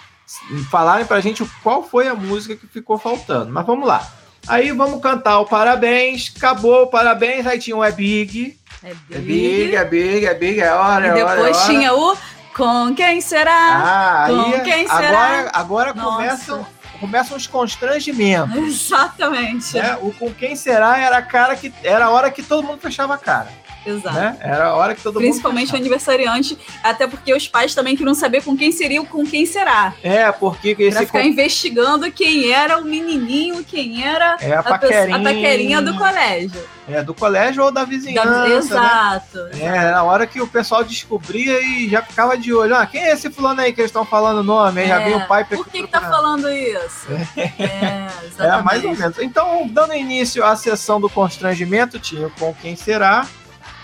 falarem 0.70 1.04
pra 1.06 1.20
gente 1.20 1.44
qual 1.62 1.82
foi 1.82 2.08
a 2.08 2.14
música 2.14 2.56
que 2.56 2.66
ficou 2.66 2.98
faltando. 2.98 3.52
Mas 3.52 3.66
vamos 3.66 3.86
lá. 3.86 4.06
Aí 4.48 4.72
vamos 4.72 5.00
cantar 5.00 5.38
o 5.38 5.46
parabéns, 5.46 6.32
acabou 6.36 6.82
o 6.82 6.86
parabéns, 6.88 7.46
aí 7.46 7.58
tinha 7.60 7.76
o 7.76 7.84
É 7.84 7.92
Big, 7.92 8.58
É 8.82 8.90
é 8.90 9.18
Big, 9.18 9.76
é 9.76 9.84
Big, 9.84 10.26
é 10.26 10.34
Big, 10.34 10.60
é 10.60 10.72
hora, 10.72 11.06
E 11.06 11.08
é 11.10 11.12
hora, 11.24 11.32
é 11.32 11.36
depois 11.36 11.56
hora. 11.58 11.66
tinha 11.66 11.94
o 11.94 12.16
Com 12.56 12.92
Quem 12.94 13.20
Será? 13.20 14.24
Ah, 14.24 14.26
Com 14.28 14.40
aí 14.40 14.60
quem 14.62 14.86
será? 14.88 14.98
agora, 15.08 15.50
agora 15.52 15.94
Nossa. 15.94 16.16
começam, 16.16 16.66
começam 17.02 17.36
os 17.36 17.48
constrangimentos. 17.48 18.54
Exatamente. 18.86 19.76
Né? 19.76 19.98
O 20.00 20.12
com 20.12 20.32
quem 20.32 20.54
será 20.54 20.98
era 20.98 21.18
a 21.18 21.22
cara 21.22 21.56
que 21.56 21.72
era 21.82 22.04
a 22.04 22.10
hora 22.10 22.30
que 22.30 22.44
todo 22.44 22.62
mundo 22.62 22.78
fechava 22.80 23.14
a 23.14 23.18
cara, 23.18 23.48
Exato. 23.84 24.14
né? 24.16 24.36
Era 24.40 24.66
a 24.66 24.74
hora 24.76 24.94
que 24.94 25.02
todo 25.02 25.18
Principalmente 25.18 25.70
o 25.70 25.72
mundo 25.72 25.80
aniversariante, 25.82 26.58
até 26.82 27.06
porque 27.06 27.34
os 27.34 27.48
pais 27.48 27.74
também 27.74 27.96
queriam 27.96 28.14
saber 28.14 28.42
com 28.42 28.56
quem 28.56 28.70
seria 28.72 29.00
o 29.02 29.06
com 29.06 29.24
quem 29.26 29.44
será. 29.46 29.92
É, 30.02 30.30
porque 30.32 30.74
Pra 30.74 30.84
esse 30.84 31.06
ficar 31.06 31.20
com... 31.20 31.26
investigando 31.26 32.10
quem 32.12 32.50
era 32.52 32.78
o 32.78 32.84
menininho, 32.84 33.64
quem 33.64 34.04
era 34.06 34.36
é 34.40 34.54
a 34.54 34.62
paquerinha, 34.62 35.16
a 35.16 35.22
paquerinha 35.22 35.82
do 35.82 35.96
colégio. 35.96 36.62
é 36.88 37.02
do 37.02 37.14
colégio 37.14 37.64
ou 37.64 37.70
da 37.72 37.84
vizinhança, 37.84 38.30
Da- 38.30 38.48
né? 38.48 38.56
Exato. 38.56 39.38
É, 39.60 39.64
era 39.66 39.98
a 39.98 40.02
hora 40.04 40.26
que 40.26 40.40
o 40.40 40.46
pessoal 40.46 40.84
descobria 40.84 41.60
e 41.60 41.88
já 41.88 42.02
ficava 42.02 42.36
de 42.36 42.52
olho. 42.54 42.74
Ah, 42.76 42.86
quem 42.86 43.02
é 43.02 43.12
esse 43.12 43.30
fulano 43.30 43.60
aí 43.60 43.72
que 43.72 43.80
eles 43.80 43.90
estão 43.90 44.04
falando 44.04 44.38
o 44.38 44.42
nome? 44.44 44.80
Aí 44.82 44.88
já 44.88 45.00
É, 45.00 45.04
vinha 45.04 45.16
o 45.18 45.26
pai 45.26 45.44
Por 45.44 45.66
que, 45.68 45.82
que 45.82 45.88
tá 45.88 46.00
falando 46.00 46.48
isso? 46.50 47.06
É, 47.36 48.08
exatamente. 48.26 48.60
É, 48.60 48.62
mais 48.62 48.84
ou 48.84 48.96
menos. 48.96 49.18
Então, 49.18 49.66
dando 49.70 49.94
início 49.94 50.44
à 50.44 50.54
sessão 50.56 51.00
do 51.00 51.08
constrangimento, 51.10 51.98
tinha 51.98 52.26
o 52.26 52.30
com 52.30 52.54
quem 52.54 52.76
será. 52.76 53.26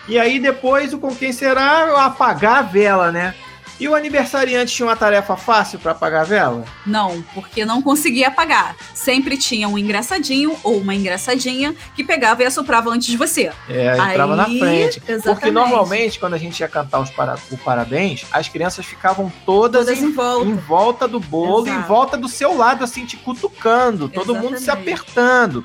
E 0.08 0.18
aí, 0.18 0.40
depois, 0.40 0.92
o 0.94 0.98
com 0.98 1.14
quem 1.14 1.32
será, 1.32 2.04
apagar 2.06 2.58
a 2.58 2.62
vela, 2.62 3.12
né? 3.12 3.34
E 3.80 3.86
o 3.88 3.94
aniversariante 3.94 4.74
tinha 4.74 4.86
uma 4.88 4.96
tarefa 4.96 5.36
fácil 5.36 5.78
para 5.78 5.92
apagar 5.92 6.22
a 6.22 6.24
vela? 6.24 6.64
Não, 6.84 7.22
porque 7.32 7.64
não 7.64 7.80
conseguia 7.80 8.26
apagar. 8.26 8.74
Sempre 8.92 9.36
tinha 9.36 9.68
um 9.68 9.78
engraçadinho 9.78 10.56
ou 10.64 10.78
uma 10.78 10.96
engraçadinha 10.96 11.76
que 11.94 12.02
pegava 12.02 12.42
e 12.42 12.46
assoprava 12.46 12.90
antes 12.90 13.06
de 13.06 13.16
você. 13.16 13.52
É, 13.68 13.96
entrava 13.96 14.34
na 14.34 14.46
Aí, 14.46 14.58
frente. 14.58 14.98
Porque 14.98 15.12
exatamente. 15.12 15.50
normalmente, 15.52 16.18
quando 16.18 16.34
a 16.34 16.38
gente 16.38 16.58
ia 16.58 16.66
cantar 16.66 16.98
os 16.98 17.10
para... 17.10 17.36
o 17.52 17.58
parabéns, 17.58 18.26
as 18.32 18.48
crianças 18.48 18.84
ficavam 18.84 19.32
todas, 19.46 19.86
Todas 19.86 20.02
em, 20.02 20.06
em 20.06 20.12
volta. 20.12 20.48
em 20.48 20.56
volta 20.56 21.06
do 21.06 21.20
bolo, 21.20 21.68
Exato. 21.68 21.78
em 21.78 21.82
volta 21.86 22.16
do 22.16 22.28
seu 22.28 22.56
lado, 22.56 22.82
assim, 22.82 23.04
te 23.04 23.16
cutucando, 23.16 24.08
todo 24.08 24.34
mundo 24.34 24.56
se 24.56 24.64
Exatamente. 24.64 24.90
apertando. 24.90 25.64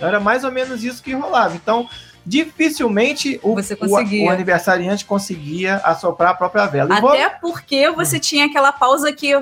Era 0.00 0.18
mais 0.18 0.42
ou 0.42 0.50
menos 0.50 0.82
isso 0.82 1.00
que 1.00 1.14
rolava. 1.14 1.54
Então, 1.54 1.88
dificilmente 2.26 3.38
o, 3.42 3.54
Você 3.54 3.74
o- 3.80 4.26
o 4.26 4.30
aniversariante 4.30 5.04
conseguia 5.04 5.76
assoprar 5.84 6.30
a 6.30 6.34
própria 6.34 6.66
vela. 6.66 6.96
E 6.96 7.00
vou- 7.00 7.10
Até 7.10 7.28
porque 7.28 7.90
você 7.90 8.18
tinha 8.18 8.46
aquela 8.46 8.72
pausa 8.72 9.12
que 9.12 9.32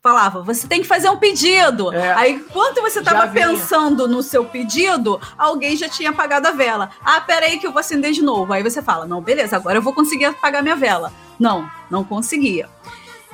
falava, 0.00 0.42
você 0.42 0.66
tem 0.66 0.80
que 0.80 0.86
fazer 0.86 1.10
um 1.10 1.16
pedido. 1.16 1.92
É. 1.92 2.12
Aí, 2.14 2.32
enquanto 2.34 2.80
você 2.80 3.02
Já 3.02 3.10
tava 3.12 3.26
vinha. 3.26 3.48
pensando 3.48 4.06
no 4.06 4.22
seu 4.22 4.44
pedido, 4.44 5.20
alguém 5.36 5.76
já 5.76 5.88
tinha 5.88 6.10
apagado 6.10 6.46
a 6.48 6.52
vela. 6.52 6.88
Ah, 7.04 7.20
peraí 7.20 7.58
que 7.58 7.66
eu 7.66 7.72
vou 7.72 7.80
acender 7.80 8.12
de 8.12 8.22
novo. 8.22 8.52
Aí 8.52 8.62
você 8.62 8.80
fala, 8.80 9.04
não, 9.06 9.20
beleza, 9.20 9.56
agora 9.56 9.76
eu 9.78 9.82
vou 9.82 9.92
conseguir 9.92 10.26
apagar 10.26 10.62
minha 10.62 10.76
vela. 10.76 11.12
Não, 11.38 11.68
não 11.90 12.04
conseguia. 12.04 12.68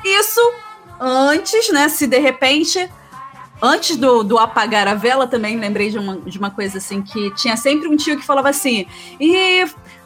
Isso 0.05 0.41
antes, 1.01 1.71
né, 1.71 1.89
se 1.89 2.07
de 2.07 2.19
repente 2.19 2.91
antes 3.63 3.97
do, 3.97 4.23
do 4.23 4.39
apagar 4.39 4.87
a 4.89 4.95
vela, 4.95 5.27
também 5.27 5.59
lembrei 5.59 5.91
de 5.91 5.99
uma, 5.99 6.17
de 6.19 6.39
uma 6.39 6.51
coisa 6.51 6.79
assim, 6.79 7.03
que 7.03 7.31
tinha 7.35 7.57
sempre 7.57 7.89
um 7.89 7.97
tio 7.97 8.19
que 8.19 8.25
falava 8.25 8.49
assim, 8.49 8.87
e 9.21 9.65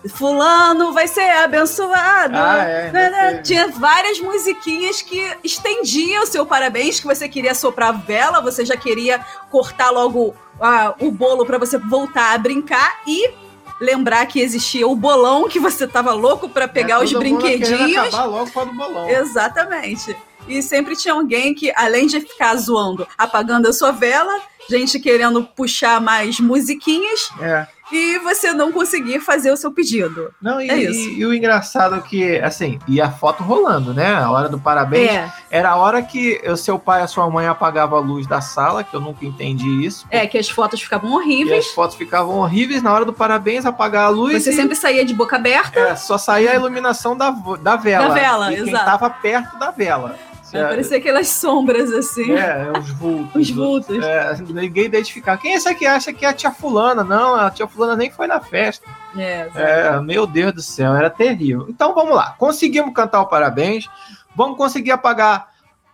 fulano 0.08 0.92
vai 0.92 1.08
ser 1.08 1.28
abençoado. 1.30 2.36
Ah, 2.36 2.64
é, 2.64 2.92
né, 2.92 3.10
né? 3.10 3.42
Tinha 3.42 3.68
várias 3.68 4.20
musiquinhas 4.20 5.02
que 5.02 5.36
estendiam 5.42 6.22
o 6.22 6.26
seu 6.26 6.46
parabéns, 6.46 7.00
que 7.00 7.06
você 7.06 7.28
queria 7.28 7.54
soprar 7.54 7.88
a 7.88 7.92
vela, 7.92 8.40
você 8.40 8.64
já 8.64 8.76
queria 8.76 9.24
cortar 9.50 9.90
logo 9.90 10.34
ah, 10.60 10.94
o 11.00 11.10
bolo 11.10 11.44
para 11.44 11.58
você 11.58 11.78
voltar 11.78 12.34
a 12.34 12.38
brincar 12.38 13.00
e 13.06 13.30
lembrar 13.80 14.26
que 14.26 14.40
existia 14.40 14.86
o 14.86 14.94
bolão, 14.94 15.48
que 15.48 15.60
você 15.60 15.86
tava 15.86 16.12
louco 16.12 16.48
para 16.48 16.66
pegar 16.66 17.00
é, 17.00 17.04
os 17.04 17.12
brinquedinhos. 17.12 18.08
acabar 18.08 18.24
logo 18.24 18.50
com 18.50 18.60
o 18.60 18.74
bolão. 18.74 19.08
Exatamente. 19.08 20.16
E 20.48 20.62
sempre 20.62 20.96
tinha 20.96 21.14
alguém 21.14 21.54
que, 21.54 21.72
além 21.76 22.06
de 22.06 22.20
ficar 22.20 22.56
zoando, 22.56 23.06
apagando 23.16 23.68
a 23.68 23.72
sua 23.72 23.90
vela, 23.90 24.40
gente 24.68 24.98
querendo 24.98 25.44
puxar 25.44 26.00
mais 26.00 26.40
musiquinhas. 26.40 27.30
É 27.40 27.66
e 27.90 28.18
você 28.18 28.52
não 28.52 28.70
conseguir 28.70 29.20
fazer 29.20 29.50
o 29.50 29.56
seu 29.56 29.72
pedido. 29.72 30.32
Não, 30.40 30.60
e, 30.60 30.70
é 30.70 30.76
isso. 30.76 31.08
E, 31.08 31.20
e, 31.20 31.26
o 31.26 31.34
engraçado 31.34 31.96
é 31.96 32.00
que, 32.00 32.38
assim, 32.38 32.78
e 32.86 33.00
a 33.00 33.10
foto 33.10 33.42
rolando, 33.42 33.94
né? 33.94 34.14
A 34.14 34.30
hora 34.30 34.48
do 34.48 34.58
parabéns. 34.58 35.10
É. 35.10 35.32
Era 35.50 35.70
a 35.70 35.76
hora 35.76 36.02
que 36.02 36.40
o 36.46 36.56
seu 36.56 36.78
pai 36.78 37.00
e 37.00 37.04
a 37.04 37.06
sua 37.06 37.28
mãe 37.30 37.46
apagavam 37.46 37.98
a 37.98 38.00
luz 38.00 38.26
da 38.26 38.40
sala, 38.40 38.84
que 38.84 38.94
eu 38.94 39.00
nunca 39.00 39.24
entendi 39.24 39.84
isso. 39.84 40.06
É, 40.10 40.26
que 40.26 40.36
as 40.36 40.48
fotos 40.48 40.80
ficavam 40.80 41.12
horríveis. 41.12 41.66
as 41.66 41.72
fotos 41.72 41.96
ficavam 41.96 42.36
horríveis. 42.38 42.82
Na 42.82 42.92
hora 42.92 43.04
do 43.04 43.12
parabéns, 43.12 43.64
apagar 43.64 44.06
a 44.06 44.08
luz. 44.08 44.42
Você 44.42 44.50
e... 44.50 44.54
sempre 44.54 44.76
saía 44.76 45.04
de 45.04 45.14
boca 45.14 45.36
aberta. 45.36 45.78
É, 45.80 45.96
só 45.96 46.18
saía 46.18 46.52
a 46.52 46.54
iluminação 46.54 47.16
da, 47.16 47.30
da 47.30 47.76
vela. 47.76 48.08
Da 48.08 48.14
vela, 48.14 48.52
e 48.52 48.56
exato. 48.56 48.70
quem 48.70 48.84
tava 48.84 49.10
perto 49.10 49.58
da 49.58 49.70
vela. 49.70 50.16
Vai 50.52 50.68
parecer 50.68 50.96
aquelas 50.96 51.28
sombras 51.28 51.92
assim. 51.92 52.32
É, 52.32 52.70
os 52.78 52.90
vultos. 52.90 53.34
os 53.34 53.50
vultos. 53.50 54.04
É, 54.04 54.36
ninguém 54.48 54.86
identificar. 54.86 55.36
Quem 55.36 55.52
é 55.52 55.56
esse 55.56 55.68
aqui 55.68 55.86
acha 55.86 56.12
que 56.12 56.24
é 56.24 56.28
a 56.28 56.32
tia 56.32 56.50
Fulana? 56.50 57.04
Não, 57.04 57.34
a 57.34 57.50
tia 57.50 57.66
Fulana 57.66 57.96
nem 57.96 58.10
foi 58.10 58.26
na 58.26 58.40
festa. 58.40 58.88
É, 59.16 59.50
é, 59.54 60.00
meu 60.00 60.26
Deus 60.26 60.52
do 60.52 60.62
céu, 60.62 60.94
era 60.94 61.10
terrível. 61.10 61.66
Então 61.68 61.94
vamos 61.94 62.14
lá. 62.14 62.34
Conseguimos 62.38 62.94
cantar 62.94 63.20
o 63.20 63.26
parabéns. 63.26 63.88
Vamos 64.34 64.56
conseguir 64.56 64.92
apagar 64.92 65.48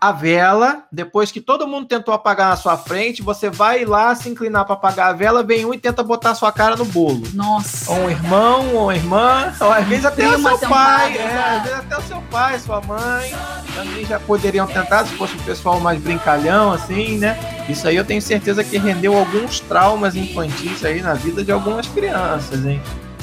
a 0.09 0.13
vela, 0.13 0.83
depois 0.93 1.33
que 1.33 1.41
todo 1.41 1.67
mundo 1.67 1.87
tentou 1.87 2.13
apagar 2.13 2.51
na 2.51 2.57
sua 2.57 2.77
frente, 2.77 3.23
você 3.23 3.49
vai 3.49 3.87
lá 3.87 4.15
se 4.15 4.29
inclinar 4.29 4.67
para 4.67 4.75
apagar 4.75 5.09
a 5.09 5.13
vela, 5.15 5.43
vem 5.43 5.65
um 5.65 5.73
e 5.73 5.79
tenta 5.79 6.03
botar 6.03 6.33
a 6.33 6.35
sua 6.35 6.53
cara 6.53 6.77
no 6.77 6.85
bolo. 6.85 7.23
Nossa. 7.33 7.91
Ou 7.91 8.01
um 8.01 8.11
irmão, 8.11 8.75
ou 8.75 8.83
uma 8.85 8.95
irmã, 8.95 9.55
ou 9.59 9.73
às 9.73 9.87
vezes 9.87 10.05
até 10.05 10.29
o 10.29 10.39
seu 10.39 10.59
pai, 10.69 11.17
é, 11.17 11.57
às 11.57 11.63
vezes 11.63 11.79
até 11.79 11.97
o 11.97 12.03
seu 12.03 12.23
pai, 12.31 12.59
sua 12.59 12.83
mãe, 12.83 13.35
também 13.75 14.05
já 14.05 14.21
poderiam 14.21 14.67
tentar, 14.67 15.07
se 15.07 15.15
fosse 15.15 15.37
um 15.37 15.43
pessoal 15.43 15.81
mais 15.81 15.99
brincalhão, 15.99 16.71
assim, 16.71 17.17
né? 17.17 17.39
Isso 17.67 17.89
aí 17.89 17.97
eu 17.97 18.05
tenho 18.05 18.21
certeza 18.21 18.63
que 18.63 18.77
rendeu 18.77 19.17
alguns 19.17 19.61
traumas 19.61 20.15
infantis 20.15 20.85
aí 20.85 21.01
na 21.01 21.15
vida 21.15 21.43
de 21.43 21.51
algumas 21.51 21.87
crianças, 21.87 22.67
hein? 22.67 22.79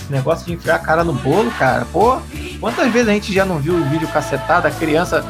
negócio 0.09 0.45
de 0.45 0.53
enfiar 0.53 0.75
a 0.75 0.79
cara 0.79 1.03
no 1.03 1.13
bolo, 1.13 1.49
cara. 1.51 1.85
Pô, 1.85 2.19
quantas 2.59 2.91
vezes 2.91 3.07
a 3.07 3.13
gente 3.13 3.31
já 3.31 3.45
não 3.45 3.59
viu 3.59 3.75
o 3.75 3.83
vídeo 3.85 4.07
cacetado, 4.09 4.67
a 4.67 4.71
criança 4.71 5.23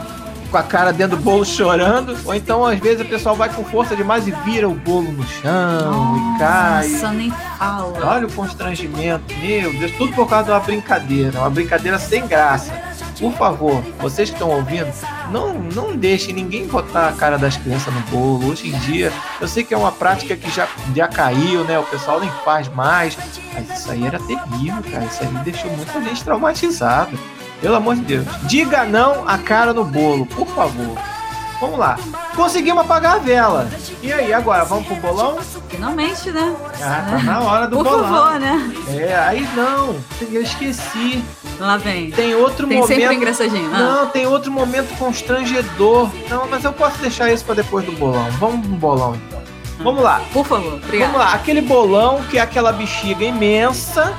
com 0.51 0.57
a 0.57 0.63
cara 0.63 0.91
dentro 0.91 1.15
do 1.15 1.23
bolo 1.23 1.45
chorando, 1.45 2.15
ou 2.25 2.35
então 2.35 2.65
às 2.65 2.77
vezes 2.77 3.01
o 3.01 3.09
pessoal 3.09 3.35
vai 3.35 3.49
com 3.49 3.63
força 3.63 3.95
demais 3.95 4.27
e 4.27 4.31
vira 4.31 4.67
o 4.67 4.75
bolo 4.75 5.11
no 5.11 5.25
chão 5.25 5.91
Nossa, 5.91 6.35
e 6.35 6.39
cai. 6.39 6.87
Nossa, 6.89 7.11
nem 7.13 7.31
fala. 7.31 8.05
Olha 8.05 8.27
o 8.27 8.33
constrangimento, 8.33 9.23
meu 9.41 9.71
Deus, 9.71 9.91
tudo 9.93 10.13
por 10.13 10.27
causa 10.27 10.45
de 10.45 10.51
uma 10.51 10.59
brincadeira, 10.59 11.39
uma 11.39 11.49
brincadeira 11.49 11.97
sem 11.97 12.27
graça. 12.27 12.91
Por 13.17 13.33
favor, 13.33 13.83
vocês 13.99 14.29
que 14.29 14.35
estão 14.35 14.49
ouvindo, 14.49 14.91
não, 15.31 15.53
não 15.53 15.95
deixem 15.95 16.33
ninguém 16.33 16.65
botar 16.67 17.07
a 17.07 17.11
cara 17.11 17.37
das 17.37 17.55
crianças 17.55 17.93
no 17.93 18.01
bolo. 18.01 18.49
Hoje 18.49 18.69
em 18.69 18.79
dia, 18.79 19.13
eu 19.39 19.47
sei 19.47 19.63
que 19.63 19.75
é 19.75 19.77
uma 19.77 19.91
prática 19.91 20.35
que 20.35 20.49
já, 20.49 20.67
já 20.95 21.07
caiu, 21.07 21.63
né? 21.63 21.77
O 21.77 21.83
pessoal 21.83 22.19
nem 22.19 22.31
faz 22.43 22.67
mais. 22.69 23.15
Mas 23.53 23.79
isso 23.79 23.91
aí 23.91 24.07
era 24.07 24.17
terrível, 24.17 24.81
cara. 24.91 25.05
Isso 25.05 25.21
aí 25.21 25.29
deixou 25.43 25.69
muita 25.69 26.01
gente 26.01 26.23
traumatizada. 26.23 27.11
Pelo 27.61 27.75
amor 27.75 27.95
de 27.95 28.01
Deus. 28.01 28.25
Diga 28.43 28.83
não 28.83 29.27
a 29.27 29.37
cara 29.37 29.73
no 29.73 29.85
bolo, 29.85 30.25
por 30.25 30.47
favor. 30.47 30.97
Vamos 31.61 31.77
lá. 31.77 31.95
Conseguimos 32.35 32.81
apagar 32.81 33.17
a 33.17 33.19
vela. 33.19 33.69
E 34.01 34.11
aí, 34.11 34.33
agora, 34.33 34.65
vamos 34.65 34.87
pro 34.87 34.95
bolão? 34.95 35.37
Finalmente, 35.69 36.31
né? 36.31 36.55
Ah, 36.81 37.05
tá 37.11 37.23
na 37.23 37.39
hora 37.41 37.67
do 37.67 37.77
Por 37.77 37.83
bolão. 37.83 37.99
Por 37.99 38.09
favor, 38.09 38.39
né? 38.39 38.73
É, 38.89 39.15
aí 39.15 39.47
não. 39.55 39.95
Eu 40.31 40.41
esqueci. 40.41 41.23
Lá 41.59 41.77
vem. 41.77 42.09
Tem 42.09 42.33
outro 42.33 42.67
tem 42.67 42.79
momento. 42.79 42.87
Tem 42.87 42.99
sempre 43.01 43.15
engraçadinho. 43.15 43.69
Ah. 43.71 43.77
Não, 43.77 44.07
tem 44.07 44.25
outro 44.25 44.51
momento 44.51 44.97
constrangedor. 44.97 46.09
Não, 46.27 46.47
mas 46.47 46.63
eu 46.63 46.73
posso 46.73 46.97
deixar 46.97 47.31
isso 47.31 47.45
para 47.45 47.55
depois 47.55 47.85
do 47.85 47.91
bolão. 47.91 48.25
Vamos 48.39 48.65
pro 48.65 48.75
bolão 48.77 49.15
então. 49.15 49.39
Vamos 49.83 50.01
lá. 50.01 50.19
Por 50.33 50.45
favor, 50.45 50.73
obrigado. 50.73 51.11
Vamos 51.11 51.27
lá. 51.27 51.33
Aquele 51.35 51.61
bolão 51.61 52.23
que 52.31 52.39
é 52.39 52.41
aquela 52.41 52.71
bexiga 52.71 53.23
imensa, 53.23 54.15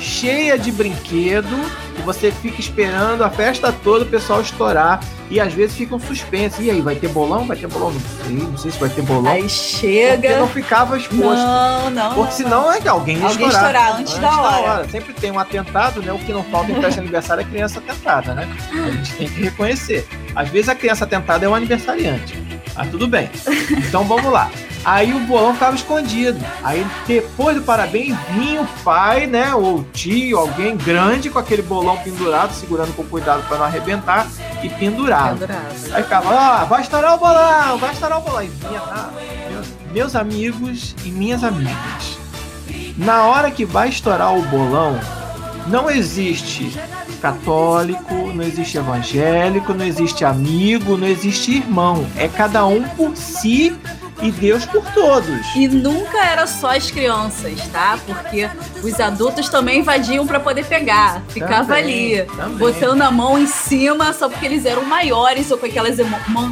cheia 0.00 0.58
de 0.58 0.72
brinquedo 0.72 1.56
e 1.98 2.02
você 2.02 2.32
fica 2.32 2.60
esperando 2.60 3.22
a 3.22 3.30
festa 3.30 3.72
toda 3.72 4.04
o 4.04 4.08
pessoal 4.08 4.40
estourar 4.40 5.00
e 5.30 5.38
às 5.38 5.52
vezes 5.52 5.76
fica 5.76 5.94
um 5.94 6.00
suspense. 6.00 6.60
E 6.62 6.70
aí, 6.70 6.80
vai 6.80 6.96
ter 6.96 7.08
bolão? 7.08 7.46
Vai 7.46 7.56
ter 7.56 7.68
bolão? 7.68 7.92
Não 7.92 8.00
sei, 8.00 8.36
não 8.36 8.58
sei 8.58 8.70
se 8.72 8.78
vai 8.78 8.88
ter 8.88 9.02
bolão. 9.02 9.30
Aí 9.30 9.48
chega. 9.48 10.28
Porque 10.28 10.34
não 10.36 10.48
ficava 10.48 10.98
exposto. 10.98 11.22
Não, 11.22 11.90
não. 11.90 12.14
Porque 12.14 12.32
senão 12.32 12.72
é 12.72 12.80
que 12.80 12.88
alguém 12.88 13.18
ia 13.18 13.28
alguém 13.28 13.46
estourar. 13.46 13.70
estourar 13.70 14.00
antes, 14.00 14.14
antes 14.14 14.18
da, 14.18 14.42
hora. 14.42 14.62
da, 14.62 14.72
hora. 14.72 14.88
Sempre 14.88 15.12
tem 15.12 15.30
um 15.30 15.38
atentado, 15.38 16.02
né? 16.02 16.12
O 16.12 16.18
que 16.18 16.32
não 16.32 16.42
falta 16.44 16.72
em 16.72 16.74
festa 16.74 16.92
de 16.92 17.00
aniversário 17.00 17.42
é 17.42 17.44
criança 17.44 17.78
atentada, 17.78 18.34
né? 18.34 18.48
A 18.72 18.90
gente 18.90 19.12
tem 19.14 19.28
que 19.28 19.42
reconhecer. 19.42 20.08
Às 20.34 20.48
vezes 20.48 20.68
a 20.68 20.74
criança 20.74 21.04
atentada 21.04 21.46
é 21.46 21.48
o 21.48 21.54
aniversariante. 21.54 22.36
Mas 22.74 22.90
tudo 22.90 23.06
bem. 23.06 23.30
Então 23.86 24.04
vamos 24.04 24.32
lá. 24.32 24.50
Aí 24.84 25.12
o 25.12 25.20
bolão 25.20 25.52
ficava 25.52 25.76
escondido. 25.76 26.38
Aí 26.62 26.86
depois 27.06 27.56
do 27.56 27.62
parabéns 27.62 28.16
vinha 28.30 28.62
o 28.62 28.66
pai, 28.82 29.26
né, 29.26 29.54
ou 29.54 29.78
o 29.78 29.84
tio, 29.84 30.38
alguém 30.38 30.76
grande 30.76 31.28
com 31.28 31.38
aquele 31.38 31.62
bolão 31.62 31.96
pendurado, 31.98 32.52
segurando 32.52 32.94
com 32.94 33.04
cuidado 33.04 33.46
para 33.46 33.58
não 33.58 33.64
arrebentar 33.64 34.26
e 34.62 34.68
pendurado. 34.68 35.40
pendurado. 35.40 35.92
Aí 35.92 36.02
ficava, 36.02 36.30
ó, 36.30 36.62
oh, 36.62 36.66
vai 36.66 36.80
estourar 36.82 37.14
o 37.14 37.18
bolão, 37.18 37.78
vai 37.78 37.92
estourar 37.92 38.18
o 38.18 38.22
bolão. 38.22 38.42
E 38.42 38.48
vinha, 38.48 38.80
ah, 38.80 39.10
meus, 39.50 39.66
meus 39.92 40.16
amigos 40.16 40.94
e 41.04 41.10
minhas 41.10 41.44
amigas. 41.44 42.18
Na 42.96 43.24
hora 43.24 43.50
que 43.50 43.64
vai 43.64 43.88
estourar 43.88 44.34
o 44.36 44.42
bolão, 44.42 44.98
não 45.66 45.90
existe 45.90 46.72
católico, 47.20 48.14
não 48.34 48.42
existe 48.42 48.78
evangélico, 48.78 49.74
não 49.74 49.84
existe 49.84 50.24
amigo, 50.24 50.96
não 50.96 51.06
existe 51.06 51.56
irmão. 51.56 52.06
É 52.16 52.26
cada 52.28 52.66
um 52.66 52.82
por 52.82 53.16
si 53.16 53.76
e 54.22 54.30
Deus 54.30 54.64
por 54.66 54.84
todos. 54.92 55.54
E 55.54 55.68
nunca 55.68 56.18
era 56.24 56.46
só 56.46 56.76
as 56.76 56.90
crianças, 56.90 57.60
tá? 57.68 57.98
Porque 58.06 58.48
os 58.82 59.00
adultos 59.00 59.48
também 59.48 59.80
invadiam 59.80 60.26
para 60.26 60.40
poder 60.40 60.64
pegar. 60.66 61.22
Ficava 61.28 61.76
também, 61.76 62.20
ali, 62.20 62.26
também. 62.36 62.58
botando 62.58 63.02
a 63.02 63.10
mão 63.10 63.38
em 63.38 63.46
cima 63.46 64.12
só 64.12 64.28
porque 64.28 64.46
eles 64.46 64.64
eram 64.64 64.84
maiores 64.84 65.50
ou 65.50 65.58
com 65.58 65.66
aquelas 65.66 65.96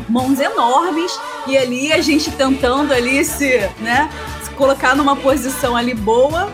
mãos 0.08 0.40
enormes. 0.40 1.12
E 1.46 1.56
ali 1.56 1.92
a 1.92 2.00
gente 2.00 2.30
tentando 2.30 2.92
ali 2.92 3.24
se, 3.24 3.58
né, 3.80 4.08
se 4.42 4.50
colocar 4.50 4.94
numa 4.94 5.16
posição 5.16 5.76
ali 5.76 5.94
boa 5.94 6.50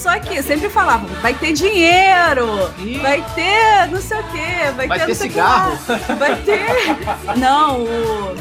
só 0.00 0.18
que 0.18 0.42
sempre 0.42 0.70
falavam, 0.70 1.06
vai 1.20 1.34
ter 1.34 1.52
dinheiro, 1.52 2.72
Ih. 2.78 2.98
vai 3.00 3.22
ter 3.34 3.86
não 3.90 4.00
sei 4.00 4.18
o 4.18 4.22
quê, 4.24 4.72
vai, 4.74 4.88
vai 4.88 4.98
ter, 4.98 5.06
ter 5.06 5.14
cigarro. 5.14 5.78
Vai 6.18 6.36
ter. 6.42 6.66
Não, 7.36 7.82
o... 7.82 8.34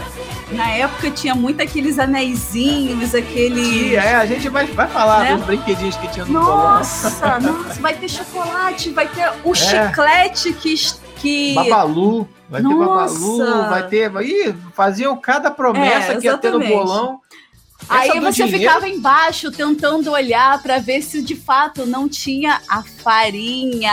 na 0.52 0.70
época 0.70 1.12
tinha 1.12 1.36
muito 1.36 1.62
aqueles 1.62 2.00
anéisinhos, 2.00 3.14
aqueles. 3.14 3.94
É, 3.94 4.16
a 4.16 4.26
gente 4.26 4.48
vai, 4.48 4.68
vai 4.68 4.88
falar 4.88 5.24
né? 5.24 5.36
dos 5.36 5.46
brinquedinhos 5.46 5.98
que 5.98 6.08
tinha 6.08 6.24
no 6.26 6.32
Nossa, 6.32 7.40
nossa, 7.40 7.82
vai 7.82 7.94
ter 7.94 8.08
chocolate, 8.08 8.92
vai 8.92 9.08
ter 9.08 9.30
o 9.44 9.52
é. 9.52 9.56
chiclete 9.56 10.54
que. 10.54 10.76
que... 11.18 11.54
Babalu, 11.56 12.26
vai 12.50 12.62
nossa. 12.62 13.16
ter 13.16 13.44
babalu, 13.44 13.70
vai 13.70 13.88
ter. 13.88 14.12
Ih, 14.24 14.56
faziam 14.74 15.18
cada 15.18 15.52
promessa 15.52 16.14
é, 16.14 16.18
que 16.18 16.26
ia 16.26 16.38
ter 16.38 16.52
no 16.52 16.60
bolão. 16.60 17.20
Aí 17.90 18.20
você 18.20 18.44
dinheiro... 18.44 18.60
ficava 18.60 18.88
embaixo 18.88 19.52
tentando 19.52 20.12
olhar 20.12 20.62
para 20.62 20.78
ver 20.78 21.02
se 21.02 21.22
de 21.22 21.36
fato 21.36 21.86
não 21.86 22.08
tinha 22.08 22.62
a 22.70 22.84
farinha. 22.84 23.92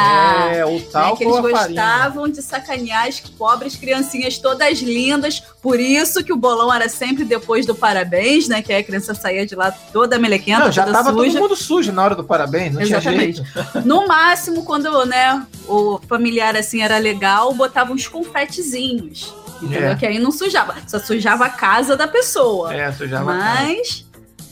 É, 0.53 0.65
o 0.67 0.81
tal 0.83 1.13
né, 1.13 1.17
que 1.17 1.25
eles 1.25 1.41
gostavam 1.41 2.23
farinha. 2.23 2.29
de 2.35 2.43
sacanear 2.43 3.07
as 3.07 3.21
pobres 3.21 3.75
criancinhas 3.75 4.39
todas 4.39 4.81
lindas. 4.81 5.41
Por 5.63 5.81
isso 5.81 6.23
que 6.23 6.33
o 6.33 6.37
bolão 6.37 6.73
era 6.73 6.89
sempre 6.89 7.25
depois 7.25 7.65
do 7.65 7.75
parabéns, 7.75 8.49
né? 8.49 8.61
Que 8.61 8.73
a 8.73 8.85
criança 8.85 9.15
saía 9.15 9.47
de 9.47 9.55
lá 9.55 9.71
toda 9.93 10.19
melequenta, 10.19 10.65
não, 10.65 10.73
já 10.73 10.85
toda 10.85 10.99
tava 10.99 11.13
suja. 11.13 11.33
todo 11.33 11.41
mundo 11.41 11.57
sujo 11.57 11.93
na 11.93 12.05
hora 12.05 12.15
do 12.15 12.25
parabéns, 12.25 12.75
não 12.75 12.83
Exatamente. 12.83 13.43
tinha 13.43 13.63
jeito. 13.63 13.87
No 13.87 14.07
máximo, 14.07 14.65
quando 14.65 15.07
né, 15.07 15.47
o 15.69 15.99
familiar 16.09 16.57
assim 16.57 16.83
era 16.83 16.99
legal, 16.99 17.53
botava 17.55 17.93
uns 17.93 18.07
confetezinhos. 18.07 19.33
Entendeu? 19.63 19.91
É. 19.91 19.95
Que 19.95 20.07
aí 20.07 20.19
não 20.19 20.31
sujava. 20.31 20.75
Só 20.87 20.99
sujava 20.99 21.47
a 21.47 21.51
casa 21.51 21.97
da 21.97 22.07
pessoa. 22.09 22.75
É, 22.75 22.91
sujava 22.93 23.25
Mas 23.25 24.05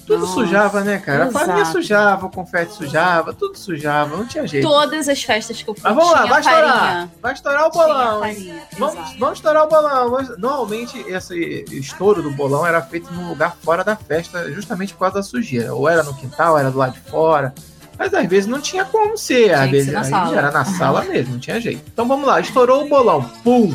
Tudo 0.07 0.21
Nossa, 0.21 0.35
sujava, 0.35 0.81
né, 0.83 0.99
cara? 0.99 1.25
A 1.25 1.29
exato. 1.29 1.47
farinha 1.47 1.65
sujava, 1.65 2.27
o 2.27 2.31
confete 2.31 2.75
sujava, 2.75 3.33
tudo 3.33 3.57
sujava, 3.57 4.15
não 4.17 4.27
tinha 4.27 4.47
jeito. 4.47 4.69
Todas 4.69 5.09
as 5.09 5.23
festas 5.23 5.63
que 5.63 5.71
eu 5.71 5.75
fui 5.75 5.83
Mas 5.83 5.95
vamos 5.95 6.13
lá, 6.13 6.27
vai 6.27 6.41
estourar. 6.41 6.79
farinha. 6.79 7.11
Vai 7.23 7.33
estourar 7.33 7.67
o 7.67 7.71
bolão. 7.71 8.21
farinha, 8.21 8.63
Vamos, 8.79 8.95
exato. 8.97 9.19
vamos 9.19 9.39
estourar 9.39 9.65
o 9.65 9.69
bolão. 9.69 10.37
Normalmente, 10.37 10.99
esse 11.09 11.65
estouro 11.71 12.23
do 12.23 12.31
bolão 12.31 12.67
era 12.67 12.83
feito 12.83 13.11
num 13.15 13.29
lugar 13.31 13.57
fora 13.65 13.83
da 13.83 13.97
festa, 13.97 14.53
justamente 14.53 14.93
por 14.93 15.01
causa 15.01 15.15
da 15.17 15.23
sujeira. 15.23 15.75
Ou 15.75 15.89
era 15.89 16.03
no 16.03 16.13
quintal, 16.13 16.53
ou 16.53 16.59
era 16.59 16.71
do 16.71 16.77
lado 16.77 16.93
de 16.93 17.01
fora. 17.11 17.55
Mas 17.99 18.13
às 18.13 18.27
vezes 18.29 18.47
não 18.47 18.61
tinha 18.61 18.85
como 18.85 19.17
ser. 19.17 19.55
Às 19.55 19.71
vezes 19.71 19.91
ser 20.07 20.37
era 20.37 20.51
na 20.51 20.65
sala 20.67 21.03
mesmo, 21.05 21.33
não 21.35 21.41
tinha 21.41 21.59
jeito. 21.59 21.83
Então 21.91 22.07
vamos 22.07 22.27
lá, 22.27 22.41
estourou 22.41 22.85
o 22.85 22.89
bolão. 22.89 23.23
Pum! 23.43 23.75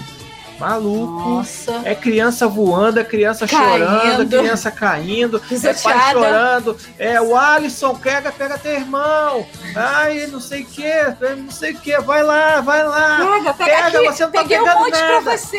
Maluco. 0.59 1.29
Nossa. 1.29 1.81
É 1.85 1.95
criança 1.95 2.47
voando, 2.47 2.99
é 2.99 3.03
criança 3.03 3.47
Caindo. 3.47 3.85
chorando, 3.85 4.35
é 4.35 4.39
criança 4.39 4.71
caindo, 4.71 5.41
é 5.51 5.73
pai 5.73 6.11
chorando. 6.11 6.77
É 6.97 7.21
o 7.21 7.35
Alisson, 7.35 7.95
pega, 7.95 8.31
pega 8.31 8.57
teu 8.57 8.73
irmão. 8.73 9.45
Ai, 9.75 10.27
não 10.27 10.39
sei 10.39 10.63
o 10.63 10.65
que, 10.65 10.91
não 11.37 11.49
sei 11.51 11.71
o 11.73 11.77
que. 11.79 11.97
Vai 12.01 12.23
lá, 12.23 12.59
vai 12.61 12.83
lá. 12.85 13.17
Pega, 13.17 13.53
pega, 13.53 13.71
Pega, 13.83 13.87
aqui. 13.99 14.07
você 14.07 14.23
não 14.25 14.31
tá 14.31 14.41
Peguei 14.41 14.59
um 14.59 14.63
pegando 14.63 14.79
monte 14.79 14.91
nada. 14.91 15.21
pra 15.21 15.37
você. 15.37 15.57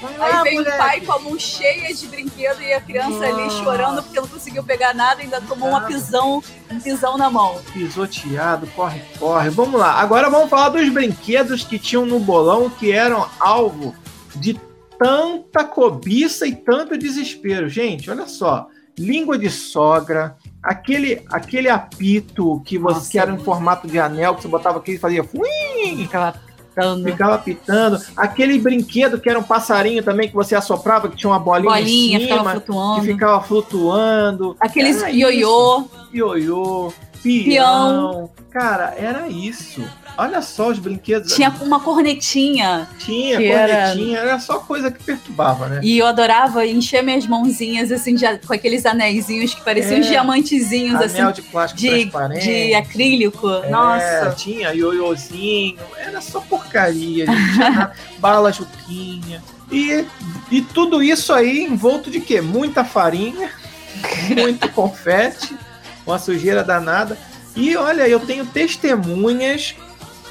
Vai 0.00 0.12
Aí 0.18 0.32
lá, 0.32 0.42
vem 0.42 0.54
moleque. 0.54 0.74
o 0.74 0.78
pai 0.78 1.00
com 1.02 1.12
a 1.12 1.18
mão 1.18 1.38
cheia 1.38 1.94
de 1.94 2.06
brinquedo 2.06 2.62
e 2.62 2.72
a 2.72 2.80
criança 2.80 3.24
ali 3.24 3.50
chorando 3.50 4.02
porque 4.02 4.20
não 4.20 4.28
conseguiu 4.28 4.62
pegar 4.64 4.94
nada 4.94 5.20
e 5.20 5.24
ainda 5.24 5.40
tomou 5.42 5.68
uma 5.68 5.82
pisão, 5.82 6.42
um 6.70 6.80
pisão 6.80 7.18
na 7.18 7.28
mão. 7.30 7.60
Pisoteado, 7.72 8.66
corre, 8.68 9.02
corre. 9.18 9.50
Vamos 9.50 9.78
lá. 9.78 9.92
Agora 10.00 10.30
vamos 10.30 10.48
falar 10.48 10.70
dos 10.70 10.88
brinquedos 10.88 11.64
que 11.64 11.78
tinham 11.78 12.06
no 12.06 12.18
bolão 12.18 12.70
que 12.70 12.92
eram 12.92 13.28
alvo 13.38 13.94
de 14.40 14.58
tanta 14.98 15.64
cobiça 15.64 16.46
e 16.46 16.54
tanto 16.56 16.96
desespero. 16.98 17.68
Gente, 17.68 18.10
olha 18.10 18.26
só. 18.26 18.66
Língua 18.98 19.38
de 19.38 19.48
sogra, 19.48 20.36
aquele, 20.60 21.22
aquele 21.30 21.68
apito 21.68 22.60
que, 22.66 22.76
você, 22.78 22.94
Nossa. 22.94 23.10
que 23.12 23.18
era 23.18 23.30
em 23.32 23.38
formato 23.38 23.86
de 23.86 23.96
anel, 23.98 24.34
que 24.34 24.42
você 24.42 24.48
botava 24.48 24.78
aqui 24.78 24.92
e 24.94 24.98
fazia 24.98 25.22
fuim, 25.22 25.96
Ficava 25.98 26.32
pitando. 26.32 27.04
ficava 27.04 27.38
pitando. 27.38 28.00
Aquele 28.16 28.58
brinquedo 28.58 29.20
que 29.20 29.30
era 29.30 29.38
um 29.38 29.42
passarinho 29.44 30.02
também, 30.02 30.28
que 30.28 30.34
você 30.34 30.56
assoprava, 30.56 31.08
que 31.08 31.16
tinha 31.16 31.30
uma 31.30 31.38
bolinha, 31.38 31.70
Bolinha, 31.74 32.18
ficava 32.20 32.40
cima, 32.40 32.50
flutuando. 32.54 33.00
que 33.00 33.06
ficava 33.06 33.40
flutuando. 33.40 34.56
Aqueles 34.58 35.00
Era 35.00 35.10
ioiô. 35.12 35.88
ioiô, 36.12 36.92
peão. 37.22 38.30
Cara, 38.50 38.94
era 38.98 39.28
isso. 39.28 39.80
Olha 40.20 40.42
só 40.42 40.68
os 40.68 40.80
brinquedos. 40.80 41.32
Tinha 41.32 41.48
uma 41.60 41.78
cornetinha. 41.78 42.88
tinha 42.98 43.36
que 43.36 43.46
era- 43.46 43.86
cornetinha, 43.90 44.18
era... 44.18 44.38
só 44.40 44.58
coisa 44.58 44.90
que 44.90 45.00
perturbava, 45.02 45.68
né? 45.68 45.80
E 45.80 45.96
eu 45.98 46.06
adorava 46.08 46.66
encher 46.66 47.04
minhas 47.04 47.24
mãozinhas, 47.24 47.92
assim, 47.92 48.16
de- 48.16 48.38
com 48.44 48.52
aqueles 48.52 48.84
anéisinhos 48.84 49.54
que 49.54 49.62
pareciam 49.64 49.98
É. 49.98 50.00
uns 50.00 50.06
diamantezinhos, 50.08 50.96
Anel 51.00 51.28
assim, 51.28 51.40
de 51.42 51.48
plástico 51.48 51.80
de, 51.80 51.88
transparente. 52.00 52.44
de 52.44 52.74
acrílico. 52.74 53.48
É, 53.48 53.70
Nossa. 53.70 54.34
tinha 54.36 54.72
ioiôzinho, 54.74 55.78
era 55.96 56.20
só 56.20 56.40
porcaria. 56.40 57.24
Tinha 57.26 57.92
bala 58.18 58.50
juquinha. 58.52 59.40
E, 59.70 60.04
e 60.50 60.62
tudo 60.62 61.00
isso 61.00 61.32
aí 61.32 61.62
envolto 61.62 62.10
de 62.10 62.20
quê? 62.20 62.40
Muita 62.40 62.84
farinha, 62.84 63.50
muito 64.36 64.68
confete, 64.70 65.54
uma 66.04 66.18
sujeira 66.18 66.64
danada. 66.64 67.16
E 67.54 67.76
olha, 67.76 68.08
eu 68.08 68.18
tenho 68.18 68.44
testemunhas 68.46 69.74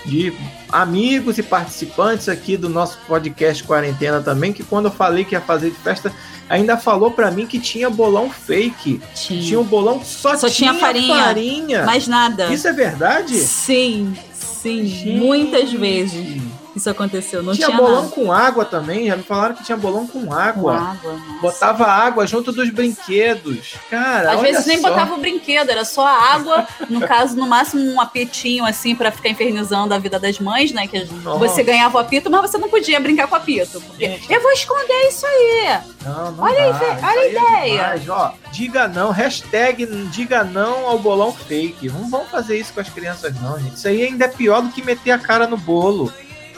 de 0.08 0.34
amigos 0.70 1.38
e 1.38 1.43
participantes 1.43 2.30
aqui 2.30 2.55
do 2.58 2.70
nosso 2.70 2.97
podcast 3.08 3.64
Quarentena 3.64 4.22
também, 4.22 4.53
que 4.53 4.64
quando 4.64 4.86
eu 4.86 4.91
falei 4.91 5.26
que 5.26 5.36
ia 5.36 5.41
fazer 5.41 5.70
de 5.70 5.76
festa, 5.78 6.12
ainda 6.49 6.78
falou 6.78 7.12
pra 7.12 7.30
mim 7.30 7.45
que 7.45 7.60
tinha 7.60 7.89
bolão 7.89 8.30
fake. 8.30 9.01
Tinha 9.14 9.60
um 9.60 9.64
bolão 9.64 10.01
só, 10.03 10.36
Só 10.38 10.49
tinha 10.49 10.74
farinha. 10.74 11.16
farinha. 11.24 11.84
Mais 11.86 12.08
nada. 12.08 12.51
Isso 12.53 12.68
é 12.68 12.74
verdade? 12.74 13.36
Sim, 13.38 14.16
sim. 14.34 14.86
Gente. 14.86 15.18
Muitas 15.20 15.72
vezes 15.74 16.41
isso 16.78 16.89
aconteceu. 16.89 17.41
Não 17.43 17.53
tinha, 17.53 17.67
tinha, 17.67 17.78
bolão 17.78 18.03
nada. 18.03 18.07
com 18.15 18.32
água 18.32 18.65
também, 18.65 19.07
já 19.07 19.15
me 19.15 19.23
falaram 19.23 19.55
que 19.55 19.63
tinha 19.63 19.78
bolão 19.78 20.05
com 20.07 20.25
Com 20.25 20.34
água. 20.34 20.75
água. 20.75 21.13
nossa. 21.13 21.41
Botava 21.41 21.86
água 21.86 22.25
junto 22.25 22.51
dos 22.51 22.69
brinquedos. 22.69 23.75
Cara, 23.89 24.32
Às 24.34 24.41
vezes 24.41 24.65
nem 24.65 24.80
só. 24.80 24.89
botava 24.89 25.13
o 25.13 25.17
brinquedo, 25.17 25.69
era 25.69 25.86
só 25.86 26.05
a 26.05 26.34
água, 26.34 26.67
no 26.89 27.01
caso, 27.01 27.36
no 27.36 27.47
máximo 27.47 27.82
um 27.91 28.01
apetinho, 28.01 28.65
assim, 28.65 28.95
pra 28.95 29.11
ficar 29.11 29.30
infernizando 29.30 29.93
a 29.93 29.97
vida 29.99 30.19
das 30.19 30.39
mães, 30.39 30.71
né? 30.71 30.88
Que 30.88 31.03
Nossa. 31.23 31.39
você 31.39 31.63
ganhava 31.63 31.97
o 31.97 32.01
apito, 32.01 32.30
mas 32.30 32.41
você 32.49 32.57
não 32.57 32.69
podia 32.69 32.99
brincar 32.99 33.28
com 33.28 33.36
o 33.36 33.38
apito. 33.38 33.82
Eu 34.30 34.41
vou 34.41 34.51
esconder 34.51 35.07
isso 35.07 35.25
aí. 35.25 35.80
Não, 36.05 36.32
não 36.32 36.43
Olha 36.43 36.71
dá, 36.73 36.80
aí, 36.80 36.97
olha 37.03 37.07
a 37.07 37.15
é 37.25 37.30
ideia. 37.30 37.75
demais, 37.97 38.09
ó. 38.09 38.34
Diga 38.51 38.88
não, 38.88 39.11
hashtag 39.11 39.86
diga 40.11 40.43
não 40.43 40.88
ao 40.88 40.97
bolão 40.97 41.34
fake. 41.34 41.89
Não 41.89 42.09
vamos 42.09 42.30
fazer 42.30 42.57
isso 42.57 42.73
com 42.73 42.80
as 42.80 42.89
crianças, 42.89 43.34
não, 43.41 43.59
gente. 43.59 43.75
Isso 43.75 43.88
aí 43.88 44.03
ainda 44.03 44.25
é 44.25 44.28
pior 44.28 44.61
do 44.61 44.69
que 44.69 44.82
meter 44.82 45.11
a 45.11 45.17
cara 45.19 45.47
no 45.47 45.57
bolo. 45.57 46.11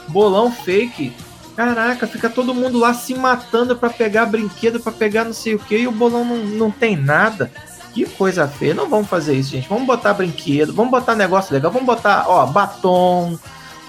Bolão 0.10 0.52
fake. 0.52 1.14
Caraca, 1.56 2.08
fica 2.08 2.30
todo 2.30 2.54
mundo 2.54 2.80
lá 2.80 2.94
se 2.94 3.14
matando 3.14 3.76
pra 3.76 3.90
pegar 3.90 4.26
brinquedo, 4.26 4.80
pra 4.80 4.92
pegar 4.92 5.26
não 5.26 5.34
sei 5.34 5.56
o 5.56 5.60
que, 5.60 5.78
e 5.78 5.88
o 5.88 5.92
bolão 5.92 6.24
não, 6.24 6.38
não 6.38 6.72
tem 6.72 6.96
nada. 6.96 7.52
Que 7.94 8.06
coisa 8.06 8.48
feia. 8.48 8.74
Não 8.74 8.90
vamos 8.90 9.10
fazer 9.10 9.36
isso, 9.36 9.50
gente. 9.52 9.68
Vamos 9.68 9.86
botar 9.86 10.14
brinquedo, 10.14 10.74
vamos 10.74 10.92
botar 10.92 11.16
negócio 11.16 11.54
legal, 11.54 11.72
vamos 11.72 11.86
botar, 11.86 12.26
ó, 12.28 12.46
batom. 12.46 13.38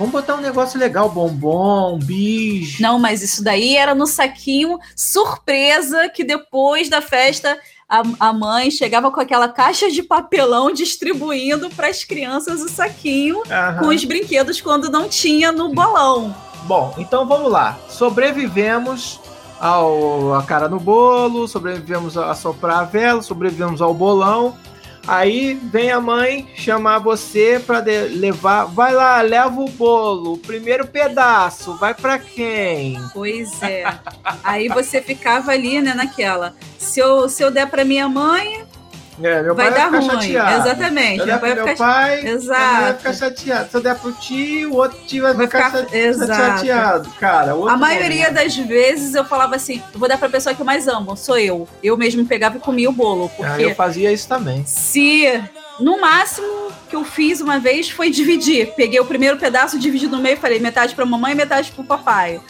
Vamos 0.00 0.12
botar 0.12 0.36
um 0.36 0.40
negócio 0.40 0.80
legal, 0.80 1.10
bombom, 1.10 1.98
bis. 1.98 2.80
Não, 2.80 2.98
mas 2.98 3.22
isso 3.22 3.44
daí 3.44 3.76
era 3.76 3.94
no 3.94 4.06
saquinho 4.06 4.78
surpresa 4.96 6.08
que 6.08 6.24
depois 6.24 6.88
da 6.88 7.02
festa 7.02 7.58
a, 7.90 8.28
a 8.28 8.32
mãe 8.32 8.70
chegava 8.70 9.10
com 9.10 9.20
aquela 9.20 9.48
caixa 9.48 9.90
de 9.90 10.00
papelão 10.00 10.72
distribuindo 10.72 11.68
para 11.70 11.88
as 11.88 12.04
crianças 12.04 12.62
o 12.62 12.68
saquinho 12.68 13.42
Aham. 13.50 13.78
com 13.80 13.88
os 13.88 14.04
brinquedos 14.04 14.60
quando 14.60 14.88
não 14.88 15.08
tinha 15.08 15.50
no 15.50 15.70
bolão. 15.70 16.32
Bom, 16.64 16.94
então 16.96 17.26
vamos 17.26 17.50
lá. 17.50 17.76
Sobrevivemos 17.88 19.18
ao 19.58 20.34
a 20.34 20.42
cara 20.44 20.68
no 20.68 20.78
bolo, 20.78 21.48
sobrevivemos 21.48 22.16
a 22.16 22.32
soprar 22.34 22.78
a 22.78 22.84
vela, 22.84 23.22
sobrevivemos 23.22 23.82
ao 23.82 23.92
bolão. 23.92 24.56
Aí 25.06 25.54
vem 25.54 25.90
a 25.90 26.00
mãe 26.00 26.48
chamar 26.54 26.98
você 26.98 27.60
para 27.64 27.80
levar, 27.80 28.64
vai 28.66 28.92
lá, 28.94 29.20
leva 29.22 29.60
o 29.60 29.68
bolo, 29.68 30.34
o 30.34 30.38
primeiro 30.38 30.86
pedaço, 30.86 31.76
vai 31.78 31.94
para 31.94 32.18
quem? 32.18 33.00
Pois 33.12 33.62
é. 33.62 33.84
Aí 34.44 34.68
você 34.68 35.00
ficava 35.00 35.52
ali, 35.52 35.80
né, 35.80 35.94
naquela. 35.94 36.54
Se 36.78 37.00
eu, 37.00 37.28
se 37.28 37.42
eu 37.42 37.50
der 37.50 37.68
para 37.68 37.84
minha 37.84 38.08
mãe, 38.08 38.64
É, 39.22 39.42
meu 39.42 39.54
vai 39.54 39.70
pai 39.70 39.78
dar 39.80 39.90
vai 39.90 40.00
ruim. 40.00 40.08
ficar 40.10 40.22
chateado. 40.22 40.60
Exatamente. 40.68 41.14
Se 41.14 41.20
eu 41.20 41.26
Meu 41.26 41.34
der 41.34 41.40
pai 41.40 41.54
meu 41.54 41.66
ficar 41.68 41.76
pai, 41.78 42.08
pai 42.10 42.22
vai 42.22 42.32
Exato. 42.32 42.98
ficar 42.98 43.12
chateado. 43.14 43.70
Se 43.70 43.76
eu 43.76 43.80
der 43.82 43.94
pro 43.98 44.12
tio, 44.12 44.70
o 44.72 44.76
outro 44.76 44.98
tio 45.06 45.22
vai, 45.22 45.34
Vai 45.34 45.46
ficar, 45.46 45.64
ficar- 45.66 45.78
chate- 45.78 45.96
exato. 45.96 46.34
chateado. 46.34 47.10
Cara, 47.20 47.54
outro 47.54 47.70
A 47.70 47.76
maioria 47.76 48.30
das 48.30 48.56
vezes 48.56 49.14
eu 49.14 49.24
falava 49.24 49.56
assim: 49.56 49.82
eu 49.92 49.98
vou 50.00 50.08
dar 50.08 50.18
pra 50.18 50.28
pessoa 50.28 50.54
que 50.54 50.60
eu 50.62 50.66
mais 50.66 50.88
amo, 50.88 51.16
sou 51.16 51.38
eu. 51.38 51.68
Eu 51.82 51.96
mesmo 51.96 52.24
pegava 52.24 52.56
e 52.56 52.60
comia 52.60 52.88
o 52.88 52.92
bolo. 52.92 53.30
Ah, 53.40 53.48
Porque 53.48 53.62
eu 53.64 53.74
fazia 53.74 54.12
isso 54.12 54.26
também. 54.28 54.64
se 54.66 55.42
no 55.78 56.00
máximo 56.00 56.70
que 56.88 56.96
eu 56.96 57.04
fiz 57.04 57.40
uma 57.40 57.58
vez 57.58 57.90
foi 57.90 58.10
dividir. 58.10 58.72
Peguei 58.76 58.98
o 59.00 59.04
primeiro 59.04 59.36
pedaço, 59.36 59.78
dividi 59.78 60.06
no 60.06 60.18
meio 60.18 60.34
e 60.34 60.40
falei 60.40 60.58
metade 60.58 60.94
pra 60.94 61.04
mamãe 61.06 61.32
e 61.32 61.36
metade 61.36 61.70
pro 61.72 61.84
papai. 61.84 62.40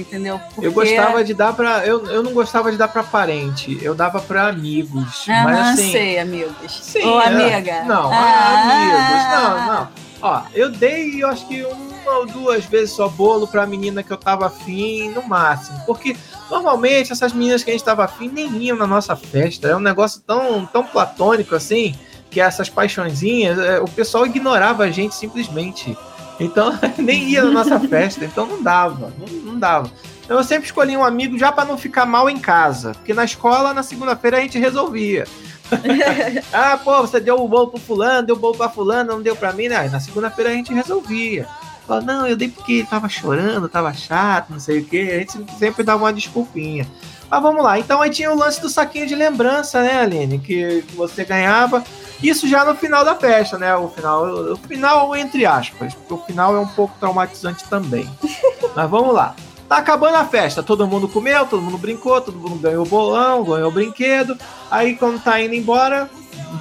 Entendeu? 0.00 0.34
Eu 0.34 0.40
Porque- 0.72 0.94
gostava 0.94 1.24
de 1.24 1.34
dar 1.34 1.52
pra. 1.54 1.86
Eu, 1.86 2.04
eu 2.06 2.22
não 2.22 2.32
gostava 2.32 2.70
de 2.70 2.76
dar 2.78 2.88
pra 2.88 3.02
parente, 3.02 3.78
eu 3.82 3.94
dava 3.94 4.20
pra 4.20 4.48
amigos. 4.48 5.24
Aham, 5.28 5.44
mas 5.44 5.68
assim. 5.78 5.92
sei, 5.92 6.18
amigos. 6.18 6.52
Sim, 6.82 7.04
Ou 7.04 7.20
é. 7.20 7.26
amiga. 7.26 7.84
Não, 7.84 8.10
Ah. 8.12 8.62
amigos. 8.62 9.66
Não, 9.66 9.74
não. 9.74 9.88
Ó, 10.22 10.42
eu 10.54 10.70
dei, 10.70 11.22
eu 11.22 11.28
acho 11.28 11.46
que 11.46 11.62
uma 11.62 12.18
ou 12.18 12.26
duas 12.26 12.64
vezes 12.64 12.94
só 12.94 13.06
bolo 13.08 13.46
pra 13.46 13.66
menina 13.66 14.02
que 14.02 14.10
eu 14.10 14.16
tava 14.16 14.46
afim, 14.46 15.10
no 15.10 15.22
máximo. 15.22 15.78
Porque 15.86 16.16
normalmente 16.50 17.12
essas 17.12 17.32
meninas 17.32 17.62
que 17.62 17.70
a 17.70 17.72
gente 17.74 17.84
tava 17.84 18.04
afim 18.04 18.28
nem 18.32 18.50
iam 18.62 18.76
na 18.76 18.86
nossa 18.86 19.14
festa. 19.14 19.68
É 19.68 19.76
um 19.76 19.80
negócio 19.80 20.22
tão, 20.26 20.64
tão 20.66 20.84
platônico 20.84 21.54
assim, 21.54 21.94
que 22.30 22.40
essas 22.40 22.68
paixõezinhas, 22.70 23.58
é, 23.58 23.78
o 23.78 23.84
pessoal 23.88 24.24
ignorava 24.26 24.84
a 24.84 24.90
gente 24.90 25.14
simplesmente. 25.14 25.96
Então, 26.38 26.78
nem 26.98 27.30
ia 27.30 27.44
na 27.44 27.50
nossa 27.50 27.80
festa, 27.80 28.24
então 28.24 28.46
não 28.46 28.62
dava, 28.62 29.12
não, 29.18 29.52
não 29.52 29.58
dava. 29.58 29.90
Então 30.24 30.36
eu 30.36 30.44
sempre 30.44 30.66
escolhi 30.66 30.96
um 30.96 31.04
amigo 31.04 31.38
já 31.38 31.52
pra 31.52 31.64
não 31.64 31.78
ficar 31.78 32.04
mal 32.04 32.28
em 32.28 32.38
casa, 32.38 32.92
porque 32.92 33.14
na 33.14 33.24
escola, 33.24 33.72
na 33.72 33.82
segunda-feira, 33.82 34.38
a 34.38 34.40
gente 34.40 34.58
resolvia. 34.58 35.26
ah, 36.52 36.78
pô, 36.82 37.00
você 37.00 37.20
deu 37.20 37.36
o 37.36 37.48
bolo 37.48 37.68
pro 37.68 37.80
fulano, 37.80 38.26
deu 38.26 38.36
o 38.36 38.38
bolo 38.38 38.56
pra 38.56 38.68
fulano, 38.68 39.12
não 39.12 39.22
deu 39.22 39.34
pra 39.34 39.52
mim, 39.52 39.68
né? 39.68 39.88
Na 39.88 40.00
segunda-feira 40.00 40.50
a 40.50 40.54
gente 40.54 40.72
resolvia. 40.72 41.46
Fala, 41.86 42.00
não, 42.00 42.26
eu 42.26 42.36
dei 42.36 42.48
porque 42.48 42.72
ele 42.74 42.86
tava 42.86 43.08
chorando, 43.08 43.68
tava 43.68 43.92
chato, 43.92 44.50
não 44.50 44.58
sei 44.58 44.80
o 44.80 44.84
que. 44.84 45.00
A 45.10 45.18
gente 45.20 45.38
sempre 45.58 45.84
dava 45.84 46.04
uma 46.04 46.12
desculpinha. 46.12 46.86
Mas 47.30 47.42
vamos 47.42 47.62
lá. 47.62 47.78
Então 47.78 48.02
aí 48.02 48.10
tinha 48.10 48.30
o 48.32 48.36
lance 48.36 48.60
do 48.60 48.68
saquinho 48.68 49.06
de 49.06 49.14
lembrança, 49.14 49.82
né, 49.82 50.00
Aline? 50.00 50.38
Que 50.38 50.84
você 50.94 51.24
ganhava. 51.24 51.84
Isso 52.22 52.48
já 52.48 52.64
no 52.64 52.74
final 52.74 53.04
da 53.04 53.14
festa, 53.14 53.58
né? 53.58 53.74
O 53.76 53.88
final, 53.88 54.52
o 54.52 54.56
final 54.56 55.16
entre 55.16 55.44
aspas, 55.44 55.94
porque 55.94 56.14
o 56.14 56.18
final 56.18 56.56
é 56.56 56.60
um 56.60 56.66
pouco 56.66 56.94
traumatizante 56.98 57.64
também. 57.68 58.08
Mas 58.74 58.90
vamos 58.90 59.14
lá. 59.14 59.34
Tá 59.68 59.78
acabando 59.78 60.16
a 60.16 60.24
festa, 60.24 60.62
todo 60.62 60.86
mundo 60.86 61.08
comeu, 61.08 61.44
todo 61.44 61.60
mundo 61.60 61.76
brincou, 61.76 62.20
todo 62.20 62.38
mundo 62.38 62.56
ganhou 62.56 62.86
bolão, 62.86 63.42
ganhou 63.42 63.70
brinquedo. 63.70 64.38
Aí 64.70 64.94
quando 64.94 65.20
tá 65.20 65.40
indo 65.40 65.54
embora, 65.54 66.08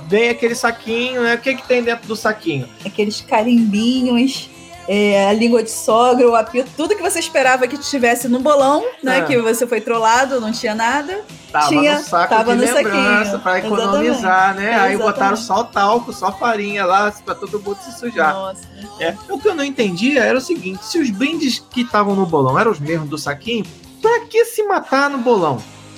vem 0.08 0.30
aquele 0.30 0.56
saquinho, 0.56 1.22
né? 1.22 1.36
O 1.36 1.38
que, 1.38 1.56
que 1.56 1.68
tem 1.68 1.84
dentro 1.84 2.08
do 2.08 2.16
saquinho? 2.16 2.68
Aqueles 2.84 3.22
carimbinhos, 3.22 4.50
é, 4.88 5.28
a 5.28 5.34
língua 5.34 5.64
de 5.64 5.72
sogra, 5.72 6.28
o 6.30 6.36
apito, 6.36 6.70
tudo 6.78 6.96
que 6.96 7.02
você 7.02 7.20
esperava 7.20 7.68
que 7.68 7.78
tivesse 7.78 8.28
no 8.28 8.40
bolão, 8.40 8.84
né? 9.04 9.20
É. 9.20 9.22
Que 9.24 9.38
você 9.40 9.66
foi 9.66 9.82
trollado, 9.82 10.40
não 10.40 10.52
tinha 10.52 10.76
nada. 10.76 11.22
Tava 11.52 11.68
Tinha- 11.70 11.96
no 12.00 12.04
saco 12.04 12.36
tava 12.36 12.56
de 12.56 12.66
no 12.66 12.74
lembrança 12.74 13.40
pra 13.40 13.60
economizar, 13.60 14.54
né? 14.56 14.68
Aí 14.76 14.94
Exatamente. 14.94 14.98
botaram 15.04 15.38
só 15.38 15.64
talco, 15.64 16.12
só 16.14 16.32
farinha 16.32 16.86
lá 16.86 17.12
pra 17.26 17.34
todo 17.34 17.60
mundo 17.60 17.78
se 17.84 17.98
sujar. 17.98 18.34
Nossa. 18.34 18.62
É. 19.00 19.16
O 19.30 19.40
que 19.40 19.48
eu 19.48 19.56
não 19.56 19.64
entendia 19.64 20.22
era 20.24 20.38
o 20.38 20.42
seguinte: 20.42 20.86
se 20.86 21.00
os 21.00 21.10
brindes 21.10 21.60
que 21.72 21.82
estavam 21.82 22.14
no 22.16 22.26
bolão 22.26 22.60
eram 22.60 22.72
os 22.72 22.80
mesmos 22.80 23.10
do 23.10 23.18
saquinho, 23.18 23.66
pra 24.02 24.22
que 24.26 24.44
se 24.46 24.64
matar 24.64 25.10
no 25.10 25.18
bolão? 25.20 25.58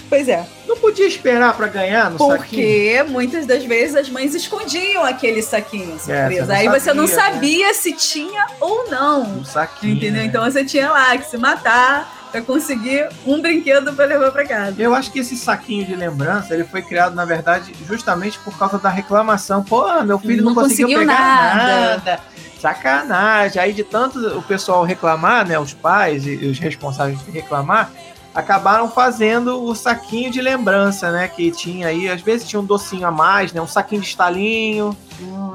Pois 0.09 0.27
é. 0.29 0.45
Não 0.67 0.77
podia 0.77 1.05
esperar 1.07 1.53
pra 1.55 1.67
ganhar 1.67 2.09
no 2.11 2.17
saquinho? 2.17 2.37
Porque 2.37 3.05
muitas 3.09 3.45
das 3.45 3.63
vezes 3.65 3.95
as 3.95 4.09
mães 4.09 4.33
escondiam 4.33 5.03
aquele 5.03 5.41
saquinho 5.41 5.95
É, 5.95 5.99
surpresa. 5.99 6.45
não 6.47 6.55
Aí 6.55 6.67
você 6.69 6.93
não 6.93 7.07
sabia, 7.07 7.25
né? 7.27 7.33
sabia 7.33 7.73
se 7.73 7.93
tinha 7.93 8.45
ou 8.59 8.89
não. 8.89 9.23
No 9.27 9.45
saquinho. 9.45 9.95
Entendeu? 9.95 10.21
né? 10.21 10.25
Então 10.25 10.43
você 10.43 10.63
tinha 10.63 10.89
lá 10.91 11.17
que 11.17 11.25
se 11.29 11.37
matar 11.37 12.15
pra 12.31 12.41
conseguir 12.41 13.07
um 13.25 13.41
brinquedo 13.41 13.93
pra 13.93 14.05
levar 14.05 14.31
pra 14.31 14.45
casa. 14.45 14.75
Eu 14.81 14.93
acho 14.93 15.11
que 15.11 15.19
esse 15.19 15.35
saquinho 15.37 15.85
de 15.85 15.95
lembrança 15.95 16.53
ele 16.53 16.63
foi 16.65 16.81
criado, 16.81 17.15
na 17.15 17.23
verdade, 17.25 17.73
justamente 17.87 18.37
por 18.39 18.57
causa 18.57 18.77
da 18.77 18.89
reclamação. 18.89 19.63
Pô, 19.63 19.85
meu 20.03 20.19
filho 20.19 20.43
não, 20.43 20.53
Não 20.53 20.61
conseguiu, 20.61 20.87
conseguiu 20.87 20.99
pegar 21.07 21.19
nada. 21.21 21.89
nada. 22.05 22.19
Sacanagem. 22.59 23.61
Aí 23.61 23.73
de 23.73 23.83
tanto 23.83 24.19
o 24.37 24.41
pessoal 24.41 24.83
reclamar, 24.83 25.47
né? 25.47 25.57
Os 25.59 25.73
pais 25.73 26.25
e 26.25 26.35
os 26.47 26.59
responsáveis 26.59 27.23
de 27.23 27.31
reclamar, 27.31 27.91
acabaram 28.37 28.87
fazendo 28.87 29.63
o 29.63 29.73
saquinho 29.73 30.29
de 30.29 30.39
lembrança, 30.39 31.11
né? 31.11 31.27
Que 31.27 31.49
tinha 31.49 31.87
aí, 31.87 32.07
às 32.07 32.21
vezes 32.21 32.47
tinha 32.47 32.59
um 32.59 32.63
docinho 32.63 33.07
a 33.07 33.11
mais, 33.11 33.51
né? 33.51 33.59
Um 33.59 33.65
saquinho 33.67 33.99
de 33.99 34.07
estalinho, 34.07 34.95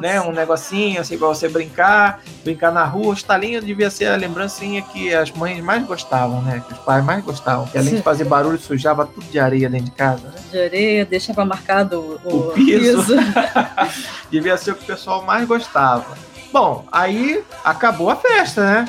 né? 0.00 0.20
Um 0.20 0.32
negocinho, 0.32 1.00
assim, 1.00 1.16
pra 1.16 1.28
você 1.28 1.48
brincar, 1.48 2.20
brincar 2.42 2.72
na 2.72 2.84
rua. 2.84 3.10
O 3.10 3.12
estalinho 3.12 3.62
devia 3.62 3.88
ser 3.88 4.06
a 4.06 4.16
lembrancinha 4.16 4.82
que 4.82 5.14
as 5.14 5.30
mães 5.30 5.62
mais 5.62 5.86
gostavam, 5.86 6.42
né? 6.42 6.60
Que 6.66 6.72
os 6.72 6.80
pais 6.80 7.04
mais 7.04 7.24
gostavam. 7.24 7.68
Que 7.68 7.78
além 7.78 7.94
de 7.94 8.02
fazer 8.02 8.24
barulho, 8.24 8.58
sujava 8.58 9.06
tudo 9.06 9.26
de 9.30 9.38
areia 9.38 9.70
dentro 9.70 9.86
de 9.86 9.92
casa, 9.92 10.26
né? 10.26 10.34
De 10.50 10.60
areia, 10.60 11.04
deixava 11.04 11.44
marcado 11.44 12.18
o, 12.24 12.36
O 12.36 12.50
piso. 12.50 13.14
devia 14.28 14.56
ser 14.56 14.72
o 14.72 14.74
que 14.74 14.82
o 14.82 14.86
pessoal 14.86 15.22
mais 15.22 15.46
gostava. 15.46 16.18
Bom, 16.52 16.84
aí 16.90 17.44
acabou 17.64 18.10
a 18.10 18.16
festa, 18.16 18.64
né? 18.64 18.88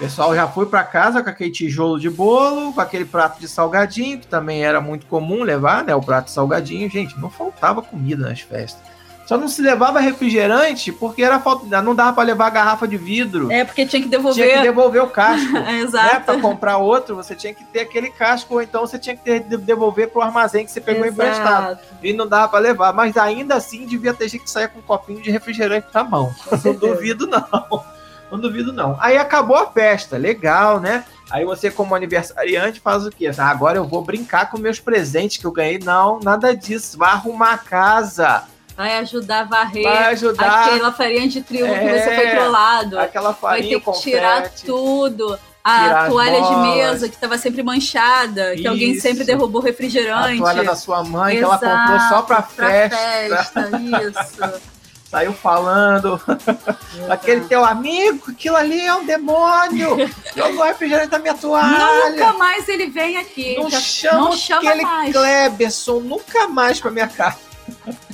O 0.00 0.02
pessoal 0.02 0.34
já 0.34 0.48
foi 0.48 0.64
para 0.64 0.82
casa 0.82 1.22
com 1.22 1.28
aquele 1.28 1.50
tijolo 1.50 2.00
de 2.00 2.08
bolo, 2.08 2.72
com 2.72 2.80
aquele 2.80 3.04
prato 3.04 3.38
de 3.38 3.46
salgadinho, 3.46 4.18
que 4.18 4.26
também 4.26 4.64
era 4.64 4.80
muito 4.80 5.04
comum 5.04 5.42
levar, 5.42 5.84
né? 5.84 5.94
O 5.94 6.00
prato 6.00 6.24
de 6.24 6.30
salgadinho. 6.30 6.88
Gente, 6.88 7.20
não 7.20 7.28
faltava 7.28 7.82
comida 7.82 8.26
nas 8.26 8.40
festas. 8.40 8.80
Só 9.26 9.36
não 9.36 9.46
se 9.46 9.60
levava 9.60 10.00
refrigerante 10.00 10.90
porque 10.90 11.22
era 11.22 11.38
falta, 11.38 11.82
não 11.82 11.94
dava 11.94 12.14
para 12.14 12.22
levar 12.24 12.48
garrafa 12.48 12.88
de 12.88 12.96
vidro. 12.96 13.52
É, 13.52 13.62
porque 13.62 13.84
tinha 13.84 14.00
que 14.00 14.08
Tinha 14.08 14.18
devolver. 14.18 14.54
que 14.56 14.62
devolver 14.62 15.02
o 15.02 15.06
casco. 15.08 15.52
né? 15.60 15.80
Exato. 15.82 16.24
Para 16.24 16.40
comprar 16.40 16.78
outro, 16.78 17.14
você 17.14 17.34
tinha 17.36 17.52
que 17.52 17.62
ter 17.66 17.80
aquele 17.80 18.08
casco, 18.10 18.54
ou 18.54 18.62
então 18.62 18.80
você 18.80 18.98
tinha 18.98 19.14
que 19.14 19.22
ter, 19.22 19.40
de- 19.40 19.58
devolver 19.58 20.08
pro 20.08 20.22
armazém 20.22 20.64
que 20.64 20.72
você 20.72 20.80
pegou 20.80 21.04
emprestado 21.04 21.72
Exato. 21.72 21.84
e 22.02 22.14
não 22.14 22.26
dava 22.26 22.48
pra 22.48 22.58
levar. 22.58 22.94
Mas 22.94 23.18
ainda 23.18 23.54
assim 23.56 23.84
devia 23.84 24.14
ter 24.14 24.28
gente 24.30 24.44
que 24.44 24.50
saia 24.50 24.66
com 24.66 24.78
um 24.78 24.82
copinho 24.82 25.20
de 25.20 25.30
refrigerante 25.30 25.88
na 25.92 26.02
mão. 26.02 26.34
Não 26.64 26.74
duvido, 26.74 27.26
não. 27.26 27.99
Não 28.30 28.38
duvido, 28.38 28.72
não. 28.72 28.96
Aí 29.00 29.16
acabou 29.16 29.56
a 29.56 29.66
festa, 29.70 30.16
legal, 30.16 30.78
né? 30.80 31.04
Aí 31.30 31.44
você, 31.44 31.70
como 31.70 31.94
aniversariante, 31.94 32.80
faz 32.80 33.06
o 33.06 33.10
quê? 33.10 33.30
Ah, 33.38 33.48
agora 33.50 33.78
eu 33.78 33.84
vou 33.86 34.02
brincar 34.02 34.50
com 34.50 34.58
meus 34.58 34.78
presentes 34.80 35.36
que 35.38 35.44
eu 35.46 35.52
ganhei. 35.52 35.78
Não, 35.78 36.18
nada 36.20 36.54
disso. 36.56 36.96
Vai 36.98 37.10
arrumar 37.10 37.52
a 37.54 37.58
casa. 37.58 38.44
Vai 38.76 38.96
ajudar 38.98 39.40
a 39.40 39.44
varrer 39.44 39.82
Vai 39.82 40.04
ajudar 40.12 40.64
aquela 40.66 40.90
farinha 40.92 41.28
de 41.28 41.42
trigo 41.42 41.66
que 41.66 41.72
É, 41.74 41.98
você 42.02 42.14
foi 42.16 42.30
trollado. 42.30 42.98
aquela 42.98 43.32
Vai 43.32 43.40
farinha, 43.58 43.68
ter 43.74 43.78
que 43.78 43.84
confete. 43.84 44.02
tirar 44.10 44.50
tudo. 44.64 45.38
A 45.62 46.06
toalha 46.08 46.40
de 46.40 46.56
mesa 46.56 47.06
que 47.06 47.14
estava 47.14 47.36
sempre 47.36 47.62
manchada, 47.62 48.56
que 48.56 48.66
alguém 48.66 48.92
Isso. 48.92 49.02
sempre 49.02 49.24
derrubou 49.24 49.60
A 49.60 49.64
refrigerante. 49.66 50.38
toalha 50.38 50.64
da 50.64 50.74
sua 50.74 51.04
mãe, 51.04 51.36
que 51.36 51.44
ela 51.44 51.56
Exato, 51.56 51.78
comprou 51.90 52.08
só 52.08 52.22
pra 52.22 52.42
festa. 52.42 52.96
festa. 52.96 53.70
Isso. 53.78 54.70
Saiu 55.10 55.32
falando. 55.32 56.20
Aquele 57.10 57.40
teu 57.46 57.64
amigo, 57.64 58.30
aquilo 58.30 58.54
ali 58.54 58.80
é 58.80 58.94
um 58.94 59.04
demônio. 59.04 59.96
Jogou 60.36 60.62
refrigerante 60.64 61.10
na 61.10 61.18
minha 61.18 61.34
toalha. 61.34 62.10
Nunca 62.10 62.32
mais 62.34 62.68
ele 62.68 62.86
vem 62.86 63.16
aqui. 63.16 63.56
Não 63.56 63.68
Já- 63.68 63.80
chama, 63.80 64.20
não 64.20 64.36
chama 64.36 64.68
aquele 64.68 64.82
mais. 64.84 65.12
Kleberson 65.12 65.98
nunca 65.98 66.46
mais 66.46 66.80
pra 66.80 66.92
minha 66.92 67.08
casa. 67.08 67.38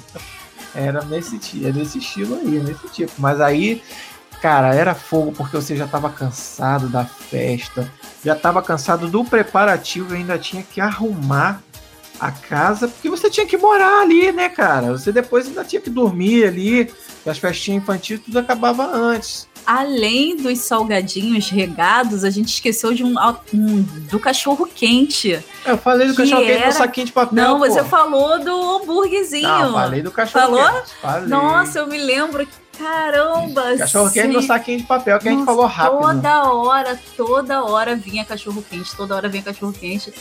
Era 0.74 1.02
nesse, 1.06 1.40
era 1.64 1.72
nesse 1.72 1.98
estilo 1.98 2.36
aí, 2.36 2.58
nesse 2.60 2.86
tipo. 2.88 3.12
Mas 3.16 3.40
aí, 3.40 3.82
cara, 4.42 4.74
era 4.74 4.94
fogo 4.94 5.32
porque 5.32 5.56
você 5.56 5.74
já 5.74 5.86
tava 5.86 6.10
cansado 6.10 6.86
da 6.88 7.02
festa, 7.02 7.90
já 8.22 8.34
tava 8.36 8.60
cansado 8.62 9.08
do 9.08 9.24
preparativo 9.24 10.12
e 10.12 10.18
ainda 10.18 10.38
tinha 10.38 10.62
que 10.62 10.78
arrumar 10.78 11.62
a 12.20 12.30
casa, 12.30 12.88
porque 12.88 13.08
você 13.10 13.28
tinha 13.30 13.46
que 13.46 13.56
morar 13.56 14.00
ali, 14.02 14.32
né, 14.32 14.48
cara? 14.48 14.92
Você 14.92 15.12
depois 15.12 15.46
ainda 15.46 15.64
tinha 15.64 15.80
que 15.80 15.90
dormir 15.90 16.44
ali, 16.46 16.90
as 17.26 17.38
festinhas 17.38 17.82
infantis 17.82 18.20
tudo 18.24 18.38
acabava 18.38 18.86
antes. 18.86 19.46
Além 19.66 20.36
dos 20.36 20.60
salgadinhos 20.60 21.48
regados, 21.50 22.22
a 22.22 22.30
gente 22.30 22.50
esqueceu 22.50 22.94
de 22.94 23.02
um, 23.02 23.16
um- 23.52 23.82
do 24.08 24.20
cachorro 24.20 24.64
quente. 24.72 25.42
Eu 25.64 25.76
falei 25.76 26.06
do 26.06 26.14
Que 26.14 26.22
cachorro 26.22 26.42
quente 26.42 26.52
era- 26.58 26.66
no 26.66 26.72
saquinho 26.72 27.06
de 27.06 27.12
papel. 27.12 27.34
Não, 27.34 27.58
pô. 27.58 27.66
você 27.66 27.82
falou 27.82 28.38
do 28.44 28.76
hambúrguerzinho. 28.76 29.48
Não, 29.48 29.72
falei 29.72 30.02
do 30.02 30.10
cachorro 30.12 30.56
Falou? 30.56 30.82
quente. 30.82 31.28
Nossa, 31.28 31.80
eu 31.80 31.88
me 31.88 31.98
lembro 31.98 32.46
que, 32.46 32.52
caramba. 32.78 33.76
Cachorro 33.76 34.10
quente 34.10 34.28
no 34.28 34.42
saquinho 34.42 34.78
de 34.78 34.84
papel, 34.84 35.18
que 35.18 35.28
a 35.28 35.32
gente 35.32 35.44
falou 35.44 35.66
rápido. 35.66 36.00
Toda 36.00 36.52
hora, 36.52 37.00
toda 37.16 37.64
hora 37.64 37.96
vinha 37.96 38.24
cachorro 38.24 38.62
quente, 38.68 38.94
toda 38.96 39.14
hora 39.14 39.28
vinha 39.28 39.42
cachorro 39.42 39.72
quente. 39.72 40.12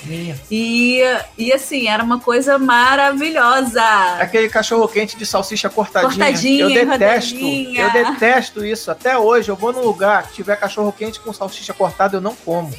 E, 0.50 1.02
e 1.38 1.54
assim, 1.54 1.88
era 1.88 2.04
uma 2.04 2.20
coisa 2.20 2.58
maravilhosa. 2.58 3.84
Aquele 4.20 4.50
cachorro 4.50 4.88
quente 4.88 5.18
de 5.18 5.26
salsicha 5.26 5.70
cortadinha. 5.70 6.10
Cortadinha, 6.10 6.64
eu 6.64 6.70
detesto. 6.70 7.36
rodadinha. 7.36 7.82
Eu 7.82 7.92
detesto 7.92 8.66
isso. 8.66 8.92
Até 8.92 9.18
hoje, 9.18 9.50
eu 9.50 9.56
vou 9.56 9.74
num 9.74 9.84
lugar 9.84 10.28
que 10.28 10.34
tiver 10.34 10.56
cachorro 10.56 10.92
quente 10.92 11.20
com 11.20 11.34
salsicha 11.34 11.74
cortada, 11.74 12.18
eu 12.18 12.22
não 12.22 12.36
como. 12.36 12.74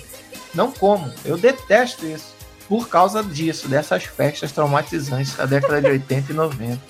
Não 0.55 0.71
como. 0.73 1.13
Eu 1.25 1.37
detesto 1.37 2.07
isso. 2.07 2.35
Por 2.69 2.89
causa 2.89 3.23
disso, 3.23 3.69
dessas 3.69 4.05
festas 4.05 4.51
traumatizantes 4.51 5.37
da 5.37 5.47
década 5.47 5.81
de 5.81 5.89
80 5.89 6.33
e 6.33 6.35
90. 6.35 6.81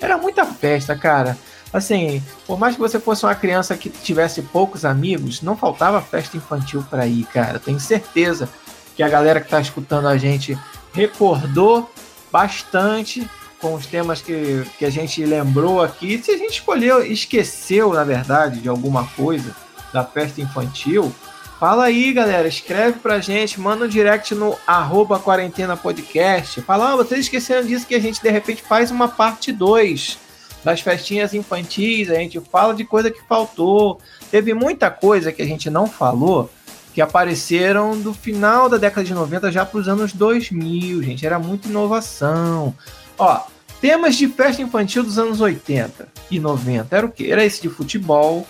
Era 0.00 0.16
muita 0.16 0.44
festa, 0.44 0.94
cara. 0.96 1.36
Assim, 1.74 2.22
por 2.46 2.56
mais 2.56 2.76
que 2.76 2.80
você 2.80 3.00
fosse 3.00 3.26
uma 3.26 3.34
criança 3.34 3.76
que 3.76 3.90
tivesse 3.90 4.40
poucos 4.42 4.84
amigos, 4.84 5.42
não 5.42 5.56
faltava 5.56 6.00
festa 6.00 6.36
infantil 6.36 6.84
pra 6.88 7.04
ir, 7.04 7.24
cara. 7.24 7.58
Tenho 7.58 7.80
certeza 7.80 8.48
que 8.94 9.02
a 9.02 9.08
galera 9.08 9.40
que 9.40 9.48
tá 9.48 9.60
escutando 9.60 10.06
a 10.06 10.16
gente 10.16 10.56
recordou 10.92 11.90
bastante 12.30 13.28
com 13.60 13.74
os 13.74 13.86
temas 13.86 14.22
que, 14.22 14.64
que 14.78 14.84
a 14.84 14.90
gente 14.90 15.24
lembrou 15.24 15.82
aqui. 15.82 16.22
Se 16.22 16.30
a 16.30 16.38
gente 16.38 16.52
escolheu, 16.52 17.04
esqueceu, 17.04 17.92
na 17.92 18.04
verdade, 18.04 18.60
de 18.60 18.68
alguma 18.68 19.04
coisa 19.08 19.50
da 19.92 20.04
festa 20.04 20.40
infantil, 20.40 21.12
fala 21.58 21.86
aí, 21.86 22.12
galera. 22.12 22.46
Escreve 22.46 23.00
pra 23.00 23.18
gente, 23.18 23.58
manda 23.58 23.86
um 23.86 23.88
direct 23.88 24.32
no 24.32 24.56
arroba 24.64 25.18
quarentena 25.18 25.76
podcast. 25.76 26.60
Fala, 26.62 26.92
ah, 26.92 26.96
vocês 26.96 27.22
esqueceram 27.22 27.66
disso 27.66 27.84
que 27.84 27.96
a 27.96 28.00
gente 28.00 28.22
de 28.22 28.30
repente 28.30 28.62
faz 28.62 28.92
uma 28.92 29.08
parte 29.08 29.50
2 29.50 30.22
das 30.64 30.80
festinhas 30.80 31.34
infantis, 31.34 32.10
a 32.10 32.14
gente 32.14 32.40
fala 32.40 32.74
de 32.74 32.84
coisa 32.84 33.10
que 33.10 33.20
faltou. 33.28 34.00
Teve 34.30 34.54
muita 34.54 34.90
coisa 34.90 35.30
que 35.30 35.42
a 35.42 35.46
gente 35.46 35.68
não 35.68 35.86
falou 35.86 36.50
que 36.94 37.02
apareceram 37.02 38.00
do 38.00 38.14
final 38.14 38.68
da 38.68 38.76
década 38.76 39.04
de 39.04 39.12
90 39.12 39.50
já 39.50 39.66
para 39.66 39.80
os 39.80 39.88
anos 39.88 40.12
2000, 40.12 41.02
gente. 41.02 41.26
Era 41.26 41.38
muita 41.38 41.68
inovação. 41.68 42.74
Ó, 43.18 43.40
temas 43.80 44.16
de 44.16 44.28
festa 44.28 44.62
infantil 44.62 45.02
dos 45.02 45.18
anos 45.18 45.40
80 45.40 46.08
e 46.30 46.38
90 46.38 46.96
era 46.96 47.04
o 47.04 47.10
quê? 47.10 47.28
Era 47.30 47.44
esse 47.44 47.60
de 47.60 47.68
futebol, 47.68 48.46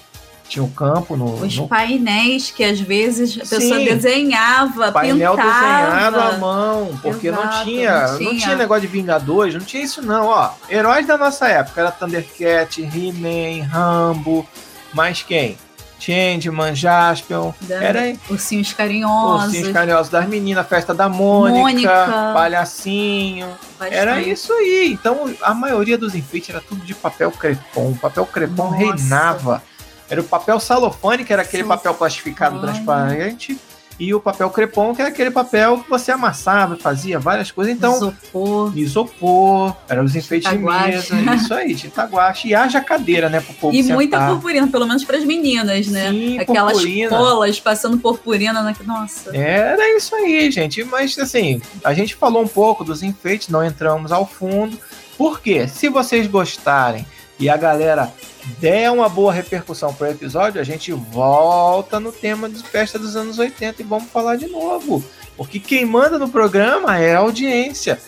tinha 0.48 0.62
o 0.62 0.70
campo 0.70 1.16
no, 1.16 1.34
Os 1.42 1.56
no 1.56 1.66
painéis 1.68 2.50
que 2.50 2.62
às 2.62 2.78
vezes 2.80 3.34
a 3.36 3.40
pessoa 3.40 3.78
Sim. 3.78 3.84
desenhava, 3.84 4.92
painel 4.92 5.36
pintava. 5.36 5.50
desenhado 5.52 6.20
à 6.20 6.38
mão, 6.38 6.98
porque 7.02 7.30
não, 7.30 7.40
Exato, 7.42 7.64
tinha, 7.64 8.02
não 8.02 8.10
não 8.12 8.18
tinha. 8.18 8.40
tinha 8.40 8.56
negócio 8.56 8.82
de 8.82 8.86
Vingadores, 8.88 9.54
não 9.54 9.62
tinha 9.62 9.82
isso 9.82 10.02
não, 10.02 10.26
ó. 10.26 10.50
Heróis 10.68 11.06
da 11.06 11.16
nossa 11.16 11.48
época 11.48 11.80
era 11.80 11.90
Thundercat, 11.90 12.80
He-Man, 12.82 13.66
Rambo, 13.66 14.46
mais 14.92 15.22
quem? 15.22 15.56
Changeman, 15.98 16.74
Jaspion, 16.74 17.52
Da- 17.62 17.82
era 17.82 18.14
Ursinhos 18.28 18.72
carinhosos. 18.74 19.46
Ursinhos 19.46 19.72
Carinhosos 19.72 20.10
das 20.10 20.28
Meninas, 20.28 20.66
Festa 20.68 20.92
da 20.92 21.08
Mônica, 21.08 21.58
Mônica. 21.58 22.32
Palhacinho, 22.34 23.46
bastante. 23.78 23.94
era 23.94 24.20
isso 24.20 24.52
aí. 24.52 24.90
Então 24.92 25.32
a 25.40 25.54
maioria 25.54 25.96
dos 25.96 26.14
enfeites 26.14 26.50
era 26.50 26.60
tudo 26.60 26.84
de 26.84 26.94
papel 26.94 27.30
crepom, 27.30 27.92
o 27.92 27.96
papel 27.96 28.26
crepom 28.26 28.64
Nossa. 28.70 28.76
reinava. 28.76 29.62
Era 30.08 30.20
o 30.20 30.24
papel 30.24 30.60
salofane, 30.60 31.24
que 31.24 31.32
era 31.32 31.42
aquele 31.42 31.62
Salofane. 31.62 31.78
papel 31.82 31.94
plastificado 31.98 32.60
transparente. 32.60 33.58
e 33.98 34.12
o 34.12 34.18
papel 34.20 34.50
crepom, 34.50 34.92
que 34.94 35.00
é 35.00 35.06
aquele 35.06 35.30
papel 35.30 35.78
que 35.78 35.88
você 35.88 36.10
amassava, 36.10 36.76
fazia 36.76 37.18
várias 37.18 37.50
coisas. 37.52 37.72
Então, 37.72 37.94
isopor, 37.96 38.76
isopor 38.76 39.76
era 39.88 40.02
os 40.02 40.16
enfeites 40.16 40.50
de 40.50 40.58
mesa, 40.58 41.14
isso 41.36 41.54
aí, 41.54 41.74
tinta 41.76 42.04
guache. 42.04 42.48
E 42.48 42.54
haja 42.54 42.80
cadeira, 42.80 43.28
né, 43.28 43.40
pro 43.40 43.54
povo 43.54 43.74
E 43.76 43.82
sentar. 43.82 43.96
muita 43.96 44.26
purpurina, 44.26 44.66
pelo 44.66 44.86
menos 44.86 45.04
para 45.04 45.16
as 45.16 45.24
meninas, 45.24 45.86
né? 45.86 46.10
Sim, 46.10 46.38
Aquelas 46.40 46.72
purpurina. 46.72 47.08
colas 47.08 47.60
passando 47.60 47.98
purpurina 47.98 48.62
na... 48.62 48.74
Nossa. 48.84 49.34
Era 49.36 49.96
isso 49.96 50.14
aí, 50.16 50.50
gente. 50.50 50.82
Mas 50.84 51.16
assim, 51.18 51.62
a 51.84 51.94
gente 51.94 52.14
falou 52.16 52.42
um 52.42 52.48
pouco 52.48 52.82
dos 52.84 53.02
enfeites, 53.02 53.48
não 53.48 53.64
entramos 53.64 54.10
ao 54.10 54.26
fundo. 54.26 54.76
Por 55.16 55.40
quê? 55.40 55.68
Se 55.68 55.88
vocês 55.88 56.26
gostarem 56.26 57.06
e 57.38 57.48
a 57.48 57.56
galera 57.56 58.12
der 58.60 58.90
uma 58.90 59.08
boa 59.08 59.32
repercussão 59.32 59.92
pro 59.92 60.10
episódio, 60.10 60.60
a 60.60 60.64
gente 60.64 60.92
volta 60.92 61.98
no 61.98 62.12
tema 62.12 62.48
de 62.48 62.62
festa 62.62 62.98
dos 62.98 63.16
anos 63.16 63.38
80 63.38 63.80
e 63.80 63.84
vamos 63.84 64.10
falar 64.10 64.36
de 64.36 64.46
novo. 64.46 65.02
Porque 65.36 65.58
quem 65.58 65.84
manda 65.84 66.18
no 66.18 66.28
programa 66.28 66.98
é 66.98 67.14
a 67.14 67.18
audiência, 67.18 67.98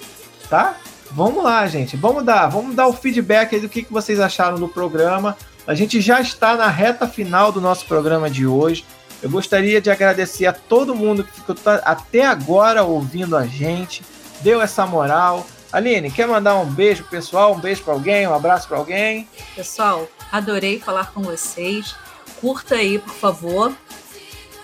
tá? 0.48 0.76
Vamos 1.10 1.42
lá, 1.42 1.66
gente. 1.66 1.96
Vamos 1.96 2.24
dar, 2.24 2.48
vamos 2.48 2.74
dar 2.74 2.86
o 2.86 2.92
feedback 2.92 3.58
do 3.58 3.68
que, 3.68 3.82
que 3.82 3.92
vocês 3.92 4.20
acharam 4.20 4.58
do 4.58 4.68
programa. 4.68 5.36
A 5.66 5.74
gente 5.74 6.00
já 6.00 6.20
está 6.20 6.54
na 6.56 6.68
reta 6.68 7.08
final 7.08 7.50
do 7.50 7.60
nosso 7.60 7.86
programa 7.86 8.30
de 8.30 8.46
hoje. 8.46 8.84
Eu 9.22 9.30
gostaria 9.30 9.80
de 9.80 9.90
agradecer 9.90 10.46
a 10.46 10.52
todo 10.52 10.94
mundo 10.94 11.24
que 11.24 11.32
ficou 11.32 11.56
até 11.82 12.26
agora 12.26 12.84
ouvindo 12.84 13.36
a 13.36 13.46
gente, 13.46 14.04
deu 14.42 14.60
essa 14.60 14.86
moral. 14.86 15.46
Aline, 15.72 16.10
quer 16.10 16.26
mandar 16.26 16.56
um 16.56 16.66
beijo 16.66 17.02
pro 17.02 17.12
pessoal, 17.12 17.54
um 17.54 17.60
beijo 17.60 17.82
para 17.82 17.92
alguém, 17.92 18.26
um 18.26 18.34
abraço 18.34 18.68
para 18.68 18.78
alguém? 18.78 19.28
Pessoal, 19.54 20.08
adorei 20.30 20.78
falar 20.78 21.12
com 21.12 21.22
vocês. 21.22 21.94
Curta 22.40 22.76
aí, 22.76 22.98
por 22.98 23.14
favor. 23.14 23.72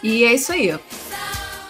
E 0.03 0.25
é 0.25 0.35
isso 0.35 0.53
aí. 0.53 0.79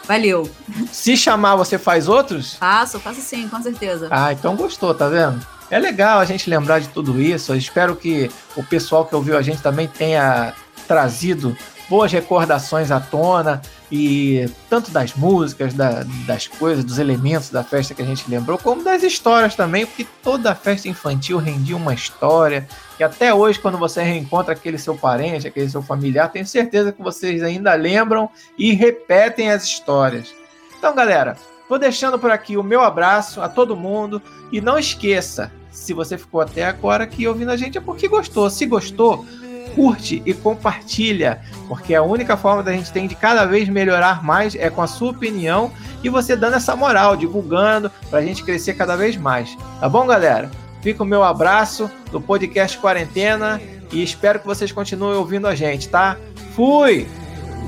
Valeu. 0.05 0.51
Se 0.91 1.17
chamar, 1.17 1.57
você 1.57 1.79
faz 1.79 2.09
outros? 2.09 2.55
Faço, 2.55 2.99
faço 2.99 3.21
sim, 3.21 3.49
com 3.49 3.63
certeza. 3.63 4.09
Ah, 4.11 4.33
então 4.33 4.57
gostou, 4.57 4.95
tá 4.95 5.09
vendo? 5.09 5.45
É 5.71 5.79
legal 5.79 6.19
a 6.19 6.25
gente 6.25 6.51
lembrar 6.51 6.81
de 6.81 6.89
tudo 6.89 7.21
isso. 7.21 7.53
Eu 7.53 7.57
espero 7.57 7.97
que 7.97 8.31
o 8.57 8.63
pessoal 8.63 9.07
que 9.07 9.15
ouviu 9.15 9.39
a 9.39 9.43
gente 9.43 9.63
também 9.63 9.89
tenha 9.89 10.55
trazido 10.87 11.57
boas 11.93 12.11
recordações 12.11 12.91
à 12.91 12.99
tona 12.99 13.61
e 13.91 14.49
tanto 14.71 14.91
das 14.91 15.13
músicas, 15.15 15.75
da- 15.75 16.07
das 16.27 16.47
coisas, 16.47 16.83
dos 16.83 16.99
elementos 16.99 17.51
da 17.51 17.63
festa 17.63 17.93
que 17.93 18.01
a 18.01 18.05
gente 18.07 18.25
lembrou, 18.31 18.57
como 18.57 18.83
das 18.83 19.03
histórias 19.03 19.55
também, 19.55 19.85
porque 19.85 20.07
toda 20.23 20.55
festa 20.55 20.89
infantil 20.89 21.37
rendia 21.37 21.77
uma 21.77 21.93
história 21.93 22.67
que 22.97 23.05
até 23.05 23.35
hoje, 23.35 23.59
quando 23.59 23.77
você 23.77 24.03
reencontra 24.03 24.55
aquele 24.55 24.79
seu 24.79 24.95
parente, 24.97 25.47
aquele 25.47 25.69
seu 25.69 25.83
familiar, 25.83 26.33
tenho 26.33 26.47
certeza 26.47 26.93
que 26.93 27.03
vocês 27.03 27.43
ainda 27.43 27.75
lembram 27.75 28.31
e 28.57 28.73
repetem 28.73 29.51
as 29.51 29.63
histórias. 29.65 30.35
Então, 30.79 30.95
galera, 30.95 31.37
vou 31.69 31.79
deixando 31.79 32.19
por 32.19 32.31
aqui 32.31 32.57
o 32.57 32.63
meu 32.63 32.81
abraço 32.81 33.43
a 33.43 33.51
todo 33.51 33.77
mundo 33.77 34.23
e 34.51 34.63
não 34.63 34.79
esqueça, 34.79 35.53
se 35.71 35.93
você 35.93 36.17
ficou 36.17 36.41
até 36.41 36.65
agora 36.65 37.05
aqui 37.05 37.29
ouvindo 37.29 37.51
a 37.51 37.57
gente 37.57 37.77
é 37.77 37.81
porque 37.83 38.09
gostou. 38.09 38.49
Se 38.49 38.65
gostou, 38.65 39.27
curte 39.75 40.23
e 40.25 40.35
compartilha, 40.35 41.41
porque 41.69 41.95
a 41.95 42.03
única 42.03 42.37
forma 42.37 42.63
da 42.63 42.73
gente 42.73 42.93
tem 42.93 43.07
de 43.07 43.15
cada 43.15 43.45
vez 43.45 43.69
melhorar 43.69 44.23
mais 44.23 44.55
é 44.55 44.71
com 44.71 44.83
a 44.83 44.87
sua 44.87 45.11
opinião 45.11 45.71
e 46.03 46.09
você 46.09 46.37
dando 46.37 46.57
essa 46.57 46.75
moral, 46.77 47.17
divulgando 47.17 47.91
pra 48.11 48.23
gente 48.23 48.45
crescer 48.45 48.75
cada 48.75 48.97
vez 48.97 49.17
mais. 49.17 49.57
Tá 49.81 49.89
bom, 49.89 50.07
galera? 50.07 50.51
Fica 50.83 51.03
o 51.03 51.07
meu 51.07 51.23
abraço 51.23 51.91
do 52.11 52.21
podcast 52.21 52.77
Quarentena 52.79 53.61
e 53.93 54.03
espero 54.03 54.41
que 54.41 54.47
vocês 54.47 54.73
continuem 54.73 55.17
ouvindo 55.17 55.47
a 55.47 55.55
gente, 55.55 55.89
tá? 55.89 56.17
Fui! 56.55 57.07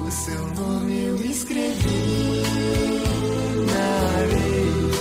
O 0.05 0.11
seu 0.11 0.47
nome 0.49 1.05
eu 1.07 1.17
escrevi 1.17 2.43
na 3.67 4.19
areia. 4.19 4.95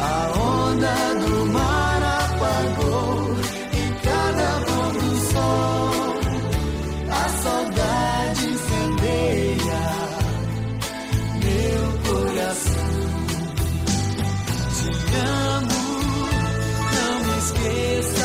A 0.00 0.32
onda 0.38 1.26
do 1.26 1.41
Te 15.12 15.18
amo, 15.18 15.68
não 16.94 17.20
me 17.26 17.38
esqueça. 17.38 18.21